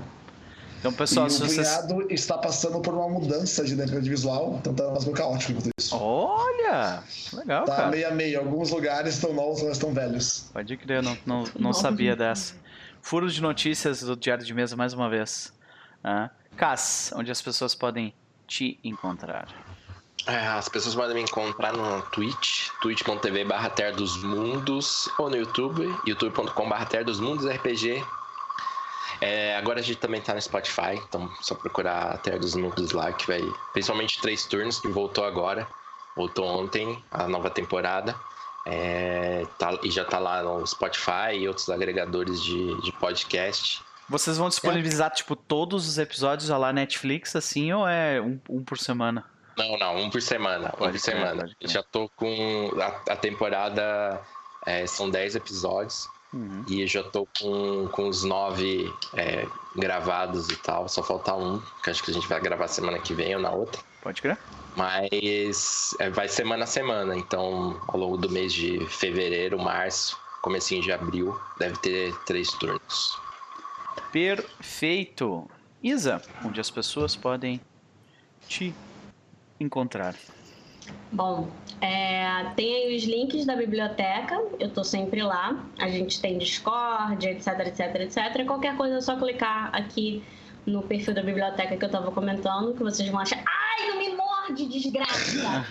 [0.82, 1.68] Então, pessoal, e se o vocês.
[1.68, 5.70] cunhado está passando por uma mudança de identidade visual, então tá mais meio caótico enquanto
[5.78, 5.96] isso.
[5.96, 7.04] Olha!
[7.32, 7.88] Legal, tá cara.
[7.88, 8.40] meio a meio.
[8.40, 10.50] Alguns lugares estão novos, outros estão velhos.
[10.52, 12.54] Pode crer, eu não, não, não sabia dessa.
[13.00, 15.52] Furo de notícias do Diário de Mesa mais uma vez.
[16.02, 16.30] Ah.
[16.56, 18.12] Cass, onde as pessoas podem
[18.48, 19.46] te encontrar.
[20.26, 25.36] É, as pessoas podem me encontrar no Twitch, twitch.tv barra Terra dos Mundos, ou no
[25.36, 28.04] YouTube, youtube.com barra Terra dos Mundos RPG.
[29.20, 32.54] É, agora a gente também tá no Spotify, então é só procurar a Terra dos
[32.54, 33.40] Mundos lá, que vai.
[33.72, 35.66] Principalmente três turnos, que voltou agora.
[36.16, 38.14] Voltou ontem, a nova temporada.
[38.64, 43.80] É, tá- e já tá lá no Spotify e outros agregadores de, de podcast.
[44.08, 48.78] Vocês vão disponibilizar, tipo, todos os episódios lá Netflix, assim, ou é um, um por
[48.78, 49.24] semana?
[49.56, 50.68] Não, não, um por semana.
[50.68, 51.56] Um Pode por crer, semana.
[51.60, 52.70] Já tô com.
[52.80, 54.20] A, a temporada
[54.66, 56.08] é, são 10 episódios.
[56.32, 56.64] Uhum.
[56.66, 59.46] E já tô com, com os nove é,
[59.76, 60.88] gravados e tal.
[60.88, 63.50] Só falta um, que acho que a gente vai gravar semana que vem ou na
[63.50, 63.80] outra.
[64.02, 64.38] Pode crer?
[64.74, 67.14] Mas é, vai semana a semana.
[67.16, 73.18] Então, ao longo do mês de fevereiro, março, comecinho de abril, deve ter três turnos.
[74.10, 75.48] Perfeito.
[75.82, 77.60] Isa, onde as pessoas podem
[78.48, 78.74] te
[79.62, 80.14] encontrar.
[81.10, 81.48] Bom,
[81.80, 85.64] é, tem aí os links da biblioteca, eu tô sempre lá.
[85.78, 88.46] A gente tem Discord, etc, etc, etc.
[88.46, 90.22] Qualquer coisa é só clicar aqui
[90.66, 93.42] no perfil da biblioteca que eu tava comentando, que vocês vão achar.
[93.46, 95.64] Ai, não me morde, desgraça!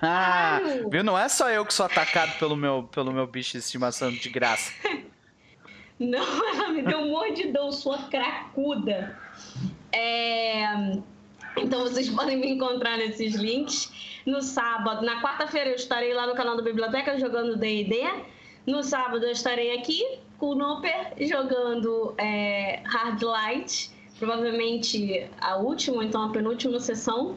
[0.00, 0.88] Claro.
[0.90, 1.04] Viu?
[1.04, 4.28] Não é só eu que sou atacado pelo meu, pelo meu bicho de estimação de
[4.28, 4.72] graça.
[5.96, 9.16] Não, ela me deu um mordidão, sua cracuda.
[9.92, 10.98] É,
[11.56, 13.92] Então vocês podem me encontrar nesses links.
[14.26, 18.02] No sábado, na quarta-feira eu estarei lá no canal da Biblioteca jogando D&D.
[18.66, 20.02] No sábado eu estarei aqui
[20.38, 27.36] com o Nooper jogando é, Hard Light, provavelmente a última, então a penúltima sessão.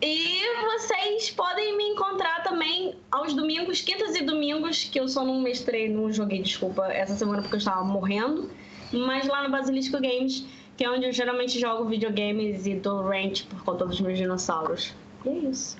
[0.00, 5.40] E vocês podem me encontrar também aos domingos, quintas e domingos, que eu só não
[5.40, 8.50] mestrei, não joguei, desculpa, essa semana porque eu estava morrendo.
[8.92, 10.44] Mas lá no Basilisco Games,
[10.76, 14.92] que é onde eu geralmente jogo videogames e dou rant por conta dos meus dinossauros.
[15.24, 15.76] E é isso.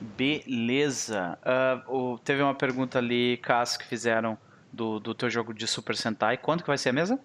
[0.00, 1.38] Beleza.
[1.86, 4.36] O- teve uma pergunta ali, Cássio, que fizeram
[4.72, 6.36] do, do teu jogo de Super Sentai.
[6.36, 7.18] Quando que vai ser a mesa?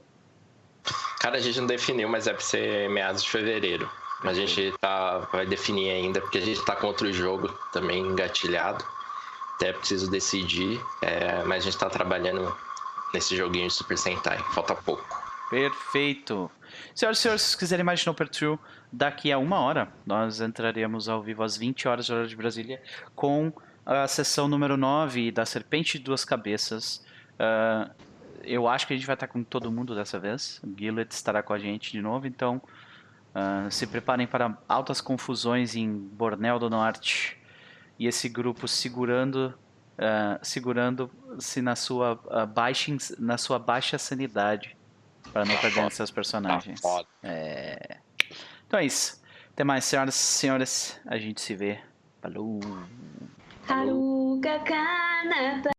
[1.19, 3.89] Cara, a gente não definiu, mas é pra ser meados de fevereiro.
[4.23, 7.99] Mas a gente tá, vai definir ainda, porque a gente tá com outro jogo também
[7.99, 8.83] engatilhado.
[9.55, 12.55] Até preciso decidir, é, mas a gente tá trabalhando
[13.13, 14.37] nesse joguinho de Super Sentai.
[14.53, 15.03] Falta pouco.
[15.49, 16.49] Perfeito.
[16.97, 18.57] Senhoras e senhores, se quiserem mais de Snoper True,
[18.91, 22.81] daqui a uma hora nós entraremos ao vivo às 20 horas de hora de Brasília
[23.15, 23.53] com
[23.85, 27.05] a sessão número 9 da Serpente de Duas Cabeças.
[27.37, 27.91] Ah,
[28.43, 30.59] eu acho que a gente vai estar com todo mundo dessa vez.
[30.63, 32.59] O Gillet estará com a gente de novo, então
[33.35, 37.37] ah, se preparem para altas confusões em Bornel do Norte
[37.99, 39.53] e esse grupo segurando
[39.99, 42.15] ah, segurando-se na sua
[42.55, 44.76] baixa na sua baixa sanidade
[45.31, 45.89] para não Tá perder foda.
[45.91, 46.79] seus Tá personagens.
[46.81, 47.07] foda.
[47.23, 47.97] É.
[48.65, 49.21] Então é isso.
[49.51, 50.99] Até mais, senhoras e senhores.
[51.05, 51.79] A gente se vê.
[52.21, 52.59] Falou.
[54.63, 55.71] Kanata